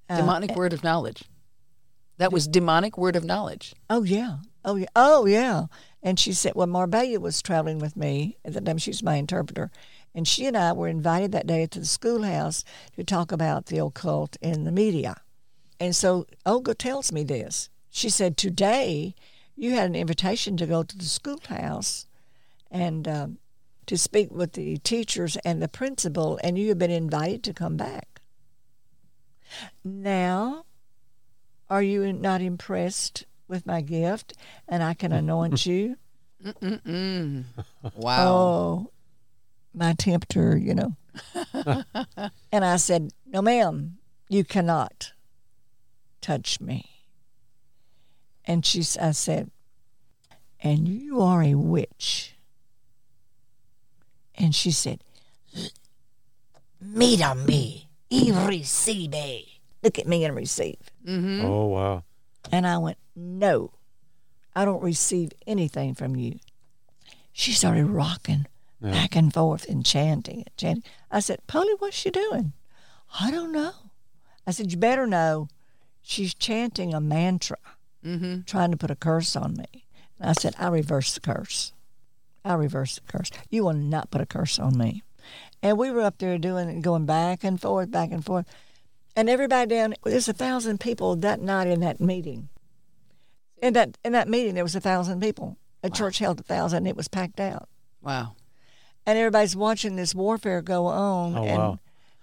Uh, 0.08 0.16
Demonic 0.18 0.54
word 0.54 0.72
of 0.72 0.84
knowledge. 0.84 1.22
That 2.18 2.32
was 2.32 2.46
demonic 2.46 2.98
word 2.98 3.16
of 3.16 3.24
knowledge. 3.24 3.74
Oh 3.88 4.02
yeah. 4.02 4.38
Oh 4.64 4.76
yeah. 4.76 4.86
Oh 4.94 5.24
yeah. 5.26 5.66
And 6.02 6.18
she 6.18 6.32
said, 6.32 6.54
well, 6.54 6.66
Marbella 6.66 7.20
was 7.20 7.42
traveling 7.42 7.78
with 7.78 7.96
me 7.96 8.38
at 8.44 8.54
the 8.54 8.60
time. 8.60 8.78
She 8.78 8.90
was 8.90 9.02
my 9.02 9.16
interpreter, 9.16 9.70
and 10.14 10.26
she 10.26 10.46
and 10.46 10.56
I 10.56 10.72
were 10.72 10.88
invited 10.88 11.32
that 11.32 11.46
day 11.46 11.66
to 11.66 11.78
the 11.78 11.86
schoolhouse 11.86 12.64
to 12.96 13.04
talk 13.04 13.32
about 13.32 13.66
the 13.66 13.78
occult 13.78 14.36
in 14.40 14.64
the 14.64 14.72
media. 14.72 15.20
And 15.78 15.94
so 15.94 16.26
Olga 16.46 16.74
tells 16.74 17.12
me 17.12 17.22
this. 17.22 17.68
She 17.90 18.08
said, 18.08 18.36
today 18.36 19.14
you 19.56 19.72
had 19.72 19.90
an 19.90 19.94
invitation 19.94 20.56
to 20.56 20.66
go 20.66 20.82
to 20.82 20.96
the 20.96 21.04
schoolhouse 21.04 22.06
and 22.70 23.06
um, 23.06 23.38
to 23.86 23.98
speak 23.98 24.30
with 24.30 24.52
the 24.52 24.78
teachers 24.78 25.36
and 25.44 25.60
the 25.60 25.68
principal, 25.68 26.38
and 26.42 26.56
you 26.56 26.68
have 26.68 26.78
been 26.78 26.90
invited 26.90 27.42
to 27.44 27.52
come 27.52 27.76
back. 27.76 28.20
Now, 29.84 30.64
are 31.68 31.82
you 31.82 32.12
not 32.12 32.40
impressed 32.40 33.26
with 33.50 33.66
my 33.66 33.80
gift 33.82 34.32
and 34.68 34.82
I 34.82 34.94
can 34.94 35.12
anoint 35.12 35.66
you? 35.66 35.96
Mm-mm. 36.42 37.44
Wow. 37.96 38.28
Oh, 38.28 38.90
my 39.74 39.92
tempter, 39.94 40.56
you 40.56 40.74
know. 40.74 40.96
and 42.52 42.64
I 42.64 42.76
said, 42.76 43.10
No, 43.26 43.42
ma'am, 43.42 43.98
you 44.28 44.44
cannot 44.44 45.12
touch 46.20 46.60
me. 46.60 46.88
And 48.44 48.64
she, 48.64 48.80
s- 48.80 48.96
I 48.96 49.10
said, 49.10 49.50
And 50.60 50.86
you 50.88 51.20
are 51.20 51.42
a 51.42 51.54
witch. 51.54 52.36
And 54.36 54.54
she 54.54 54.70
said, 54.70 55.02
Mira 56.80 57.34
me 57.34 57.88
y 58.10 58.30
recibe. 58.30 59.46
Look 59.82 59.98
at 59.98 60.06
me 60.06 60.24
and 60.24 60.34
receive. 60.36 60.78
Mm-hmm. 61.06 61.44
Oh, 61.44 61.66
wow. 61.66 62.04
And 62.52 62.66
I 62.66 62.78
went, 62.78 62.98
No, 63.16 63.72
I 64.54 64.64
don't 64.64 64.82
receive 64.82 65.32
anything 65.46 65.94
from 65.94 66.16
you. 66.16 66.38
She 67.32 67.52
started 67.52 67.86
rocking 67.86 68.46
Yeah. 68.80 68.90
back 68.92 69.16
and 69.16 69.32
forth 69.32 69.68
and 69.68 69.84
chanting 69.84 70.38
and 70.38 70.56
chanting. 70.56 70.84
I 71.10 71.20
said, 71.20 71.46
Polly, 71.46 71.74
what's 71.78 71.96
she 71.96 72.10
doing? 72.10 72.52
I 73.20 73.30
don't 73.30 73.52
know. 73.52 73.72
I 74.46 74.50
said, 74.52 74.72
You 74.72 74.78
better 74.78 75.06
know 75.06 75.48
she's 76.02 76.34
chanting 76.34 76.94
a 76.94 77.00
mantra, 77.00 77.58
Mm-hmm. 78.04 78.42
trying 78.46 78.70
to 78.70 78.76
put 78.78 78.90
a 78.90 78.96
curse 78.96 79.36
on 79.36 79.54
me. 79.56 79.84
And 80.18 80.30
I 80.30 80.32
said, 80.32 80.54
I 80.58 80.68
reverse 80.68 81.14
the 81.14 81.20
curse. 81.20 81.72
I 82.44 82.54
reverse 82.54 82.94
the 82.94 83.02
curse. 83.12 83.30
You 83.50 83.64
will 83.64 83.74
not 83.74 84.10
put 84.10 84.22
a 84.22 84.26
curse 84.26 84.58
on 84.58 84.78
me. 84.78 85.02
And 85.62 85.76
we 85.76 85.90
were 85.90 86.00
up 86.00 86.16
there 86.16 86.38
doing 86.38 86.70
it, 86.70 86.80
going 86.80 87.04
back 87.04 87.44
and 87.44 87.60
forth, 87.60 87.90
back 87.90 88.10
and 88.10 88.24
forth. 88.24 88.46
And 89.16 89.28
everybody 89.28 89.68
down 89.74 89.94
there's 90.04 90.28
a 90.28 90.32
thousand 90.32 90.80
people 90.80 91.16
that 91.16 91.40
night 91.40 91.66
in 91.68 91.80
that 91.80 92.00
meeting. 92.00 92.48
In 93.62 93.72
that 93.74 93.98
in 94.04 94.12
that 94.12 94.28
meeting 94.28 94.54
there 94.54 94.64
was 94.64 94.76
a 94.76 94.80
thousand 94.80 95.20
people. 95.20 95.56
The 95.82 95.90
church 95.90 96.18
held 96.18 96.40
a 96.40 96.42
thousand, 96.42 96.86
it 96.86 96.96
was 96.96 97.08
packed 97.08 97.40
out. 97.40 97.68
Wow. 98.02 98.34
And 99.06 99.18
everybody's 99.18 99.56
watching 99.56 99.96
this 99.96 100.14
warfare 100.14 100.60
go 100.62 100.86
on 100.86 101.36
Oh, 101.36 101.44
and 101.44 101.58
wow. 101.58 101.78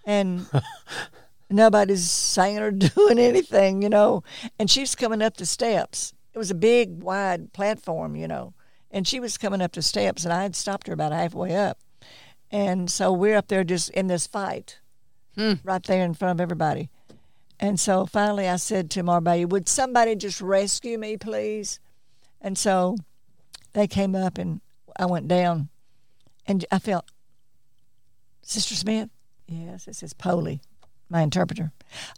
and 0.06 0.48
nobody's 1.50 2.10
saying 2.10 2.60
or 2.60 2.72
doing 2.96 3.20
anything, 3.20 3.82
you 3.82 3.90
know. 3.90 4.24
And 4.60 4.70
she's 4.70 4.96
coming 4.96 5.22
up 5.22 5.38
the 5.38 5.46
steps. 5.46 6.14
It 6.34 6.38
was 6.38 6.52
a 6.52 6.56
big, 6.56 7.02
wide 7.02 7.52
platform, 7.54 8.16
you 8.16 8.28
know. 8.28 8.54
and 8.92 9.08
she 9.08 9.20
was 9.20 9.38
coming 9.40 9.62
up 9.62 9.72
the 9.74 9.82
steps, 9.82 10.24
and 10.24 10.32
I 10.34 10.44
had 10.44 10.56
stopped 10.56 10.88
her 10.88 10.94
about 10.94 11.12
halfway 11.12 11.56
up, 11.56 11.80
and 12.52 12.90
so 12.92 13.12
we're 13.12 13.36
up 13.36 13.48
there 13.48 13.64
just 13.64 13.90
in 13.90 14.06
this 14.08 14.28
fight, 14.28 14.78
right 15.64 15.84
there 15.84 16.04
in 16.04 16.14
front 16.14 16.38
of 16.38 16.42
everybody, 16.42 16.90
and 17.60 17.80
so 17.80 18.06
finally 18.06 18.48
I 18.48 18.58
said 18.58 18.90
to 18.92 19.04
Marbella, 19.04 19.48
"Would 19.48 19.70
somebody 19.70 20.16
just 20.16 20.42
rescue 20.42 20.98
me, 20.98 21.18
please?" 21.18 21.80
And 22.42 22.58
so 22.58 22.98
they 23.74 23.88
came 23.88 24.16
up, 24.16 24.38
and 24.38 24.62
I 24.98 25.06
went 25.06 25.28
down, 25.28 25.70
and 26.46 26.66
I 26.72 26.80
felt, 26.80 27.06
Sister 28.42 28.76
Smith, 28.76 29.10
yes, 29.48 29.86
this 29.86 30.04
is 30.04 30.14
Polly, 30.14 30.62
my 31.10 31.22
interpreter. 31.22 31.72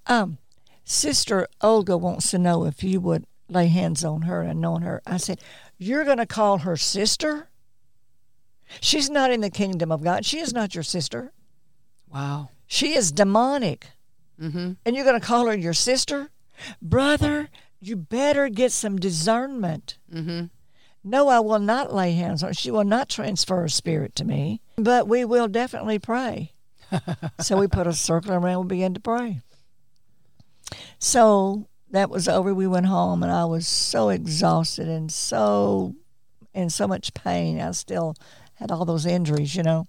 Um, 0.07 0.37
Sister 0.83 1.47
Olga 1.61 1.97
wants 1.97 2.31
to 2.31 2.39
know 2.39 2.65
if 2.65 2.83
you 2.83 2.99
would 2.99 3.25
lay 3.47 3.67
hands 3.67 4.03
on 4.03 4.23
her 4.23 4.41
and 4.41 4.51
anoint 4.51 4.83
her. 4.83 5.01
I 5.05 5.17
said, 5.17 5.39
You're 5.77 6.03
going 6.03 6.17
to 6.17 6.25
call 6.25 6.59
her 6.59 6.77
sister? 6.77 7.49
She's 8.81 9.09
not 9.09 9.31
in 9.31 9.41
the 9.41 9.49
kingdom 9.49 9.91
of 9.91 10.03
God. 10.03 10.25
She 10.25 10.39
is 10.39 10.53
not 10.53 10.75
your 10.75 10.83
sister. 10.83 11.31
Wow. 12.11 12.49
She 12.69 12.95
is 12.95 13.11
demonic. 13.11 13.87
Mm-hmm. 14.39 14.73
And 14.85 14.95
you're 14.95 15.03
going 15.03 15.19
to 15.19 15.25
call 15.25 15.47
her 15.47 15.57
your 15.57 15.73
sister? 15.73 16.29
Brother, 16.81 17.49
you 17.81 17.95
better 17.95 18.47
get 18.47 18.71
some 18.71 18.97
discernment. 18.97 19.97
Mm-hmm. 20.13 20.45
No, 21.03 21.29
I 21.29 21.39
will 21.39 21.59
not 21.59 21.93
lay 21.93 22.13
hands 22.13 22.43
on 22.43 22.49
her. 22.49 22.53
She 22.53 22.69
will 22.69 22.83
not 22.83 23.09
transfer 23.09 23.65
a 23.65 23.69
spirit 23.69 24.15
to 24.15 24.23
me, 24.23 24.61
but 24.77 25.07
we 25.07 25.25
will 25.25 25.47
definitely 25.47 25.97
pray. 25.97 26.51
so 27.39 27.57
we 27.57 27.67
put 27.67 27.87
a 27.87 27.93
circle 27.93 28.33
around 28.33 28.61
and 28.61 28.69
began 28.69 28.93
to 28.93 28.99
pray. 28.99 29.41
So 30.99 31.67
that 31.89 32.11
was 32.11 32.27
over. 32.27 32.53
We 32.53 32.67
went 32.67 32.85
home, 32.85 33.23
and 33.23 33.31
I 33.31 33.45
was 33.45 33.67
so 33.67 34.09
exhausted 34.09 34.87
and 34.87 35.11
so 35.11 35.95
in 36.53 36.69
so 36.69 36.87
much 36.87 37.15
pain. 37.15 37.59
I 37.59 37.71
still 37.71 38.15
had 38.55 38.69
all 38.69 38.85
those 38.85 39.07
injuries, 39.07 39.55
you 39.55 39.63
know. 39.63 39.87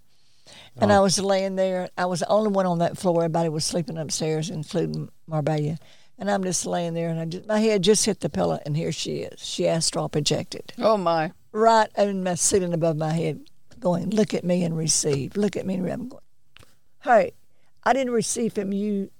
And 0.80 0.92
I 0.92 0.96
oh. 0.96 1.02
was 1.02 1.18
laying 1.18 1.56
there. 1.56 1.88
I 1.96 2.06
was 2.06 2.20
the 2.20 2.28
only 2.28 2.50
one 2.50 2.66
on 2.66 2.78
that 2.78 2.96
floor. 2.96 3.22
Everybody 3.22 3.48
was 3.48 3.64
sleeping 3.64 3.98
upstairs, 3.98 4.50
including 4.50 5.10
Marbella. 5.26 5.78
And 6.18 6.30
I'm 6.30 6.44
just 6.44 6.66
laying 6.66 6.92
there, 6.92 7.08
and 7.08 7.18
I 7.18 7.24
just, 7.24 7.46
my 7.46 7.60
head 7.60 7.82
just 7.82 8.04
hit 8.04 8.20
the 8.20 8.28
pillow, 8.28 8.60
and 8.66 8.76
here 8.76 8.92
she 8.92 9.20
is. 9.20 9.40
She 9.40 9.66
astral 9.66 10.10
projected 10.10 10.74
Oh 10.76 10.98
my. 10.98 11.32
right 11.50 11.88
in 11.96 12.22
my 12.22 12.34
ceiling 12.34 12.74
above 12.74 12.98
my 12.98 13.12
head, 13.12 13.40
going, 13.78 14.10
"Look 14.10 14.34
at 14.34 14.44
me 14.44 14.62
and 14.62 14.76
receive. 14.76 15.34
Look 15.34 15.56
at 15.56 15.64
me 15.64 15.74
and 15.74 15.84
re-" 15.84 15.92
I'm 15.92 16.08
going, 16.08 16.22
"Hey, 17.04 17.32
I 17.84 17.94
didn't 17.94 18.12
receive 18.12 18.52
from 18.52 18.70
you 18.74 19.10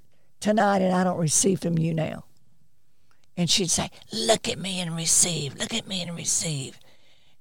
tonight, 0.41 0.83
and 0.83 0.95
I 0.95 1.03
don't 1.03 1.17
receive 1.17 1.61
from 1.61 1.79
you 1.79 1.95
now." 1.95 2.25
And 3.35 3.49
she'd 3.49 3.71
say, 3.71 3.91
"Look 4.13 4.47
at 4.47 4.59
me 4.59 4.79
and 4.81 4.95
receive. 4.95 5.57
Look 5.57 5.73
at 5.73 5.89
me 5.89 6.03
and 6.03 6.15
receive." 6.15 6.79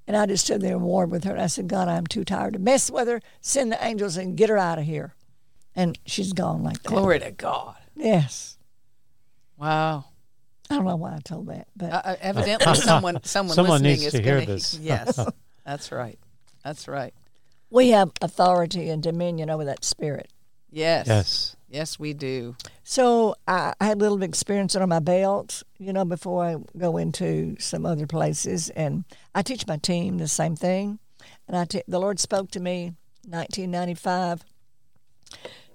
And 0.09 0.17
I 0.17 0.25
just 0.25 0.45
stood 0.45 0.61
there 0.61 0.75
and 0.75 0.81
warred 0.83 1.11
with 1.11 1.23
her. 1.25 1.33
And 1.33 1.41
I 1.41 1.45
said, 1.45 1.67
"God, 1.67 1.87
I'm 1.87 2.07
too 2.07 2.25
tired 2.25 2.53
to 2.53 2.59
mess 2.59 2.89
with 2.89 3.07
her. 3.07 3.21
Send 3.41 3.71
the 3.71 3.85
angels 3.85 4.17
and 4.17 4.35
get 4.35 4.49
her 4.49 4.57
out 4.57 4.79
of 4.79 4.85
here." 4.85 5.13
And 5.75 5.99
she's 6.07 6.33
gone 6.33 6.63
like 6.63 6.81
that. 6.81 6.89
Glory 6.89 7.19
to 7.19 7.29
God. 7.29 7.75
Yes. 7.95 8.57
Wow. 9.55 10.05
I 10.67 10.75
don't 10.75 10.85
know 10.85 10.95
why 10.95 11.13
I 11.15 11.19
told 11.23 11.45
that, 11.47 11.67
but 11.75 11.91
Uh, 11.93 12.01
uh, 12.03 12.15
evidently, 12.21 12.73
someone 12.75 13.19
someone, 13.23 13.55
Someone 13.55 13.83
listening 13.83 13.91
needs 13.91 14.05
is 14.07 14.13
to 14.13 14.21
hear 14.23 14.39
gonna, 14.39 14.45
this. 14.47 14.79
Yes, 14.81 15.19
that's 15.63 15.91
right. 15.91 16.17
That's 16.63 16.87
right. 16.87 17.13
we 17.69 17.89
have 17.89 18.11
authority 18.19 18.89
and 18.89 19.03
dominion 19.03 19.51
over 19.51 19.65
that 19.65 19.83
spirit. 19.85 20.31
Yes. 20.71 21.05
Yes. 21.07 21.55
Yes, 21.69 21.99
we 21.99 22.13
do. 22.13 22.55
So 22.83 23.35
I, 23.47 23.73
I 23.79 23.85
had 23.85 23.97
a 23.97 23.99
little 24.01 24.23
experience 24.23 24.75
under 24.75 24.87
my 24.87 24.99
belt, 24.99 25.61
you 25.77 25.93
know, 25.93 26.03
before 26.05 26.43
I 26.43 26.55
go 26.77 26.97
into 26.97 27.55
some 27.59 27.85
other 27.85 28.07
places, 28.07 28.69
and 28.71 29.03
I 29.35 29.41
teach 29.43 29.67
my 29.67 29.77
team 29.77 30.17
the 30.17 30.27
same 30.27 30.55
thing. 30.55 30.99
And 31.47 31.55
I 31.57 31.65
t- 31.65 31.83
the 31.87 31.99
Lord 31.99 32.19
spoke 32.19 32.49
to 32.51 32.59
me, 32.59 32.93
1995. 33.27 34.43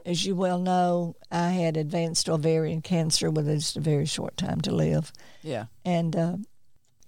As 0.06 0.26
you 0.26 0.34
well 0.36 0.58
know, 0.58 1.16
I 1.30 1.50
had 1.50 1.76
advanced 1.76 2.28
ovarian 2.28 2.82
cancer 2.82 3.30
with 3.30 3.46
just 3.46 3.76
a 3.76 3.80
very 3.80 4.04
short 4.04 4.36
time 4.36 4.60
to 4.62 4.74
live, 4.74 5.12
Yeah. 5.42 5.66
and 5.84 6.14
uh, 6.14 6.36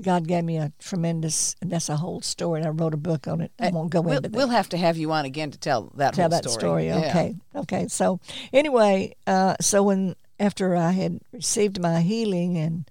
God 0.02 0.26
gave 0.28 0.44
me 0.44 0.58
a 0.58 0.72
tremendous. 0.78 1.56
And 1.62 1.70
that's 1.70 1.88
a 1.88 1.96
whole 1.96 2.20
story. 2.20 2.60
And 2.60 2.68
I 2.68 2.70
wrote 2.70 2.94
a 2.94 2.98
book 2.98 3.26
on 3.26 3.40
it. 3.40 3.52
I 3.58 3.70
won't 3.70 3.90
go 3.90 4.00
We'll, 4.00 4.18
into 4.18 4.28
that 4.28 4.36
we'll 4.36 4.48
have 4.48 4.68
to 4.70 4.76
have 4.76 4.96
you 4.96 5.10
on 5.12 5.24
again 5.24 5.50
to 5.50 5.58
tell 5.58 5.90
that 5.96 6.14
tell 6.14 6.28
that 6.28 6.44
story. 6.44 6.58
story. 6.60 6.86
Yeah. 6.86 7.08
Okay, 7.08 7.36
okay. 7.54 7.88
So 7.88 8.20
anyway, 8.52 9.14
uh, 9.26 9.56
so 9.60 9.82
when 9.82 10.16
after 10.38 10.76
I 10.76 10.92
had 10.92 11.20
received 11.32 11.80
my 11.80 12.00
healing 12.02 12.58
and 12.58 12.90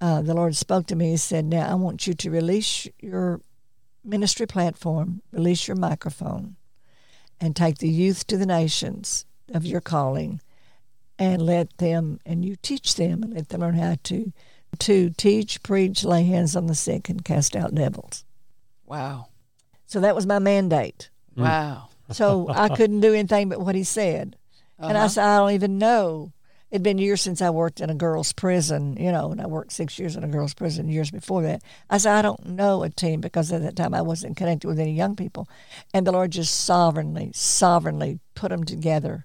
uh, 0.00 0.22
the 0.22 0.34
Lord 0.34 0.56
spoke 0.56 0.86
to 0.86 0.96
me, 0.96 1.10
He 1.10 1.16
said, 1.16 1.44
"Now 1.44 1.68
I 1.70 1.74
want 1.74 2.06
you 2.06 2.14
to 2.14 2.30
release 2.30 2.88
your 3.00 3.40
ministry 4.04 4.46
platform, 4.46 5.20
release 5.32 5.68
your 5.68 5.76
microphone, 5.76 6.56
and 7.40 7.54
take 7.54 7.78
the 7.78 7.90
youth 7.90 8.26
to 8.28 8.38
the 8.38 8.46
nations 8.46 9.26
of 9.52 9.66
your 9.66 9.80
calling, 9.82 10.40
and 11.18 11.42
let 11.42 11.76
them 11.78 12.20
and 12.24 12.44
you 12.44 12.56
teach 12.56 12.94
them 12.94 13.22
and 13.22 13.34
let 13.34 13.50
them 13.50 13.60
learn 13.60 13.74
how 13.74 13.96
to." 14.04 14.32
To 14.80 15.10
teach, 15.10 15.62
preach, 15.62 16.04
lay 16.04 16.24
hands 16.24 16.54
on 16.54 16.66
the 16.66 16.74
sick, 16.74 17.08
and 17.08 17.24
cast 17.24 17.56
out 17.56 17.74
devils. 17.74 18.24
Wow. 18.86 19.28
So 19.86 20.00
that 20.00 20.14
was 20.14 20.26
my 20.26 20.38
mandate. 20.38 21.10
Mm. 21.36 21.42
Wow. 21.42 21.88
So 22.10 22.48
I 22.48 22.68
couldn't 22.68 23.00
do 23.00 23.12
anything 23.12 23.48
but 23.48 23.60
what 23.60 23.74
he 23.74 23.84
said. 23.84 24.36
And 24.78 24.96
I 24.96 25.00
Uh-huh. 25.00 25.08
said, 25.08 25.24
I 25.24 25.36
don't 25.38 25.52
even 25.52 25.78
know. 25.78 26.32
It'd 26.70 26.82
been 26.82 26.98
years 26.98 27.22
since 27.22 27.40
I 27.40 27.50
worked 27.50 27.80
in 27.80 27.88
a 27.90 27.94
girls' 27.94 28.32
prison, 28.32 28.96
you 29.00 29.10
know, 29.10 29.32
and 29.32 29.40
I 29.40 29.46
worked 29.46 29.72
six 29.72 29.98
years 29.98 30.16
in 30.16 30.22
a 30.24 30.28
girls' 30.28 30.54
prison 30.54 30.88
years 30.88 31.10
before 31.10 31.42
that. 31.42 31.62
I 31.88 31.96
said, 31.96 32.14
I 32.14 32.22
don't 32.22 32.44
know 32.46 32.82
a 32.82 32.90
team 32.90 33.20
because 33.20 33.50
at 33.50 33.62
that 33.62 33.74
time 33.74 33.94
I 33.94 34.02
wasn't 34.02 34.36
connected 34.36 34.68
with 34.68 34.78
any 34.78 34.92
young 34.92 35.16
people. 35.16 35.48
And 35.94 36.06
the 36.06 36.12
Lord 36.12 36.30
just 36.30 36.54
sovereignly, 36.54 37.32
sovereignly 37.34 38.20
put 38.34 38.50
them 38.50 38.64
together. 38.64 39.24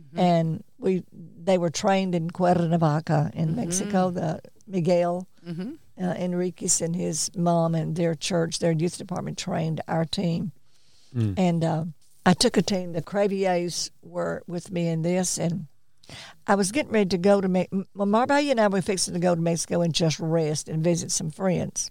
Mm-hmm. 0.00 0.18
And 0.18 0.64
we, 0.78 1.02
they 1.12 1.58
were 1.58 1.70
trained 1.70 2.14
in 2.14 2.30
Cuernavaca 2.30 3.32
in 3.34 3.48
mm-hmm. 3.48 3.56
Mexico, 3.56 4.10
the 4.10 4.40
Miguel 4.66 5.26
Mm-hmm. 5.46 5.72
uh, 6.02 6.14
Enriquez 6.14 6.80
and 6.80 6.96
his 6.96 7.30
mom 7.36 7.74
and 7.74 7.96
their 7.96 8.14
church, 8.14 8.60
their 8.60 8.72
youth 8.72 8.96
department 8.96 9.36
trained 9.36 9.82
our 9.86 10.06
team. 10.06 10.52
And 11.14 11.62
uh, 11.62 11.84
I 12.26 12.32
took 12.32 12.56
a 12.56 12.62
team. 12.62 12.92
The 12.92 13.02
Craviers 13.02 13.90
were 14.02 14.42
with 14.48 14.72
me 14.72 14.88
in 14.88 15.02
this, 15.02 15.38
and 15.38 15.66
I 16.46 16.54
was 16.56 16.72
getting 16.72 16.90
ready 16.92 17.10
to 17.10 17.18
go 17.18 17.40
to 17.40 17.46
Me- 17.48 17.68
M- 17.72 17.86
Marbella 17.94 18.50
and 18.50 18.58
I 18.60 18.66
were 18.68 18.80
fixing 18.82 19.14
to 19.14 19.20
go 19.20 19.34
to 19.34 19.40
Mexico 19.40 19.82
and 19.82 19.94
just 19.94 20.18
rest 20.18 20.68
and 20.68 20.82
visit 20.82 21.12
some 21.12 21.30
friends. 21.30 21.90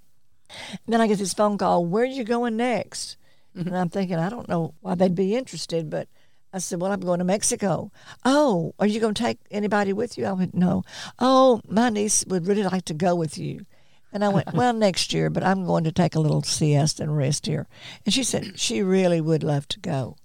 And 0.71 0.79
then 0.93 0.99
I 0.99 1.07
get 1.07 1.19
this 1.19 1.33
phone 1.33 1.57
call, 1.57 1.85
Where 1.85 2.03
are 2.03 2.05
you 2.07 2.23
going 2.25 2.57
next? 2.57 3.15
And 3.55 3.77
I'm 3.77 3.89
thinking, 3.89 4.17
I 4.17 4.29
don't 4.29 4.49
know 4.49 4.73
why 4.81 4.95
they'd 4.95 5.13
be 5.15 5.35
interested, 5.35 5.89
but 5.89 6.07
I 6.53 6.59
said, 6.59 6.79
Well, 6.79 6.91
I'm 6.91 6.99
going 6.99 7.19
to 7.19 7.25
Mexico. 7.25 7.91
Oh, 8.23 8.73
are 8.79 8.85
you 8.85 8.99
going 8.99 9.15
to 9.15 9.23
take 9.23 9.39
anybody 9.49 9.91
with 9.91 10.17
you? 10.17 10.25
I 10.25 10.33
went, 10.33 10.53
No. 10.53 10.83
Oh, 11.17 11.61
my 11.67 11.89
niece 11.89 12.23
would 12.27 12.47
really 12.47 12.63
like 12.63 12.85
to 12.85 12.93
go 12.93 13.15
with 13.15 13.37
you. 13.37 13.65
And 14.13 14.23
I 14.23 14.29
went, 14.29 14.53
Well, 14.53 14.73
next 14.73 15.13
year, 15.13 15.31
but 15.31 15.43
I'm 15.43 15.65
going 15.65 15.83
to 15.85 15.91
take 15.91 16.13
a 16.13 16.19
little 16.19 16.43
siesta 16.43 17.03
and 17.03 17.17
rest 17.17 17.47
here. 17.47 17.67
And 18.05 18.13
she 18.13 18.23
said 18.23 18.59
she 18.59 18.83
really 18.83 19.19
would 19.19 19.43
love 19.43 19.67
to 19.69 19.79
go. 19.79 20.15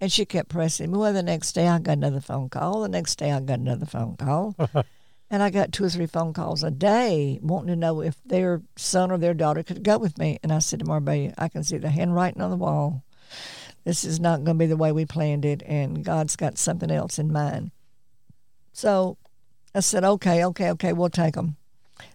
And 0.00 0.12
she 0.12 0.26
kept 0.26 0.50
pressing 0.50 0.90
me. 0.90 0.98
Well, 0.98 1.12
the 1.12 1.22
next 1.22 1.52
day 1.52 1.68
I 1.68 1.78
got 1.78 1.92
another 1.92 2.20
phone 2.20 2.50
call. 2.50 2.82
The 2.82 2.88
next 2.88 3.16
day 3.16 3.30
I 3.30 3.40
got 3.40 3.60
another 3.60 3.86
phone 3.86 4.16
call. 4.16 4.54
and 5.30 5.42
I 5.42 5.50
got 5.50 5.72
two 5.72 5.84
or 5.84 5.88
three 5.88 6.06
phone 6.06 6.32
calls 6.34 6.62
a 6.62 6.70
day 6.70 7.38
wanting 7.40 7.68
to 7.68 7.76
know 7.76 8.02
if 8.02 8.16
their 8.24 8.60
son 8.74 9.10
or 9.10 9.18
their 9.18 9.34
daughter 9.34 9.62
could 9.62 9.84
go 9.84 9.98
with 9.98 10.18
me. 10.18 10.38
And 10.42 10.52
I 10.52 10.58
said 10.58 10.80
to 10.80 10.84
Marbella, 10.84 11.32
I 11.38 11.48
can 11.48 11.62
see 11.62 11.78
the 11.78 11.90
handwriting 11.90 12.42
on 12.42 12.50
the 12.50 12.56
wall. 12.56 13.04
This 13.86 14.04
is 14.04 14.18
not 14.18 14.42
going 14.42 14.58
to 14.58 14.64
be 14.64 14.66
the 14.66 14.76
way 14.76 14.90
we 14.90 15.04
planned 15.06 15.44
it, 15.44 15.62
and 15.64 16.04
God's 16.04 16.34
got 16.34 16.58
something 16.58 16.90
else 16.90 17.20
in 17.20 17.32
mind. 17.32 17.70
So 18.72 19.16
I 19.76 19.78
said, 19.78 20.02
okay, 20.02 20.44
okay, 20.44 20.70
okay, 20.72 20.92
we'll 20.92 21.08
take 21.08 21.34
them. 21.34 21.54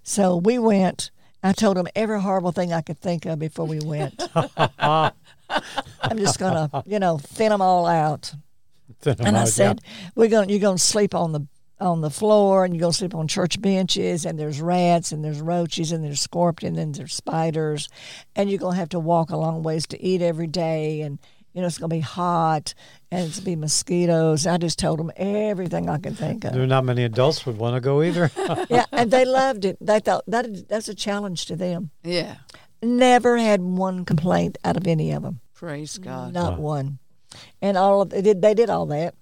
So 0.03 0.35
we 0.35 0.59
went. 0.59 1.11
I 1.41 1.53
told 1.53 1.77
them 1.77 1.87
every 1.95 2.19
horrible 2.19 2.51
thing 2.51 2.73
I 2.73 2.81
could 2.81 2.99
think 2.99 3.25
of 3.25 3.39
before 3.39 3.65
we 3.65 3.79
went. 3.79 4.21
I'm 4.79 5.13
just 6.17 6.39
going 6.39 6.55
to, 6.55 6.83
you 6.85 6.99
know, 6.99 7.17
thin 7.17 7.51
them 7.51 7.61
all 7.61 7.85
out. 7.85 8.33
And 9.05 9.37
I 9.37 9.45
said, 9.45 9.79
"We're 10.13 10.27
going. 10.27 10.49
You're 10.49 10.59
going 10.59 10.77
to 10.77 10.83
sleep 10.83 11.15
on 11.15 11.31
the 11.31 11.47
on 11.79 12.01
the 12.01 12.09
floor, 12.09 12.65
and 12.65 12.75
you're 12.75 12.81
going 12.81 12.91
to 12.91 12.97
sleep 12.97 13.15
on 13.15 13.29
church 13.29 13.61
benches, 13.61 14.25
and 14.25 14.37
there's 14.37 14.59
rats, 14.59 15.13
and 15.13 15.23
there's 15.23 15.39
roaches, 15.39 15.93
and 15.93 16.03
there's 16.03 16.19
scorpions, 16.19 16.77
and 16.77 16.95
there's 16.95 17.15
spiders, 17.15 17.87
and 18.35 18.49
you're 18.49 18.59
going 18.59 18.73
to 18.73 18.79
have 18.79 18.89
to 18.89 18.99
walk 18.99 19.29
a 19.29 19.37
long 19.37 19.63
ways 19.63 19.87
to 19.87 20.03
eat 20.03 20.21
every 20.21 20.47
day, 20.47 20.99
and 20.99 21.17
you 21.53 21.61
know 21.61 21.67
it's 21.67 21.77
going 21.77 21.89
to 21.89 21.95
be 21.95 22.01
hot, 22.01 22.73
and 23.11 23.27
it's 23.27 23.37
going 23.37 23.43
to 23.43 23.51
be 23.51 23.55
mosquitoes." 23.55 24.47
I 24.47 24.57
just 24.57 24.79
told 24.79 24.99
them 24.99 25.11
everything 25.15 25.89
I 25.89 25.97
could 25.97 26.17
think 26.17 26.45
of. 26.45 26.53
There 26.53 26.63
are 26.63 26.67
not 26.67 26.85
many 26.85 27.03
adults 27.03 27.45
would 27.45 27.57
want 27.57 27.75
to 27.75 27.81
go 27.81 28.01
either. 28.01 28.31
yeah, 28.69 28.85
and 28.91 29.11
they 29.11 29.25
loved 29.25 29.65
it. 29.65 29.77
They 29.81 29.99
thought 29.99 30.23
that 30.27 30.67
that's 30.67 30.87
a 30.87 30.95
challenge 30.95 31.45
to 31.47 31.55
them. 31.55 31.91
Yeah. 32.03 32.37
Never 32.83 33.37
had 33.37 33.61
one 33.61 34.05
complaint 34.05 34.57
out 34.63 34.75
of 34.75 34.87
any 34.87 35.11
of 35.11 35.21
them. 35.21 35.39
Praise 35.53 35.99
God. 35.99 36.33
not 36.33 36.57
one. 36.59 36.97
And 37.61 37.77
all 37.77 38.01
of 38.01 38.09
they 38.09 38.21
did 38.21 38.41
they 38.41 38.53
did 38.53 38.69
all 38.69 38.87
that, 38.87 39.15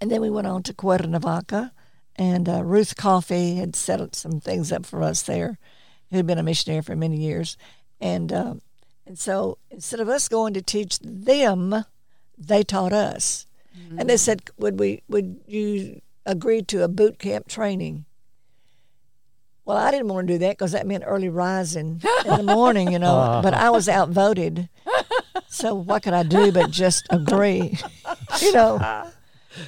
and 0.00 0.10
then 0.10 0.20
we 0.20 0.30
went 0.30 0.46
on 0.46 0.62
to 0.64 0.74
Cuernavaca, 0.74 1.72
and 2.16 2.48
uh, 2.48 2.62
Ruth 2.62 2.96
Coffey 2.96 3.56
had 3.56 3.74
set 3.74 4.00
up 4.00 4.14
some 4.14 4.40
things 4.40 4.70
up 4.70 4.86
for 4.86 5.02
us 5.02 5.22
there, 5.22 5.58
who'd 6.10 6.26
been 6.26 6.38
a 6.38 6.42
missionary 6.42 6.82
for 6.82 6.94
many 6.94 7.16
years, 7.16 7.56
and 8.00 8.32
uh, 8.32 8.54
And 9.06 9.18
so 9.18 9.58
instead 9.70 10.00
of 10.00 10.08
us 10.08 10.28
going 10.28 10.54
to 10.54 10.62
teach 10.62 10.98
them, 11.00 11.84
they 12.38 12.62
taught 12.62 12.92
us. 12.92 13.46
Mm-hmm. 13.78 13.98
And 13.98 14.10
they 14.10 14.16
said, 14.16 14.42
"Would 14.58 14.78
we? 14.78 15.02
Would 15.08 15.40
you 15.46 16.00
agree 16.26 16.62
to 16.62 16.84
a 16.84 16.88
boot 16.88 17.18
camp 17.18 17.48
training?" 17.48 18.04
Well, 19.64 19.76
I 19.76 19.90
didn't 19.92 20.08
want 20.08 20.26
to 20.26 20.34
do 20.34 20.38
that 20.38 20.58
because 20.58 20.72
that 20.72 20.86
meant 20.86 21.04
early 21.06 21.28
rising 21.28 22.02
in 22.24 22.36
the 22.36 22.42
morning, 22.42 22.92
you 22.92 22.98
know. 22.98 23.40
but 23.44 23.54
I 23.54 23.70
was 23.70 23.88
outvoted, 23.88 24.68
so 25.48 25.74
what 25.74 26.02
could 26.02 26.14
I 26.14 26.24
do 26.24 26.50
but 26.50 26.70
just 26.70 27.06
agree, 27.10 27.78
you 28.42 28.52
know? 28.52 29.06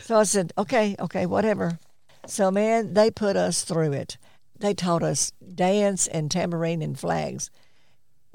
So 0.03 0.19
I 0.19 0.25
said, 0.25 0.53
"Okay, 0.59 0.97
okay, 0.99 1.27
whatever." 1.27 1.79
So 2.27 2.51
man, 2.51 2.95
they 2.95 3.11
put 3.11 3.37
us 3.37 3.63
through 3.63 3.93
it. 3.93 4.19
They 4.59 4.75
taught 4.75 5.03
us 5.03 5.33
dance 5.55 6.07
and 6.07 6.31
tambourine 6.31 6.83
and 6.83 6.99
flags. 6.99 7.51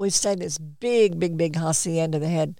We 0.00 0.10
stayed 0.10 0.32
in 0.34 0.38
this 0.40 0.56
big, 0.58 1.20
big, 1.20 1.36
big 1.36 1.56
hacienda. 1.56 2.18
They 2.18 2.30
had 2.30 2.58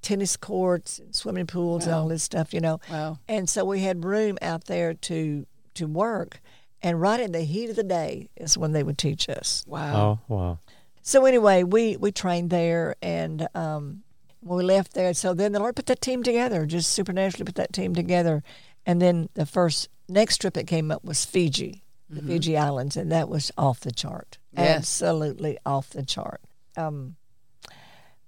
tennis 0.00 0.36
courts, 0.36 0.98
and 0.98 1.14
swimming 1.14 1.46
pools, 1.46 1.84
and 1.84 1.94
all 1.94 2.08
this 2.08 2.22
stuff, 2.22 2.54
you 2.54 2.60
know. 2.60 2.80
Wow. 2.90 3.18
And 3.28 3.48
so 3.48 3.64
we 3.64 3.80
had 3.80 4.04
room 4.04 4.38
out 4.40 4.64
there 4.64 4.94
to 4.94 5.46
to 5.74 5.86
work. 5.86 6.40
And 6.82 7.00
right 7.00 7.20
in 7.20 7.32
the 7.32 7.42
heat 7.42 7.70
of 7.70 7.76
the 7.76 7.82
day 7.82 8.30
is 8.36 8.56
when 8.56 8.72
they 8.72 8.82
would 8.82 8.98
teach 8.98 9.28
us. 9.28 9.64
Wow. 9.66 10.20
Oh, 10.28 10.34
wow. 10.34 10.58
So 11.02 11.26
anyway, 11.26 11.62
we 11.62 11.96
we 11.96 12.10
trained 12.10 12.50
there, 12.50 12.96
and 13.02 13.48
um, 13.54 14.02
we 14.42 14.62
left 14.62 14.94
there, 14.94 15.12
so 15.14 15.34
then 15.34 15.52
the 15.52 15.58
Lord 15.60 15.76
put 15.76 15.86
that 15.86 16.00
team 16.00 16.22
together, 16.22 16.64
just 16.66 16.90
supernaturally 16.92 17.44
put 17.44 17.56
that 17.56 17.72
team 17.72 17.94
together, 17.94 18.42
and 18.86 19.02
then 19.02 19.28
the 19.34 19.44
first 19.46 19.88
next 20.08 20.38
trip 20.38 20.54
that 20.54 20.66
came 20.66 20.90
up 20.90 21.04
was 21.04 21.24
Fiji, 21.24 21.82
the 22.08 22.22
Fiji 22.22 22.56
Islands, 22.56 22.96
and 22.96 23.10
that 23.12 23.28
was 23.28 23.50
off 23.58 23.80
the 23.80 23.90
chart, 23.92 24.38
Yes. 24.56 24.76
absolutely 24.78 25.58
off 25.66 25.90
the 25.90 26.02
chart. 26.04 26.40
Um, 26.76 27.16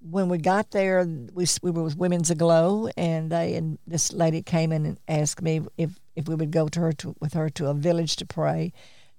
when 0.01 0.29
we 0.29 0.39
got 0.39 0.71
there, 0.71 1.05
we 1.35 1.47
we 1.63 1.71
were 1.71 1.83
with 1.83 1.97
Women's 1.97 2.31
Aglow, 2.31 2.89
and 2.97 3.31
they 3.31 3.55
and 3.55 3.79
this 3.87 4.13
lady 4.13 4.43
came 4.43 4.73
in 4.73 4.87
and 4.87 4.99
asked 5.09 5.43
me 5.43 5.61
if 5.77 5.91
if 6.17 6.27
we 6.27 6.35
would 6.35 6.51
go 6.51 6.69
to 6.69 6.81
her 6.81 6.93
to 6.93 7.15
with 7.21 7.35
her 7.35 7.51
to 7.51 7.69
a 7.69 7.75
village 7.75 8.17
to 8.17 8.27
pray, 8.27 8.73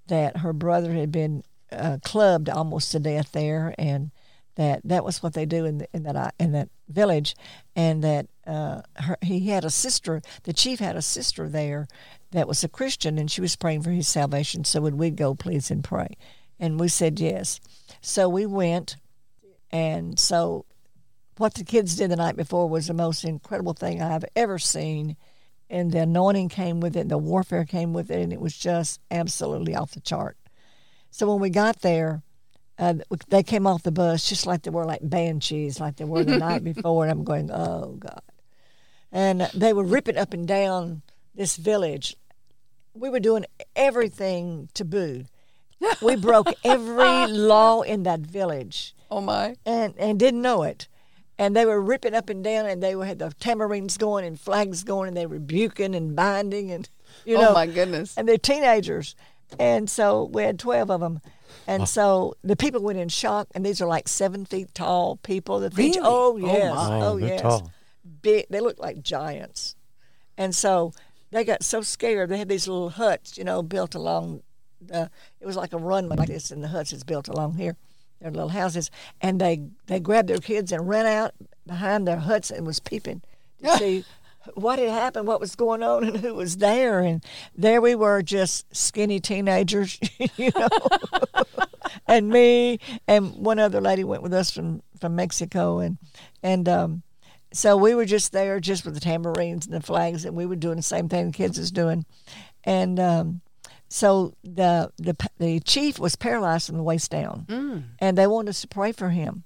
that 0.08 0.38
her 0.38 0.54
brother 0.54 0.94
had 0.94 1.12
been 1.12 1.44
uh, 1.72 1.98
clubbed 2.04 2.50
almost 2.50 2.92
to 2.92 3.00
death 3.00 3.32
there, 3.32 3.76
and 3.78 4.12
that 4.56 4.82
that 4.84 5.06
was 5.06 5.22
what 5.22 5.34
they 5.34 5.46
do 5.46 5.66
in, 5.66 5.78
the, 5.80 5.88
in 5.94 6.04
that 6.04 6.34
in 6.40 6.52
that 6.52 6.70
village, 6.90 7.36
and 7.76 8.04
that 8.04 8.28
uh, 8.48 8.82
her, 8.96 9.18
he 9.22 9.50
had 9.50 9.64
a 9.64 9.70
sister. 9.70 10.22
The 10.44 10.54
chief 10.54 10.80
had 10.80 10.96
a 10.96 11.02
sister 11.02 11.48
there 11.48 11.88
that 12.32 12.48
was 12.48 12.64
a 12.64 12.70
Christian, 12.70 13.18
and 13.18 13.30
she 13.30 13.42
was 13.42 13.56
praying 13.56 13.84
for 13.84 13.92
his 13.92 14.08
salvation. 14.08 14.64
So 14.64 14.82
would 14.82 14.96
we 14.96 15.12
go, 15.12 15.36
please, 15.36 15.70
and 15.70 15.84
pray? 15.84 16.18
And 16.60 16.80
we 16.80 16.88
said 16.88 17.20
yes. 17.20 17.60
So 18.02 18.30
we 18.30 18.46
went, 18.46 18.96
and 19.72 20.20
so 20.20 20.66
what 21.38 21.56
the 21.56 21.64
kids 21.64 21.96
did 21.96 22.12
the 22.12 22.16
night 22.16 22.36
before 22.36 22.70
was 22.70 22.88
the 22.88 22.94
most 22.94 23.24
incredible 23.24 23.74
thing 23.74 24.02
I've 24.02 24.26
ever 24.36 24.60
seen. 24.60 25.18
And 25.70 25.92
the 25.92 26.02
anointing 26.02 26.50
came 26.50 26.82
with 26.82 26.98
it, 26.98 27.08
the 27.08 27.18
warfare 27.18 27.66
came 27.66 27.94
with 27.94 28.12
it, 28.12 28.22
and 28.22 28.34
it 28.34 28.42
was 28.42 28.58
just 28.58 29.00
absolutely 29.10 29.74
off 29.74 29.92
the 29.92 30.02
chart. 30.02 30.38
So 31.10 31.30
when 31.30 31.40
we 31.40 31.50
got 31.50 31.82
there, 31.82 32.24
uh, 32.78 32.96
they 33.30 33.44
came 33.44 33.66
off 33.66 33.84
the 33.84 33.92
bus 33.92 34.28
just 34.28 34.46
like 34.46 34.64
they 34.64 34.70
were 34.70 34.86
like 34.86 35.00
banshees, 35.02 35.80
like 35.80 35.96
they 35.96 36.04
were 36.04 36.24
the 36.24 36.38
night 36.50 36.64
before. 36.64 37.06
And 37.06 37.12
I'm 37.12 37.24
going, 37.24 37.50
oh 37.52 37.96
God. 38.00 38.22
And 39.12 39.42
they 39.54 39.74
were 39.74 39.84
ripping 39.84 40.18
up 40.18 40.34
and 40.34 40.48
down 40.48 41.02
this 41.34 41.56
village. 41.56 42.16
We 42.94 43.10
were 43.10 43.20
doing 43.20 43.46
everything 43.76 44.70
taboo. 44.74 45.26
We 46.02 46.18
broke 46.18 46.54
every 46.64 47.28
law 47.28 47.82
in 47.82 48.04
that 48.04 48.20
village 48.20 48.94
Oh 49.12 49.22
my. 49.22 49.56
and 49.66 49.94
and 49.98 50.18
didn't 50.18 50.42
know 50.42 50.64
it. 50.64 50.88
And 51.38 51.56
they 51.56 51.66
were 51.66 51.82
ripping 51.82 52.14
up 52.14 52.30
and 52.30 52.44
down, 52.44 52.68
and 52.68 52.84
they 52.84 52.96
were, 52.96 53.06
had 53.06 53.18
the 53.18 53.32
tambourines 53.40 53.98
going 53.98 54.26
and 54.26 54.40
flags 54.40 54.84
going, 54.84 55.08
and 55.08 55.18
they 55.18 55.26
were 55.26 55.36
rebuking 55.36 55.96
and 55.96 56.16
binding, 56.16 56.72
and 56.72 56.88
you 57.26 57.36
oh, 57.38 57.42
know, 57.42 57.50
oh 57.50 57.54
my 57.54 57.66
goodness. 57.66 58.16
and 58.16 58.28
they're 58.28 58.38
teenagers. 58.38 59.16
And 59.60 59.90
so 59.90 60.30
we 60.32 60.44
had 60.44 60.60
12 60.60 60.90
of 60.90 61.02
them. 61.02 61.20
And 61.68 61.88
so 61.88 62.36
the 62.44 62.56
people 62.56 62.82
went 62.82 63.00
in 63.00 63.10
shock, 63.10 63.48
and 63.54 63.66
these 63.66 63.82
are 63.82 63.88
like 63.88 64.08
seven 64.08 64.46
feet 64.46 64.74
tall 64.74 65.18
people. 65.18 65.60
The 65.60 65.70
Really? 65.70 66.00
Oh, 66.00 66.34
Oh, 66.34 66.38
yes. 66.38 66.76
my. 66.76 67.00
Oh, 67.00 67.02
Oh, 67.14 67.18
yes. 67.18 67.42
tall. 67.42 67.72
Big. 68.22 68.46
They 68.50 68.60
look 68.60 68.80
like 68.80 69.02
giants. 69.02 69.76
And 70.38 70.56
so 70.56 70.94
they 71.32 71.44
got 71.44 71.64
so 71.64 71.82
scared. 71.82 72.30
They 72.30 72.38
had 72.38 72.50
these 72.50 72.68
little 72.68 72.90
huts, 72.92 73.38
you 73.38 73.44
know, 73.44 73.62
built 73.62 73.96
along. 73.96 74.44
The, 74.80 75.10
it 75.40 75.46
was 75.46 75.56
like 75.56 75.74
a 75.74 75.78
runway 75.78 76.16
like 76.16 76.30
this, 76.30 76.52
and 76.52 76.64
the 76.64 76.70
huts 76.70 76.94
is 76.94 77.04
built 77.04 77.28
along 77.28 77.56
here. 77.56 77.76
Their 78.22 78.32
little 78.32 78.50
houses, 78.50 78.92
and 79.20 79.42
they 79.42 79.64
they 79.88 80.00
grabbed 80.00 80.30
their 80.30 80.38
kids 80.38 80.72
and 80.72 80.88
ran 80.88 81.06
out 81.06 81.34
behind 81.66 82.08
their 82.08 82.20
huts 82.20 82.52
and 82.52 82.66
was 82.66 82.80
peeping 82.80 83.22
to 83.64 83.78
see 83.78 84.06
what 84.54 84.80
had 84.80 84.90
happened, 84.90 85.28
what 85.28 85.40
was 85.40 85.56
going 85.56 85.84
on, 85.84 86.04
and 86.04 86.18
who 86.18 86.34
was 86.34 86.58
there. 86.58 87.00
And 87.00 87.24
there 87.56 87.82
we 87.82 87.96
were, 87.96 88.22
just 88.22 88.76
skinny 88.76 89.20
teenagers, 89.20 90.00
you 90.38 90.52
know. 90.56 90.70
and 92.08 92.30
me 92.30 92.80
and 93.08 93.34
one 93.36 93.60
other 93.60 93.82
lady 93.82 94.04
went 94.04 94.24
with 94.24 94.34
us 94.34 94.52
from 94.52 94.82
from 95.00 95.16
Mexico, 95.16 95.80
and 95.80 95.98
and 96.44 96.70
um, 96.70 97.04
so 97.54 97.76
we 97.76 97.96
were 97.96 98.06
just 98.06 98.32
there, 98.32 98.60
just 98.60 98.86
with 98.86 98.94
the 98.94 99.00
tambourines 99.00 99.66
and 99.66 99.76
the 99.76 99.82
flags, 99.82 100.26
and 100.26 100.36
we 100.36 100.46
were 100.46 100.56
doing 100.56 100.78
the 100.78 100.84
same 100.84 101.10
thing 101.10 101.28
the 101.28 101.34
kids 101.34 101.58
was 101.58 101.72
doing, 101.72 102.06
and 102.64 103.00
um, 103.00 103.42
so 103.92 104.34
the 104.42 104.90
the 104.98 105.16
the 105.38 105.60
chief 105.60 106.00
was 106.00 106.16
paralyzed 106.16 106.68
from 106.68 106.78
the 106.78 106.84
waist 106.84 107.12
down, 107.12 107.46
mm. 107.50 107.84
and 108.00 108.18
they 108.18 108.26
wanted 108.26 108.52
us 108.52 108.62
to 108.62 108.68
pray 108.68 108.94
for 108.94 109.10
him. 109.10 109.44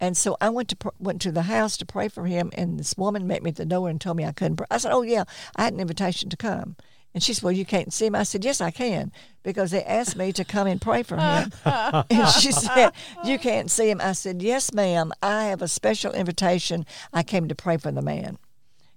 And 0.00 0.16
so 0.16 0.36
I 0.40 0.48
went 0.48 0.68
to 0.70 0.76
pr- 0.76 0.88
went 0.98 1.20
to 1.22 1.30
the 1.30 1.42
house 1.42 1.76
to 1.76 1.86
pray 1.86 2.08
for 2.08 2.26
him, 2.26 2.50
and 2.54 2.78
this 2.78 2.96
woman 2.98 3.28
met 3.28 3.44
me 3.44 3.50
at 3.50 3.56
the 3.56 3.64
door 3.64 3.88
and 3.88 4.00
told 4.00 4.16
me 4.16 4.24
I 4.24 4.32
couldn't. 4.32 4.56
Pray. 4.56 4.66
I 4.68 4.78
said, 4.78 4.92
"Oh 4.92 5.02
yeah, 5.02 5.22
I 5.54 5.62
had 5.62 5.74
an 5.74 5.80
invitation 5.80 6.28
to 6.30 6.36
come." 6.36 6.74
And 7.14 7.22
she 7.22 7.32
said, 7.32 7.44
"Well, 7.44 7.52
you 7.52 7.64
can't 7.64 7.92
see 7.92 8.06
him." 8.06 8.16
I 8.16 8.24
said, 8.24 8.44
"Yes, 8.44 8.60
I 8.60 8.72
can, 8.72 9.12
because 9.44 9.70
they 9.70 9.84
asked 9.84 10.16
me 10.16 10.32
to 10.32 10.44
come 10.44 10.66
and 10.66 10.80
pray 10.80 11.04
for 11.04 11.16
him." 11.16 11.52
and 11.64 12.28
she 12.30 12.50
said, 12.50 12.90
"You 13.24 13.38
can't 13.38 13.70
see 13.70 13.88
him." 13.88 14.00
I 14.00 14.12
said, 14.12 14.42
"Yes, 14.42 14.72
ma'am. 14.72 15.12
I 15.22 15.44
have 15.44 15.62
a 15.62 15.68
special 15.68 16.12
invitation. 16.12 16.84
I 17.12 17.22
came 17.22 17.46
to 17.46 17.54
pray 17.54 17.76
for 17.76 17.92
the 17.92 18.02
man." 18.02 18.38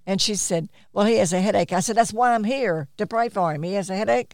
And 0.07 0.19
she 0.19 0.33
said, 0.33 0.69
"Well, 0.91 1.05
he 1.05 1.17
has 1.17 1.33
a 1.33 1.39
headache." 1.39 1.71
I 1.71 1.81
said, 1.81 1.97
"That's 1.97 2.13
why 2.13 2.33
I'm 2.33 2.45
here 2.45 2.87
to 2.97 3.05
pray 3.05 3.29
for 3.29 3.53
him. 3.53 3.61
He 3.61 3.73
has 3.73 3.91
a 3.91 3.95
headache." 3.95 4.33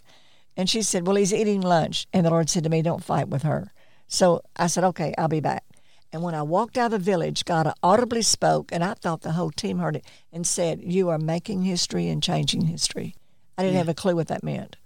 And 0.55 0.69
she 0.69 0.81
said, 0.81 1.07
"Well, 1.07 1.15
he's 1.15 1.33
eating 1.33 1.61
lunch." 1.61 2.07
And 2.13 2.25
the 2.25 2.29
Lord 2.29 2.49
said 2.49 2.63
to 2.63 2.69
me, 2.69 2.81
"Don't 2.81 3.03
fight 3.03 3.29
with 3.29 3.43
her." 3.43 3.71
So 4.07 4.41
I 4.55 4.67
said, 4.67 4.83
"Okay, 4.83 5.13
I'll 5.17 5.27
be 5.27 5.39
back." 5.39 5.63
And 6.13 6.21
when 6.21 6.35
I 6.35 6.43
walked 6.43 6.77
out 6.77 6.85
of 6.85 6.91
the 6.91 6.99
village, 6.99 7.43
God 7.43 7.73
audibly 7.81 8.21
spoke, 8.21 8.71
and 8.71 8.83
I 8.83 8.93
thought 8.93 9.21
the 9.21 9.31
whole 9.31 9.49
team 9.49 9.79
heard 9.79 9.95
it, 9.95 10.05
and 10.31 10.45
said, 10.45 10.79
You 10.83 11.09
are 11.09 11.17
making 11.17 11.63
history 11.63 12.07
and 12.07 12.21
changing 12.21 12.67
history. 12.67 13.15
I 13.57 13.63
didn't 13.63 13.77
have 13.77 13.89
a 13.89 13.95
clue 13.95 14.15
what 14.15 14.27
that 14.27 14.43
meant. 14.43 14.77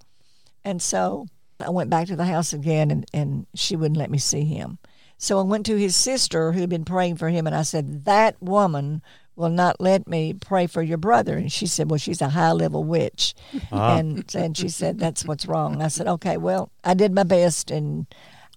And 0.63 0.81
so 0.81 1.27
I 1.59 1.69
went 1.69 1.89
back 1.89 2.07
to 2.07 2.15
the 2.15 2.25
house 2.25 2.53
again, 2.53 2.91
and, 2.91 3.05
and 3.13 3.45
she 3.53 3.75
wouldn't 3.75 3.97
let 3.97 4.09
me 4.09 4.17
see 4.17 4.45
him. 4.45 4.79
So 5.17 5.37
I 5.37 5.41
went 5.41 5.65
to 5.65 5.75
his 5.75 5.97
sister 5.97 6.53
who 6.53 6.61
had 6.61 6.69
been 6.69 6.85
praying 6.85 7.17
for 7.17 7.27
him, 7.27 7.45
and 7.45 7.55
I 7.55 7.63
said, 7.63 8.05
That 8.05 8.41
woman 8.41 9.01
will 9.37 9.49
not 9.49 9.79
let 9.79 10.07
me 10.07 10.33
pray 10.33 10.67
for 10.67 10.81
your 10.81 10.97
brother. 10.97 11.37
And 11.37 11.51
she 11.51 11.67
said, 11.67 11.89
Well, 11.89 11.99
she's 11.99 12.21
a 12.21 12.29
high 12.29 12.51
level 12.51 12.83
witch. 12.83 13.33
Ah. 13.71 13.97
And, 13.97 14.25
and 14.35 14.57
she 14.57 14.67
said, 14.67 14.99
That's 14.99 15.23
what's 15.23 15.45
wrong. 15.45 15.81
I 15.81 15.87
said, 15.87 16.07
Okay, 16.07 16.35
well, 16.35 16.71
I 16.83 16.93
did 16.93 17.13
my 17.13 17.23
best, 17.23 17.71
and 17.71 18.07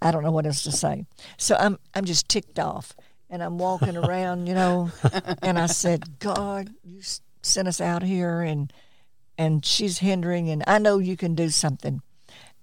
I 0.02 0.10
don't 0.10 0.24
know 0.24 0.32
what 0.32 0.46
else 0.46 0.62
to 0.64 0.72
say. 0.72 1.04
So 1.36 1.54
I'm 1.56 1.78
I'm 1.94 2.06
just 2.06 2.28
ticked 2.28 2.58
off, 2.58 2.96
and 3.28 3.42
I'm 3.42 3.58
walking 3.58 3.96
around, 4.04 4.48
you 4.48 4.54
know, 4.54 4.90
and 5.42 5.58
I 5.58 5.66
said, 5.66 6.18
God, 6.18 6.70
you 6.82 7.00
sent 7.42 7.68
us 7.68 7.80
out 7.80 8.02
here, 8.02 8.40
and 8.40 8.72
and 9.38 9.64
she's 9.64 9.98
hindering, 9.98 10.48
and 10.48 10.64
I 10.66 10.78
know 10.78 10.98
you 10.98 11.16
can 11.16 11.34
do 11.34 11.50
something. 11.50 12.02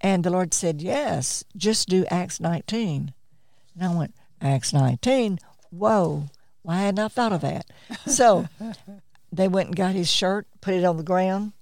And 0.02 0.24
the 0.24 0.30
Lord 0.30 0.54
said, 0.54 0.82
Yes, 0.82 1.44
just 1.56 1.88
do 1.88 2.06
Acts 2.10 2.40
19. 2.40 3.14
And 3.76 3.84
I 3.84 3.96
went, 3.96 4.16
Acts 4.42 4.74
19? 4.74 5.40
Whoa, 5.70 6.30
why 6.68 6.80
hadn't 6.80 7.00
I 7.00 7.08
thought 7.08 7.32
of 7.32 7.40
that? 7.42 7.66
So 8.08 8.46
they 9.32 9.48
went 9.48 9.68
and 9.68 9.76
got 9.78 9.96
his 9.96 10.12
shirt, 10.12 10.48
put 10.60 10.74
it 10.74 10.84
on 10.84 10.98
the 10.98 11.04
ground, 11.04 11.54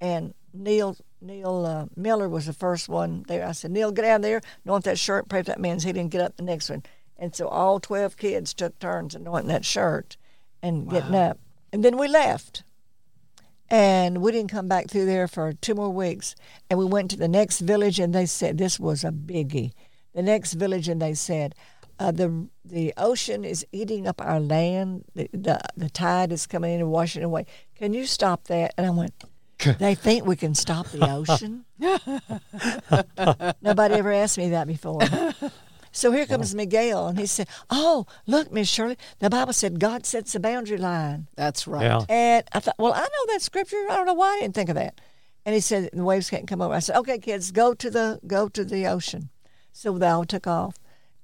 and 0.00 0.34
Neil 0.54 0.96
Neil 1.20 1.66
uh, 1.66 1.86
Miller 1.96 2.28
was 2.28 2.46
the 2.46 2.52
first 2.52 2.88
one 2.88 3.24
there. 3.26 3.44
I 3.44 3.50
said, 3.52 3.72
Neil, 3.72 3.90
get 3.90 4.02
down 4.02 4.20
there, 4.20 4.40
anoint 4.64 4.84
that 4.84 5.00
shirt, 5.00 5.28
pray 5.28 5.40
for 5.40 5.46
that 5.46 5.58
man's 5.58 5.82
healing, 5.82 6.08
get 6.08 6.20
up 6.20 6.36
the 6.36 6.44
next 6.44 6.70
one. 6.70 6.84
And 7.18 7.34
so 7.34 7.48
all 7.48 7.80
12 7.80 8.16
kids 8.16 8.54
took 8.54 8.78
turns 8.78 9.16
anointing 9.16 9.48
that 9.48 9.64
shirt 9.64 10.16
and 10.62 10.88
getting 10.88 11.16
up. 11.16 11.40
And 11.72 11.84
then 11.84 11.96
we 11.96 12.06
left. 12.06 12.62
And 13.68 14.18
we 14.18 14.30
didn't 14.30 14.52
come 14.52 14.68
back 14.68 14.88
through 14.88 15.06
there 15.06 15.26
for 15.26 15.54
two 15.54 15.74
more 15.74 15.90
weeks. 15.90 16.36
And 16.70 16.78
we 16.78 16.84
went 16.84 17.10
to 17.10 17.16
the 17.16 17.26
next 17.26 17.58
village, 17.58 17.98
and 17.98 18.14
they 18.14 18.26
said 18.26 18.58
this 18.58 18.78
was 18.78 19.02
a 19.02 19.10
biggie. 19.10 19.72
The 20.14 20.22
next 20.22 20.52
village, 20.52 20.88
and 20.88 21.02
they 21.02 21.14
said, 21.14 21.56
uh, 21.98 22.10
the 22.10 22.48
the 22.64 22.92
ocean 22.96 23.44
is 23.44 23.66
eating 23.72 24.06
up 24.06 24.20
our 24.20 24.40
land. 24.40 25.04
The, 25.14 25.28
the 25.32 25.60
the 25.76 25.90
tide 25.90 26.32
is 26.32 26.46
coming 26.46 26.74
in 26.74 26.80
and 26.80 26.90
washing 26.90 27.22
away. 27.22 27.46
Can 27.74 27.92
you 27.94 28.06
stop 28.06 28.44
that? 28.44 28.74
And 28.76 28.86
I 28.86 28.90
went. 28.90 29.14
They 29.78 29.94
think 29.94 30.26
we 30.26 30.34
can 30.34 30.56
stop 30.56 30.88
the 30.88 31.08
ocean. 31.08 31.64
Nobody 33.62 33.94
ever 33.94 34.12
asked 34.12 34.36
me 34.36 34.48
that 34.48 34.66
before. 34.66 34.98
So 35.92 36.10
here 36.10 36.26
comes 36.26 36.52
Miguel, 36.52 37.06
and 37.06 37.16
he 37.16 37.26
said, 37.26 37.46
"Oh, 37.70 38.06
look, 38.26 38.50
Miss 38.50 38.68
Shirley, 38.68 38.96
the 39.20 39.30
Bible 39.30 39.52
said 39.52 39.78
God 39.78 40.04
sets 40.04 40.32
the 40.32 40.40
boundary 40.40 40.78
line." 40.78 41.28
That's 41.36 41.68
right. 41.68 41.84
Yeah. 41.84 42.00
And 42.08 42.44
I 42.52 42.58
thought, 42.58 42.74
well, 42.78 42.92
I 42.92 43.02
know 43.02 43.26
that 43.28 43.42
scripture. 43.42 43.76
I 43.88 43.94
don't 43.96 44.06
know 44.06 44.14
why 44.14 44.34
I 44.36 44.40
didn't 44.40 44.54
think 44.56 44.70
of 44.70 44.74
that. 44.74 45.00
And 45.44 45.54
he 45.54 45.60
said 45.60 45.90
the 45.92 46.04
waves 46.04 46.30
can't 46.30 46.46
come 46.46 46.62
over. 46.62 46.74
I 46.74 46.78
said, 46.78 46.96
okay, 46.96 47.18
kids, 47.18 47.50
go 47.50 47.74
to 47.74 47.90
the 47.90 48.20
go 48.26 48.48
to 48.48 48.64
the 48.64 48.86
ocean. 48.86 49.30
So 49.72 49.98
they 49.98 50.08
all 50.08 50.24
took 50.24 50.46
off, 50.46 50.76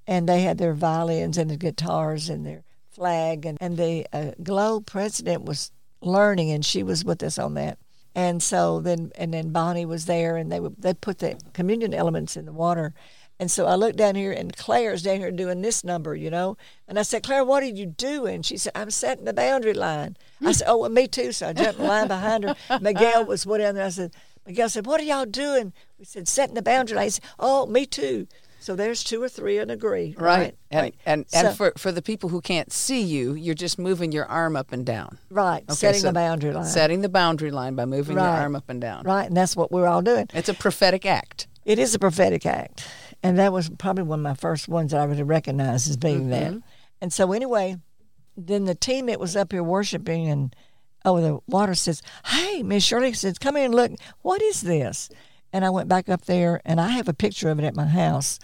and 0.09 0.27
they 0.29 0.41
had 0.41 0.59
their 0.59 0.73
violins 0.73 1.37
and 1.37 1.51
their 1.51 1.59
guitars 1.59 2.29
and 2.31 2.45
their 2.45 2.65
flag, 2.91 3.47
and 3.47 3.59
and 3.61 3.77
the 3.77 4.07
uh, 4.13 4.33
Aglow 4.39 4.81
president 4.81 5.45
was 5.45 5.71
learning, 6.01 6.51
and 6.51 6.65
she 6.65 6.83
was 6.83 7.05
with 7.05 7.23
us 7.23 7.39
on 7.39 7.55
that. 7.55 7.79
And 8.15 8.43
so 8.43 8.81
then 8.81 9.13
and 9.17 9.33
then 9.33 9.51
Bonnie 9.51 9.87
was 9.87 10.07
there, 10.07 10.37
and 10.37 10.51
they 10.51 10.59
would 10.59 10.75
they 10.79 10.95
put 10.95 11.19
the 11.19 11.39
communion 11.53 11.95
elements 11.95 12.37
in 12.37 12.47
the 12.47 12.53
water. 12.53 12.95
And 13.41 13.51
so 13.53 13.67
I 13.67 13.77
looked 13.77 13.99
down 13.99 14.17
here, 14.17 14.33
and 14.33 14.57
Claire's 14.57 15.03
down 15.03 15.19
here 15.19 15.31
doing 15.31 15.63
this 15.63 15.85
number, 15.85 16.17
you 16.17 16.29
know. 16.29 16.57
And 16.89 16.99
I 16.99 17.03
said, 17.03 17.23
Claire, 17.23 17.45
what 17.45 17.63
are 17.63 17.67
you 17.67 17.87
doing? 17.87 18.43
She 18.43 18.57
said, 18.57 18.73
I'm 18.75 18.91
setting 18.91 19.27
the 19.27 19.33
boundary 19.33 19.75
line. 19.75 20.17
I 20.45 20.51
said, 20.51 20.67
Oh, 20.69 20.79
well, 20.79 20.91
me 20.91 21.07
too. 21.07 21.31
So 21.31 21.51
I 21.51 21.53
jumped 21.53 21.79
the 21.79 21.85
line 21.87 22.09
behind 22.09 22.43
her. 22.43 22.57
Miguel 22.81 23.25
was 23.27 23.47
way 23.47 23.59
down 23.59 23.77
there. 23.77 23.85
I 23.85 23.91
said, 23.91 24.13
Miguel 24.45 24.69
said, 24.71 24.87
What 24.87 25.01
are 25.01 25.05
y'all 25.05 25.27
doing? 25.27 25.73
We 26.01 26.05
said, 26.05 26.27
Setting 26.27 26.57
the 26.57 26.63
boundary 26.63 26.97
line. 26.97 27.05
He 27.05 27.11
said, 27.11 27.25
Oh, 27.39 27.67
me 27.67 27.87
too. 27.87 28.27
So 28.61 28.75
there's 28.75 29.05
two 29.05 29.23
or 29.23 29.29
three 29.29 29.59
and 29.59 29.71
agree. 29.71 30.15
Right. 30.19 30.39
Right. 30.39 30.55
And 30.71 30.83
right. 30.83 30.95
and, 31.07 31.27
and 31.33 31.49
So- 31.49 31.53
for, 31.53 31.73
for 31.77 31.93
the 31.93 32.03
people 32.03 32.29
who 32.29 32.41
can't 32.41 32.73
see 32.73 33.01
you, 33.01 33.35
you're 33.35 33.55
just 33.55 33.79
moving 33.79 34.13
your 34.13 34.27
arm 34.27 34.57
up 34.57 34.73
and 34.73 34.85
down. 34.85 35.19
right. 35.31 35.63
Okay, 35.65 35.75
setting 35.75 36.01
so 36.01 36.09
the 36.09 36.13
boundary 36.13 36.53
line. 36.53 36.65
Setting 36.65 37.01
the 37.01 37.09
boundary 37.09 37.51
line 37.51 37.75
by 37.75 37.85
moving 37.85 38.17
your 38.17 38.27
arm 38.27 38.57
up 38.57 38.69
and 38.69 38.81
down. 38.81 39.05
Right. 39.05 39.27
And 39.27 39.37
that's 39.37 39.57
what 39.57 39.71
we're 39.71 39.87
all 39.87 40.03
doing. 40.03 40.29
It's 40.35 40.49
a 40.49 40.55
prophetic 40.55 41.07
act. 41.07 41.47
It 41.65 41.79
is 41.79 41.95
a 41.95 41.99
prophetic 41.99 42.47
act. 42.47 42.87
And 43.23 43.39
that 43.39 43.53
was 43.53 43.69
probably 43.69 44.05
one 44.05 44.21
of 44.21 44.23
my 44.23 44.35
first 44.35 44.69
ones 44.69 44.93
that 44.93 45.01
I 45.01 45.07
would 45.07 45.19
recognize 45.29 45.89
as 45.89 45.97
being 45.97 46.29
mm-hmm. 46.29 46.31
that. 46.31 46.63
And 47.01 47.13
so, 47.13 47.33
anyway, 47.33 47.77
then 48.37 48.65
the 48.65 48.75
team 48.75 49.07
that 49.07 49.21
was 49.21 49.37
up 49.37 49.53
here 49.53 49.63
worshiping 49.63 50.29
and 50.29 50.55
oh 51.05 51.21
the 51.21 51.39
water 51.47 51.75
says, 51.75 52.03
Hey, 52.27 52.63
Miss 52.63 52.85
Shirley 52.85 53.13
says, 53.13 53.39
come 53.39 53.57
here 53.57 53.65
and 53.65 53.75
look. 53.75 53.93
What 54.23 54.41
is 54.43 54.61
this? 54.63 55.11
And 55.53 55.65
I 55.65 55.71
went 55.71 55.89
back 55.89 56.09
up 56.09 56.27
there 56.27 56.61
and 56.65 56.81
I 56.81 56.89
have 56.89 57.09
a 57.09 57.15
picture 57.15 57.49
of 57.49 57.59
it 57.59 57.65
at 57.65 57.75
my 57.75 57.87
house. 57.87 58.39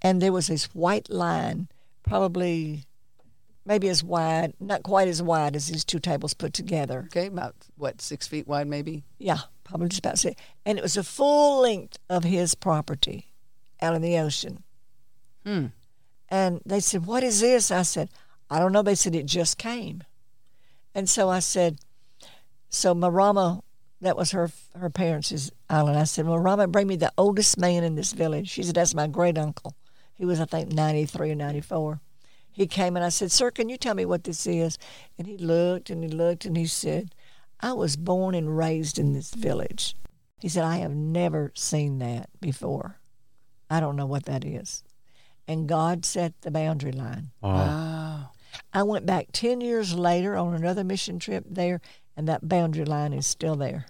And 0.00 0.22
there 0.22 0.32
was 0.32 0.46
this 0.46 0.66
white 0.74 1.10
line, 1.10 1.68
probably 2.02 2.84
maybe 3.66 3.88
as 3.88 4.02
wide, 4.02 4.54
not 4.60 4.82
quite 4.82 5.08
as 5.08 5.22
wide 5.22 5.56
as 5.56 5.66
these 5.66 5.84
two 5.84 5.98
tables 5.98 6.32
put 6.32 6.52
together. 6.52 7.04
Okay, 7.06 7.26
about 7.26 7.54
what, 7.76 8.00
six 8.00 8.26
feet 8.26 8.46
wide 8.46 8.68
maybe? 8.68 9.04
Yeah, 9.18 9.38
probably 9.64 9.88
just 9.88 10.04
about 10.04 10.18
six. 10.18 10.40
And 10.64 10.78
it 10.78 10.82
was 10.82 10.96
a 10.96 11.02
full 11.02 11.60
length 11.62 11.98
of 12.08 12.24
his 12.24 12.54
property 12.54 13.26
out 13.82 13.94
in 13.94 14.02
the 14.02 14.18
ocean. 14.18 14.62
Hmm. 15.44 15.66
And 16.28 16.60
they 16.64 16.80
said, 16.80 17.06
What 17.06 17.22
is 17.22 17.40
this? 17.40 17.70
I 17.70 17.82
said, 17.82 18.08
I 18.50 18.58
don't 18.58 18.72
know. 18.72 18.82
They 18.82 18.94
said, 18.94 19.14
It 19.14 19.26
just 19.26 19.58
came. 19.58 20.02
And 20.94 21.08
so 21.08 21.28
I 21.28 21.40
said, 21.40 21.78
So 22.70 22.94
Marama, 22.94 23.62
that 24.00 24.16
was 24.16 24.30
her 24.30 24.50
her 24.74 24.90
parents' 24.90 25.50
Oh, 25.68 25.76
island. 25.76 25.98
I 25.98 26.04
said, 26.04 26.26
Marama, 26.26 26.68
bring 26.68 26.86
me 26.86 26.96
the 26.96 27.12
oldest 27.18 27.58
man 27.58 27.84
in 27.84 27.94
this 27.94 28.12
village. 28.12 28.48
She 28.48 28.62
said, 28.62 28.76
That's 28.76 28.94
my 28.94 29.06
great 29.06 29.38
uncle. 29.38 29.74
He 30.14 30.24
was, 30.24 30.40
I 30.40 30.44
think, 30.44 30.72
93 30.72 31.32
or 31.32 31.34
94. 31.34 32.00
He 32.50 32.66
came 32.66 32.96
and 32.96 33.04
I 33.04 33.10
said, 33.10 33.30
Sir, 33.30 33.50
can 33.50 33.68
you 33.68 33.76
tell 33.76 33.94
me 33.94 34.06
what 34.06 34.24
this 34.24 34.46
is? 34.46 34.78
And 35.18 35.26
he 35.26 35.36
looked 35.36 35.90
and 35.90 36.02
he 36.02 36.08
looked 36.08 36.46
and 36.46 36.56
he 36.56 36.66
said, 36.66 37.14
I 37.60 37.72
was 37.72 37.96
born 37.96 38.34
and 38.34 38.56
raised 38.56 38.98
in 38.98 39.12
this 39.12 39.34
village. 39.34 39.94
He 40.40 40.48
said, 40.48 40.64
I 40.64 40.76
have 40.76 40.94
never 40.94 41.52
seen 41.54 41.98
that 41.98 42.28
before. 42.40 42.98
I 43.68 43.80
don't 43.80 43.96
know 43.96 44.06
what 44.06 44.24
that 44.26 44.44
is. 44.44 44.84
And 45.48 45.68
God 45.68 46.04
set 46.04 46.40
the 46.42 46.50
boundary 46.50 46.92
line. 46.92 47.30
Wow. 47.40 47.54
Wow. 47.54 48.30
I 48.72 48.82
went 48.84 49.06
back 49.06 49.28
10 49.32 49.60
years 49.60 49.94
later 49.94 50.36
on 50.36 50.54
another 50.54 50.84
mission 50.84 51.18
trip 51.18 51.44
there, 51.48 51.80
and 52.16 52.26
that 52.28 52.48
boundary 52.48 52.84
line 52.84 53.12
is 53.12 53.26
still 53.26 53.54
there. 53.54 53.86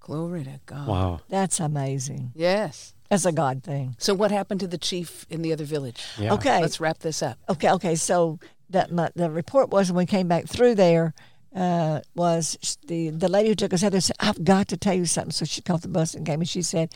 Glory 0.00 0.44
to 0.44 0.60
God. 0.66 0.88
Wow. 0.88 1.20
That's 1.28 1.60
amazing. 1.60 2.32
Yes. 2.34 2.94
That's 3.10 3.24
a 3.24 3.32
God 3.32 3.62
thing. 3.62 3.96
So 3.98 4.14
what 4.14 4.30
happened 4.30 4.60
to 4.60 4.66
the 4.66 4.78
chief 4.78 5.26
in 5.28 5.42
the 5.42 5.52
other 5.52 5.64
village? 5.64 6.02
Yeah. 6.18 6.34
Okay. 6.34 6.60
Let's 6.60 6.80
wrap 6.80 6.98
this 6.98 7.22
up. 7.22 7.38
Okay, 7.48 7.70
okay. 7.70 7.94
So 7.94 8.38
that 8.70 8.92
my, 8.92 9.10
the 9.14 9.30
report 9.30 9.68
was 9.70 9.90
when 9.90 9.98
we 9.98 10.06
came 10.06 10.28
back 10.28 10.48
through 10.48 10.76
there 10.76 11.14
uh, 11.54 12.00
was 12.14 12.78
the 12.86 13.10
the 13.10 13.28
lady 13.28 13.48
who 13.48 13.54
took 13.54 13.72
us 13.72 13.82
out 13.82 13.92
there 13.92 14.00
said, 14.00 14.16
"I've 14.20 14.44
got 14.44 14.68
to 14.68 14.76
tell 14.76 14.94
you 14.94 15.06
something." 15.06 15.32
So 15.32 15.44
she 15.44 15.60
called 15.60 15.82
the 15.82 15.88
bus 15.88 16.14
and 16.14 16.24
came 16.24 16.40
and 16.40 16.48
she 16.48 16.62
said, 16.62 16.94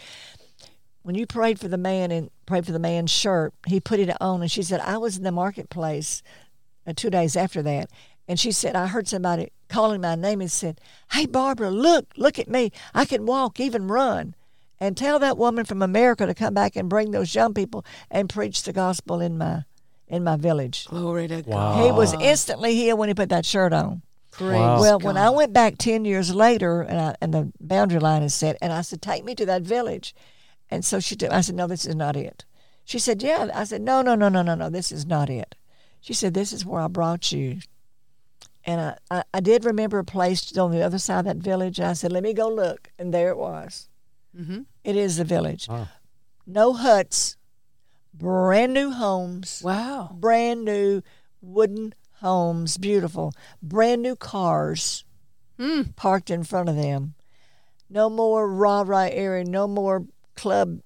"When 1.02 1.16
you 1.16 1.26
prayed 1.26 1.58
for 1.58 1.68
the 1.68 1.78
man 1.78 2.12
and 2.12 2.30
prayed 2.46 2.66
for 2.66 2.72
the 2.72 2.78
man's 2.78 3.10
shirt, 3.10 3.52
he 3.66 3.80
put 3.80 3.98
it 3.98 4.10
on." 4.20 4.42
And 4.42 4.50
she 4.50 4.62
said, 4.62 4.80
"I 4.80 4.98
was 4.98 5.16
in 5.16 5.24
the 5.24 5.32
marketplace 5.32 6.22
uh, 6.86 6.92
two 6.94 7.10
days 7.10 7.36
after 7.36 7.62
that." 7.62 7.90
And 8.26 8.40
she 8.40 8.52
said, 8.52 8.74
I 8.74 8.86
heard 8.86 9.06
somebody 9.06 9.50
calling 9.68 10.00
my 10.00 10.14
name 10.14 10.40
and 10.40 10.50
said, 10.50 10.80
Hey, 11.12 11.26
Barbara, 11.26 11.70
look, 11.70 12.06
look 12.16 12.38
at 12.38 12.48
me. 12.48 12.72
I 12.94 13.04
can 13.04 13.26
walk, 13.26 13.60
even 13.60 13.88
run. 13.88 14.34
And 14.80 14.96
tell 14.96 15.18
that 15.18 15.38
woman 15.38 15.64
from 15.64 15.82
America 15.82 16.26
to 16.26 16.34
come 16.34 16.54
back 16.54 16.76
and 16.76 16.88
bring 16.88 17.10
those 17.10 17.34
young 17.34 17.54
people 17.54 17.84
and 18.10 18.28
preach 18.28 18.62
the 18.62 18.72
gospel 18.72 19.20
in 19.20 19.38
my 19.38 19.64
in 20.08 20.24
my 20.24 20.36
village. 20.36 20.86
Glory 20.86 21.28
to 21.28 21.42
God. 21.42 21.48
Wow. 21.78 21.84
He 21.84 21.92
was 21.92 22.12
instantly 22.14 22.74
healed 22.74 22.98
when 22.98 23.08
he 23.08 23.14
put 23.14 23.30
that 23.30 23.46
shirt 23.46 23.72
on. 23.72 24.02
Praise 24.30 24.58
Wow. 24.58 24.80
Well, 24.80 24.98
when 24.98 25.16
I 25.16 25.30
went 25.30 25.52
back 25.52 25.78
10 25.78 26.04
years 26.04 26.34
later 26.34 26.82
and, 26.82 27.00
I, 27.00 27.14
and 27.20 27.32
the 27.32 27.52
boundary 27.60 28.00
line 28.00 28.22
is 28.22 28.34
set, 28.34 28.56
and 28.60 28.72
I 28.72 28.82
said, 28.82 29.00
Take 29.00 29.24
me 29.24 29.34
to 29.36 29.46
that 29.46 29.62
village. 29.62 30.14
And 30.70 30.84
so 30.84 30.98
she 31.00 31.14
did. 31.14 31.30
I 31.30 31.40
said, 31.40 31.54
No, 31.54 31.66
this 31.66 31.86
is 31.86 31.94
not 31.94 32.16
it. 32.16 32.44
She 32.84 32.98
said, 32.98 33.22
Yeah. 33.22 33.48
I 33.54 33.64
said, 33.64 33.80
No, 33.80 34.02
no, 34.02 34.14
no, 34.14 34.28
no, 34.28 34.42
no, 34.42 34.54
no, 34.54 34.70
this 34.70 34.92
is 34.92 35.06
not 35.06 35.30
it. 35.30 35.54
She 36.00 36.12
said, 36.12 36.34
This 36.34 36.52
is 36.52 36.66
where 36.66 36.82
I 36.82 36.88
brought 36.88 37.32
you. 37.32 37.58
And 38.66 38.80
I, 38.80 38.96
I, 39.10 39.22
I 39.34 39.40
did 39.40 39.64
remember 39.64 39.98
a 39.98 40.04
place 40.04 40.56
on 40.56 40.70
the 40.70 40.82
other 40.82 40.98
side 40.98 41.20
of 41.20 41.24
that 41.26 41.36
village. 41.36 41.78
And 41.78 41.88
I 41.88 41.92
said, 41.92 42.12
Let 42.12 42.22
me 42.22 42.32
go 42.32 42.48
look. 42.48 42.90
And 42.98 43.12
there 43.12 43.28
it 43.30 43.36
was. 43.36 43.88
Mm-hmm. 44.38 44.62
It 44.84 44.96
is 44.96 45.16
the 45.18 45.24
village. 45.24 45.68
Wow. 45.68 45.88
No 46.46 46.72
huts, 46.72 47.36
brand 48.12 48.74
new 48.74 48.90
homes 48.90 49.62
Wow. 49.64 50.10
brand 50.14 50.64
new 50.64 51.02
wooden 51.40 51.94
homes, 52.20 52.76
beautiful, 52.78 53.32
brand 53.62 54.02
new 54.02 54.16
cars 54.16 55.04
Mm. 55.58 55.94
parked 55.94 56.30
in 56.30 56.42
front 56.42 56.68
of 56.68 56.74
them. 56.74 57.14
No 57.88 58.10
more 58.10 58.48
rah 58.52 58.82
rah 58.84 59.08
area, 59.10 59.44
no 59.44 59.68
more 59.68 60.04
club 60.34 60.80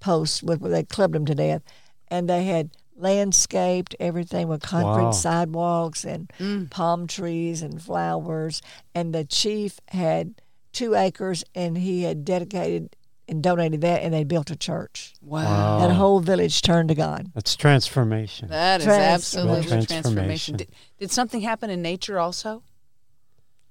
posts 0.00 0.42
with 0.42 0.60
where 0.62 0.70
they 0.70 0.82
clubbed 0.82 1.14
them 1.14 1.26
to 1.26 1.34
death. 1.34 1.62
And 2.08 2.26
they 2.28 2.44
had 2.44 2.70
landscaped 2.96 3.94
everything 4.00 4.48
with 4.48 4.62
concrete 4.62 5.04
Wow. 5.04 5.10
sidewalks 5.12 6.04
and 6.04 6.30
Mm. 6.38 6.70
palm 6.70 7.06
trees 7.06 7.62
and 7.62 7.80
flowers. 7.82 8.62
And 8.94 9.14
the 9.14 9.24
chief 9.24 9.80
had 9.88 10.34
two 10.72 10.94
acres 10.94 11.44
and 11.54 11.78
he 11.78 12.02
had 12.02 12.24
dedicated 12.24 12.96
and 13.28 13.42
donated 13.42 13.80
that 13.80 14.02
and 14.02 14.14
they 14.14 14.24
built 14.24 14.50
a 14.50 14.56
church. 14.56 15.12
Wow. 15.20 15.80
That 15.80 15.94
whole 15.94 16.20
village 16.20 16.62
turned 16.62 16.88
to 16.90 16.94
God. 16.94 17.30
That's 17.34 17.56
transformation. 17.56 18.48
That 18.48 18.80
is 18.80 18.86
Trans- 18.86 19.02
absolutely 19.14 19.60
Real 19.60 19.68
transformation. 19.68 20.02
transformation. 20.02 20.56
Did, 20.56 20.68
did 20.98 21.10
something 21.10 21.40
happen 21.40 21.68
in 21.70 21.82
nature 21.82 22.18
also? 22.18 22.62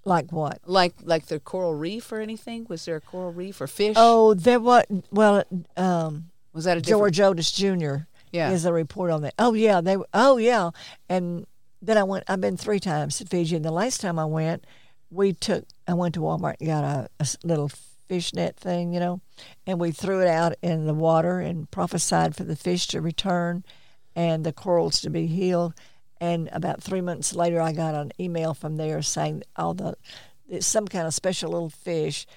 Like 0.03 0.31
what? 0.31 0.59
Like 0.65 0.93
like 1.03 1.27
the 1.27 1.39
coral 1.39 1.73
reef 1.73 2.11
or 2.11 2.19
anything? 2.19 2.67
Was 2.69 2.85
there 2.85 2.97
a 2.97 3.01
coral 3.01 3.31
reef 3.31 3.59
or 3.59 3.65
fish? 3.67 3.95
Oh, 3.97 4.35
there 4.35 4.59
was 4.59 4.83
well, 5.11 5.43
um, 5.77 6.29
was 6.53 6.65
that 6.65 6.77
a 6.77 6.81
different? 6.81 7.15
George 7.15 7.19
Otis 7.19 7.51
Jr. 7.51 7.95
Yeah. 8.35 8.51
is 8.51 8.65
a 8.65 8.73
report 8.73 9.11
on 9.11 9.21
that. 9.21 9.33
Oh 9.39 9.53
yeah, 9.53 9.81
they. 9.81 9.97
Oh 10.13 10.37
yeah, 10.37 10.71
and 11.09 11.45
then 11.81 11.97
I 11.97 12.03
went. 12.03 12.25
I've 12.27 12.41
been 12.41 12.57
three 12.57 12.79
times 12.79 13.17
to 13.17 13.25
Fiji, 13.25 13.55
and 13.55 13.65
the 13.65 13.71
last 13.71 14.01
time 14.01 14.19
I 14.19 14.25
went, 14.25 14.65
we 15.09 15.33
took. 15.33 15.65
I 15.87 15.93
went 15.93 16.13
to 16.15 16.19
Walmart, 16.19 16.55
and 16.59 16.67
got 16.67 16.83
a 16.83 17.27
little 17.43 17.71
fishnet 18.07 18.55
thing, 18.55 18.93
you 18.93 18.99
know, 18.99 19.21
and 19.65 19.79
we 19.79 19.91
threw 19.91 20.21
it 20.21 20.27
out 20.27 20.53
in 20.61 20.85
the 20.85 20.93
water 20.93 21.39
and 21.39 21.69
prophesied 21.71 22.35
for 22.35 22.43
the 22.43 22.55
fish 22.55 22.87
to 22.87 23.01
return, 23.01 23.63
and 24.15 24.45
the 24.45 24.53
corals 24.53 24.99
to 25.01 25.09
be 25.09 25.27
healed. 25.27 25.73
And 26.21 26.49
about 26.51 26.81
three 26.81 27.01
months 27.01 27.35
later, 27.35 27.61
I 27.61 27.73
got 27.73 27.95
an 27.95 28.11
email 28.19 28.53
from 28.53 28.77
there 28.77 29.01
saying 29.01 29.43
all 29.55 29.73
the 29.73 29.95
some 30.59 30.87
kind 30.87 31.07
of 31.07 31.13
special 31.13 31.51
little 31.51 31.69
fish 31.69 32.27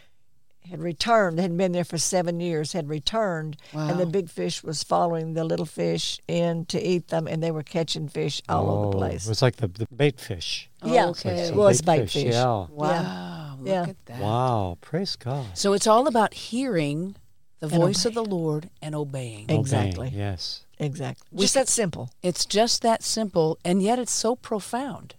had 0.70 0.80
returned, 0.80 1.38
hadn't 1.38 1.56
been 1.56 1.72
there 1.72 1.84
for 1.84 1.98
seven 1.98 2.40
years, 2.40 2.72
had 2.72 2.88
returned, 2.88 3.56
and 3.72 3.98
the 3.98 4.06
big 4.06 4.28
fish 4.30 4.62
was 4.62 4.82
following 4.82 5.34
the 5.34 5.44
little 5.44 5.66
fish 5.66 6.20
in 6.28 6.64
to 6.66 6.80
eat 6.82 7.08
them, 7.08 7.26
and 7.26 7.42
they 7.42 7.50
were 7.50 7.62
catching 7.62 8.08
fish 8.08 8.40
all 8.48 8.68
over 8.70 8.90
the 8.90 8.96
Oh, 8.96 8.98
place. 9.00 9.26
It 9.26 9.28
was 9.30 9.42
like 9.42 9.56
the, 9.56 9.68
the 9.68 9.86
bait 9.94 10.20
fish. 10.20 10.68
yeah, 10.84 11.06
oh, 11.06 11.10
Okay. 11.10 11.48
it 11.48 11.54
was 11.54 11.82
bait 11.82 12.00
bait 12.00 12.10
fish. 12.10 12.34
Yeah. 12.34 12.66
Wow. 12.70 13.56
Look 13.58 13.68
Yeah. 13.68 13.82
at 13.88 14.06
that. 14.06 14.20
Wow. 14.20 14.78
Praise 14.80 15.16
God. 15.16 15.46
So 15.54 15.72
it's 15.72 15.86
all 15.86 16.06
about 16.06 16.34
hearing 16.34 17.16
the 17.60 17.66
And 17.68 17.76
voice 17.76 18.04
of 18.04 18.14
the 18.14 18.24
Lord 18.24 18.70
and 18.80 18.94
obeying. 18.94 19.50
Exactly. 19.50 20.08
Obeying, 20.08 20.20
Yes. 20.20 20.62
Exactly. 20.78 21.26
We 21.32 21.40
Just 21.42 21.54
that 21.54 21.68
simple. 21.68 22.10
It's 22.22 22.44
just 22.46 22.82
that 22.82 23.02
simple, 23.02 23.58
and 23.64 23.82
yet 23.82 23.98
it's 23.98 24.12
so 24.12 24.36
profound. 24.36 25.14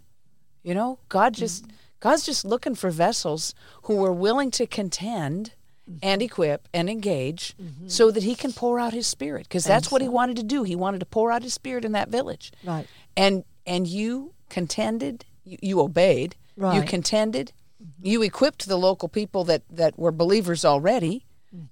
You 0.62 0.74
know, 0.74 0.98
God 1.10 1.34
just 1.34 1.64
mm-hmm. 1.64 1.74
God's 2.00 2.24
just 2.24 2.44
looking 2.44 2.74
for 2.74 2.90
vessels 2.90 3.54
who 3.82 4.04
are 4.04 4.12
willing 4.12 4.50
to 4.52 4.66
contend 4.66 5.52
mm-hmm. 5.88 5.98
and 6.02 6.22
equip 6.22 6.68
and 6.72 6.88
engage 6.88 7.54
mm-hmm. 7.60 7.88
so 7.88 8.10
that 8.10 8.22
he 8.22 8.34
can 8.34 8.52
pour 8.52 8.80
out 8.80 8.92
his 8.92 9.06
spirit 9.06 9.44
because 9.44 9.64
that's 9.64 9.90
what 9.92 10.02
he 10.02 10.08
wanted 10.08 10.36
to 10.36 10.42
do 10.42 10.62
he 10.62 10.76
wanted 10.76 11.00
to 11.00 11.06
pour 11.06 11.30
out 11.30 11.42
his 11.42 11.54
spirit 11.54 11.84
in 11.84 11.92
that 11.92 12.08
village 12.08 12.52
Right. 12.64 12.86
and 13.16 13.44
and 13.66 13.86
you 13.86 14.32
contended 14.48 15.24
you, 15.44 15.58
you 15.62 15.80
obeyed 15.80 16.36
you 16.56 16.64
Right. 16.64 16.88
contended 16.88 17.52
mm-hmm. 17.82 18.06
you 18.06 18.22
equipped 18.22 18.66
the 18.66 18.76
local 18.78 19.08
people 19.08 19.44
that 19.44 19.62
that 19.70 19.98
were 19.98 20.12
believers 20.12 20.64
already 20.64 21.24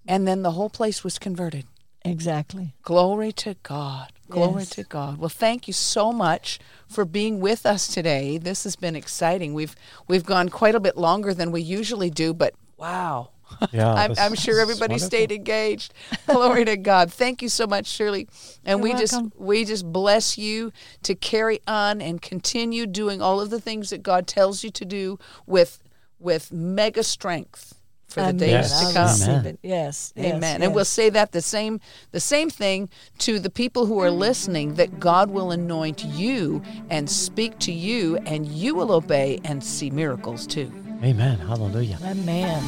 and 0.09 0.27
then 0.27 0.43
the 0.43 0.53
whole 0.53 0.71
place 0.71 1.05
was 1.05 1.19
converted 1.21 1.65
Exactly. 2.05 2.75
Glory 2.83 3.33
to 3.33 3.57
God. 3.63 4.13
Glory 4.29 4.63
Yes. 4.63 4.71
to 4.71 4.85
God. 4.85 5.19
Well, 5.19 5.29
thank 5.29 5.67
you 5.67 5.73
so 5.73 6.13
much 6.13 6.59
for 6.87 7.05
being 7.05 7.41
with 7.41 7.65
us 7.65 7.89
today. 7.89 8.39
This 8.39 8.65
has 8.65 8.77
been 8.77 8.95
exciting. 8.97 9.55
We've 9.55 9.75
we've 10.07 10.25
gone 10.25 10.49
quite 10.49 10.75
a 10.75 10.81
bit 10.81 10.97
longer 10.97 11.33
than 11.35 11.51
we 11.51 11.63
usually 11.63 12.11
do, 12.11 12.35
but 12.35 12.55
wow. 12.77 13.31
Yeah, 13.73 13.93
I'm, 13.95 14.15
I'm 14.19 14.35
sure 14.35 14.61
everybody 14.61 14.99
stayed 14.99 15.33
engaged. 15.33 15.95
Glory 16.27 16.67
to 16.67 16.77
God. 16.77 17.11
Thank 17.11 17.41
you 17.41 17.49
so 17.49 17.67
much, 17.67 17.87
Shirley. 17.87 18.29
And 18.65 18.81
You're 18.81 18.95
we 18.95 19.01
just 19.01 19.21
we 19.37 19.65
just 19.65 19.91
bless 19.91 20.37
you 20.37 20.73
to 21.05 21.15
carry 21.15 21.61
on 21.67 22.03
and 22.03 22.21
continue 22.21 22.87
doing 22.87 23.23
all 23.23 23.41
of 23.41 23.49
the 23.49 23.61
things 23.61 23.89
that 23.91 24.03
God 24.03 24.27
tells 24.27 24.63
you 24.63 24.71
to 24.71 24.85
do 24.85 25.19
with 25.47 25.83
with 26.19 26.53
mega 26.53 27.03
strength 27.03 27.78
for 28.09 28.23
the 28.23 28.33
days 28.33 28.51
Yes. 28.51 28.89
to 28.89 28.95
come. 28.95 29.39
Amen. 29.39 29.59
Yes. 29.63 30.13
yes, 30.17 30.35
Amen. 30.35 30.63
And 30.63 30.75
we'll 30.75 30.85
say 30.85 31.11
that 31.11 31.33
the 31.33 31.43
same 31.43 31.79
the 32.11 32.21
same 32.21 32.49
thing 32.51 32.89
to 33.19 33.39
the 33.39 33.51
people 33.51 33.87
who 33.87 33.99
are 34.01 34.11
listening 34.11 34.75
that 34.75 34.99
God 34.99 35.31
will 35.31 35.51
anoint 35.51 36.05
you 36.05 36.63
and 36.91 37.09
speak 37.09 37.59
to 37.61 37.73
you 37.73 38.17
and 38.27 38.47
you 38.47 38.75
will 38.75 38.93
obey 38.93 39.41
and 39.45 39.63
see 39.63 39.91
miracles 39.91 40.47
too. 40.47 40.73
Amen. 41.05 41.39
Hallelujah. 41.39 41.99
Amen. 42.05 42.65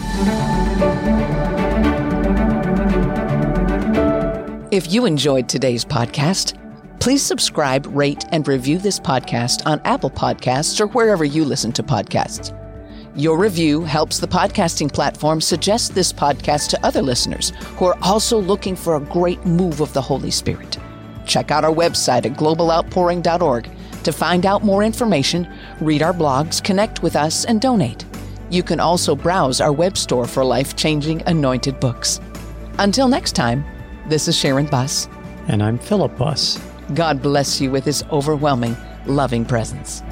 If 4.72 4.93
you 4.93 5.05
enjoyed 5.05 5.49
today's 5.49 5.84
podcast, 5.84 6.57
please 7.01 7.22
subscribe, 7.22 7.86
rate, 7.86 8.24
and 8.30 8.47
review 8.47 8.78
this 8.78 9.01
podcast 9.01 9.66
on 9.66 9.80
Apple 9.84 10.11
Podcasts 10.11 10.80
or 10.80 10.86
wherever 10.88 11.24
you 11.24 11.45
listen 11.45 11.72
to 11.72 11.82
podcasts. 11.82 12.57
Your 13.17 13.39
review 13.39 13.83
helps 13.83 14.19
the 14.19 14.29
podcasting 14.29 14.93
platform 14.93 15.41
suggest 15.41 15.95
this 15.95 16.13
podcast 16.13 16.69
to 16.69 16.87
other 16.87 17.03
listeners 17.03 17.53
who 17.77 17.87
are 17.87 17.99
also 18.03 18.39
looking 18.39 18.77
for 18.77 18.95
a 18.95 19.01
great 19.01 19.45
move 19.45 19.81
of 19.81 19.93
the 19.93 20.01
Holy 20.01 20.31
Spirit. 20.31 20.79
Check 21.27 21.51
out 21.51 21.65
our 21.65 21.75
website 21.75 22.25
at 22.25 22.39
globaloutpouring.org 22.39 23.69
to 24.05 24.13
find 24.13 24.47
out 24.47 24.65
more 24.65 24.85
information, 24.85 25.49
read 25.81 26.03
our 26.03 26.13
blogs, 26.13 26.63
connect 26.63 27.03
with 27.03 27.17
us, 27.17 27.45
and 27.45 27.61
donate. 27.61 28.05
You 28.49 28.63
can 28.63 28.79
also 28.79 29.17
browse 29.17 29.61
our 29.61 29.73
web 29.73 29.99
store 29.99 30.27
for 30.27 30.45
life 30.45 30.77
changing 30.77 31.23
anointed 31.27 31.81
books. 31.81 32.21
Until 32.79 33.09
next 33.09 33.33
time, 33.33 33.65
this 34.09 34.29
is 34.29 34.37
Sharon 34.39 34.67
Buss. 34.67 35.09
And 35.49 35.65
I'm 35.65 35.79
Philip 35.79 36.17
Buss. 36.17 36.61
God 36.95 37.21
bless 37.21 37.61
you 37.61 37.73
with 37.73 37.85
his 37.85 38.05
overwhelming, 38.13 38.77
loving 39.05 39.45
presence. 39.45 40.03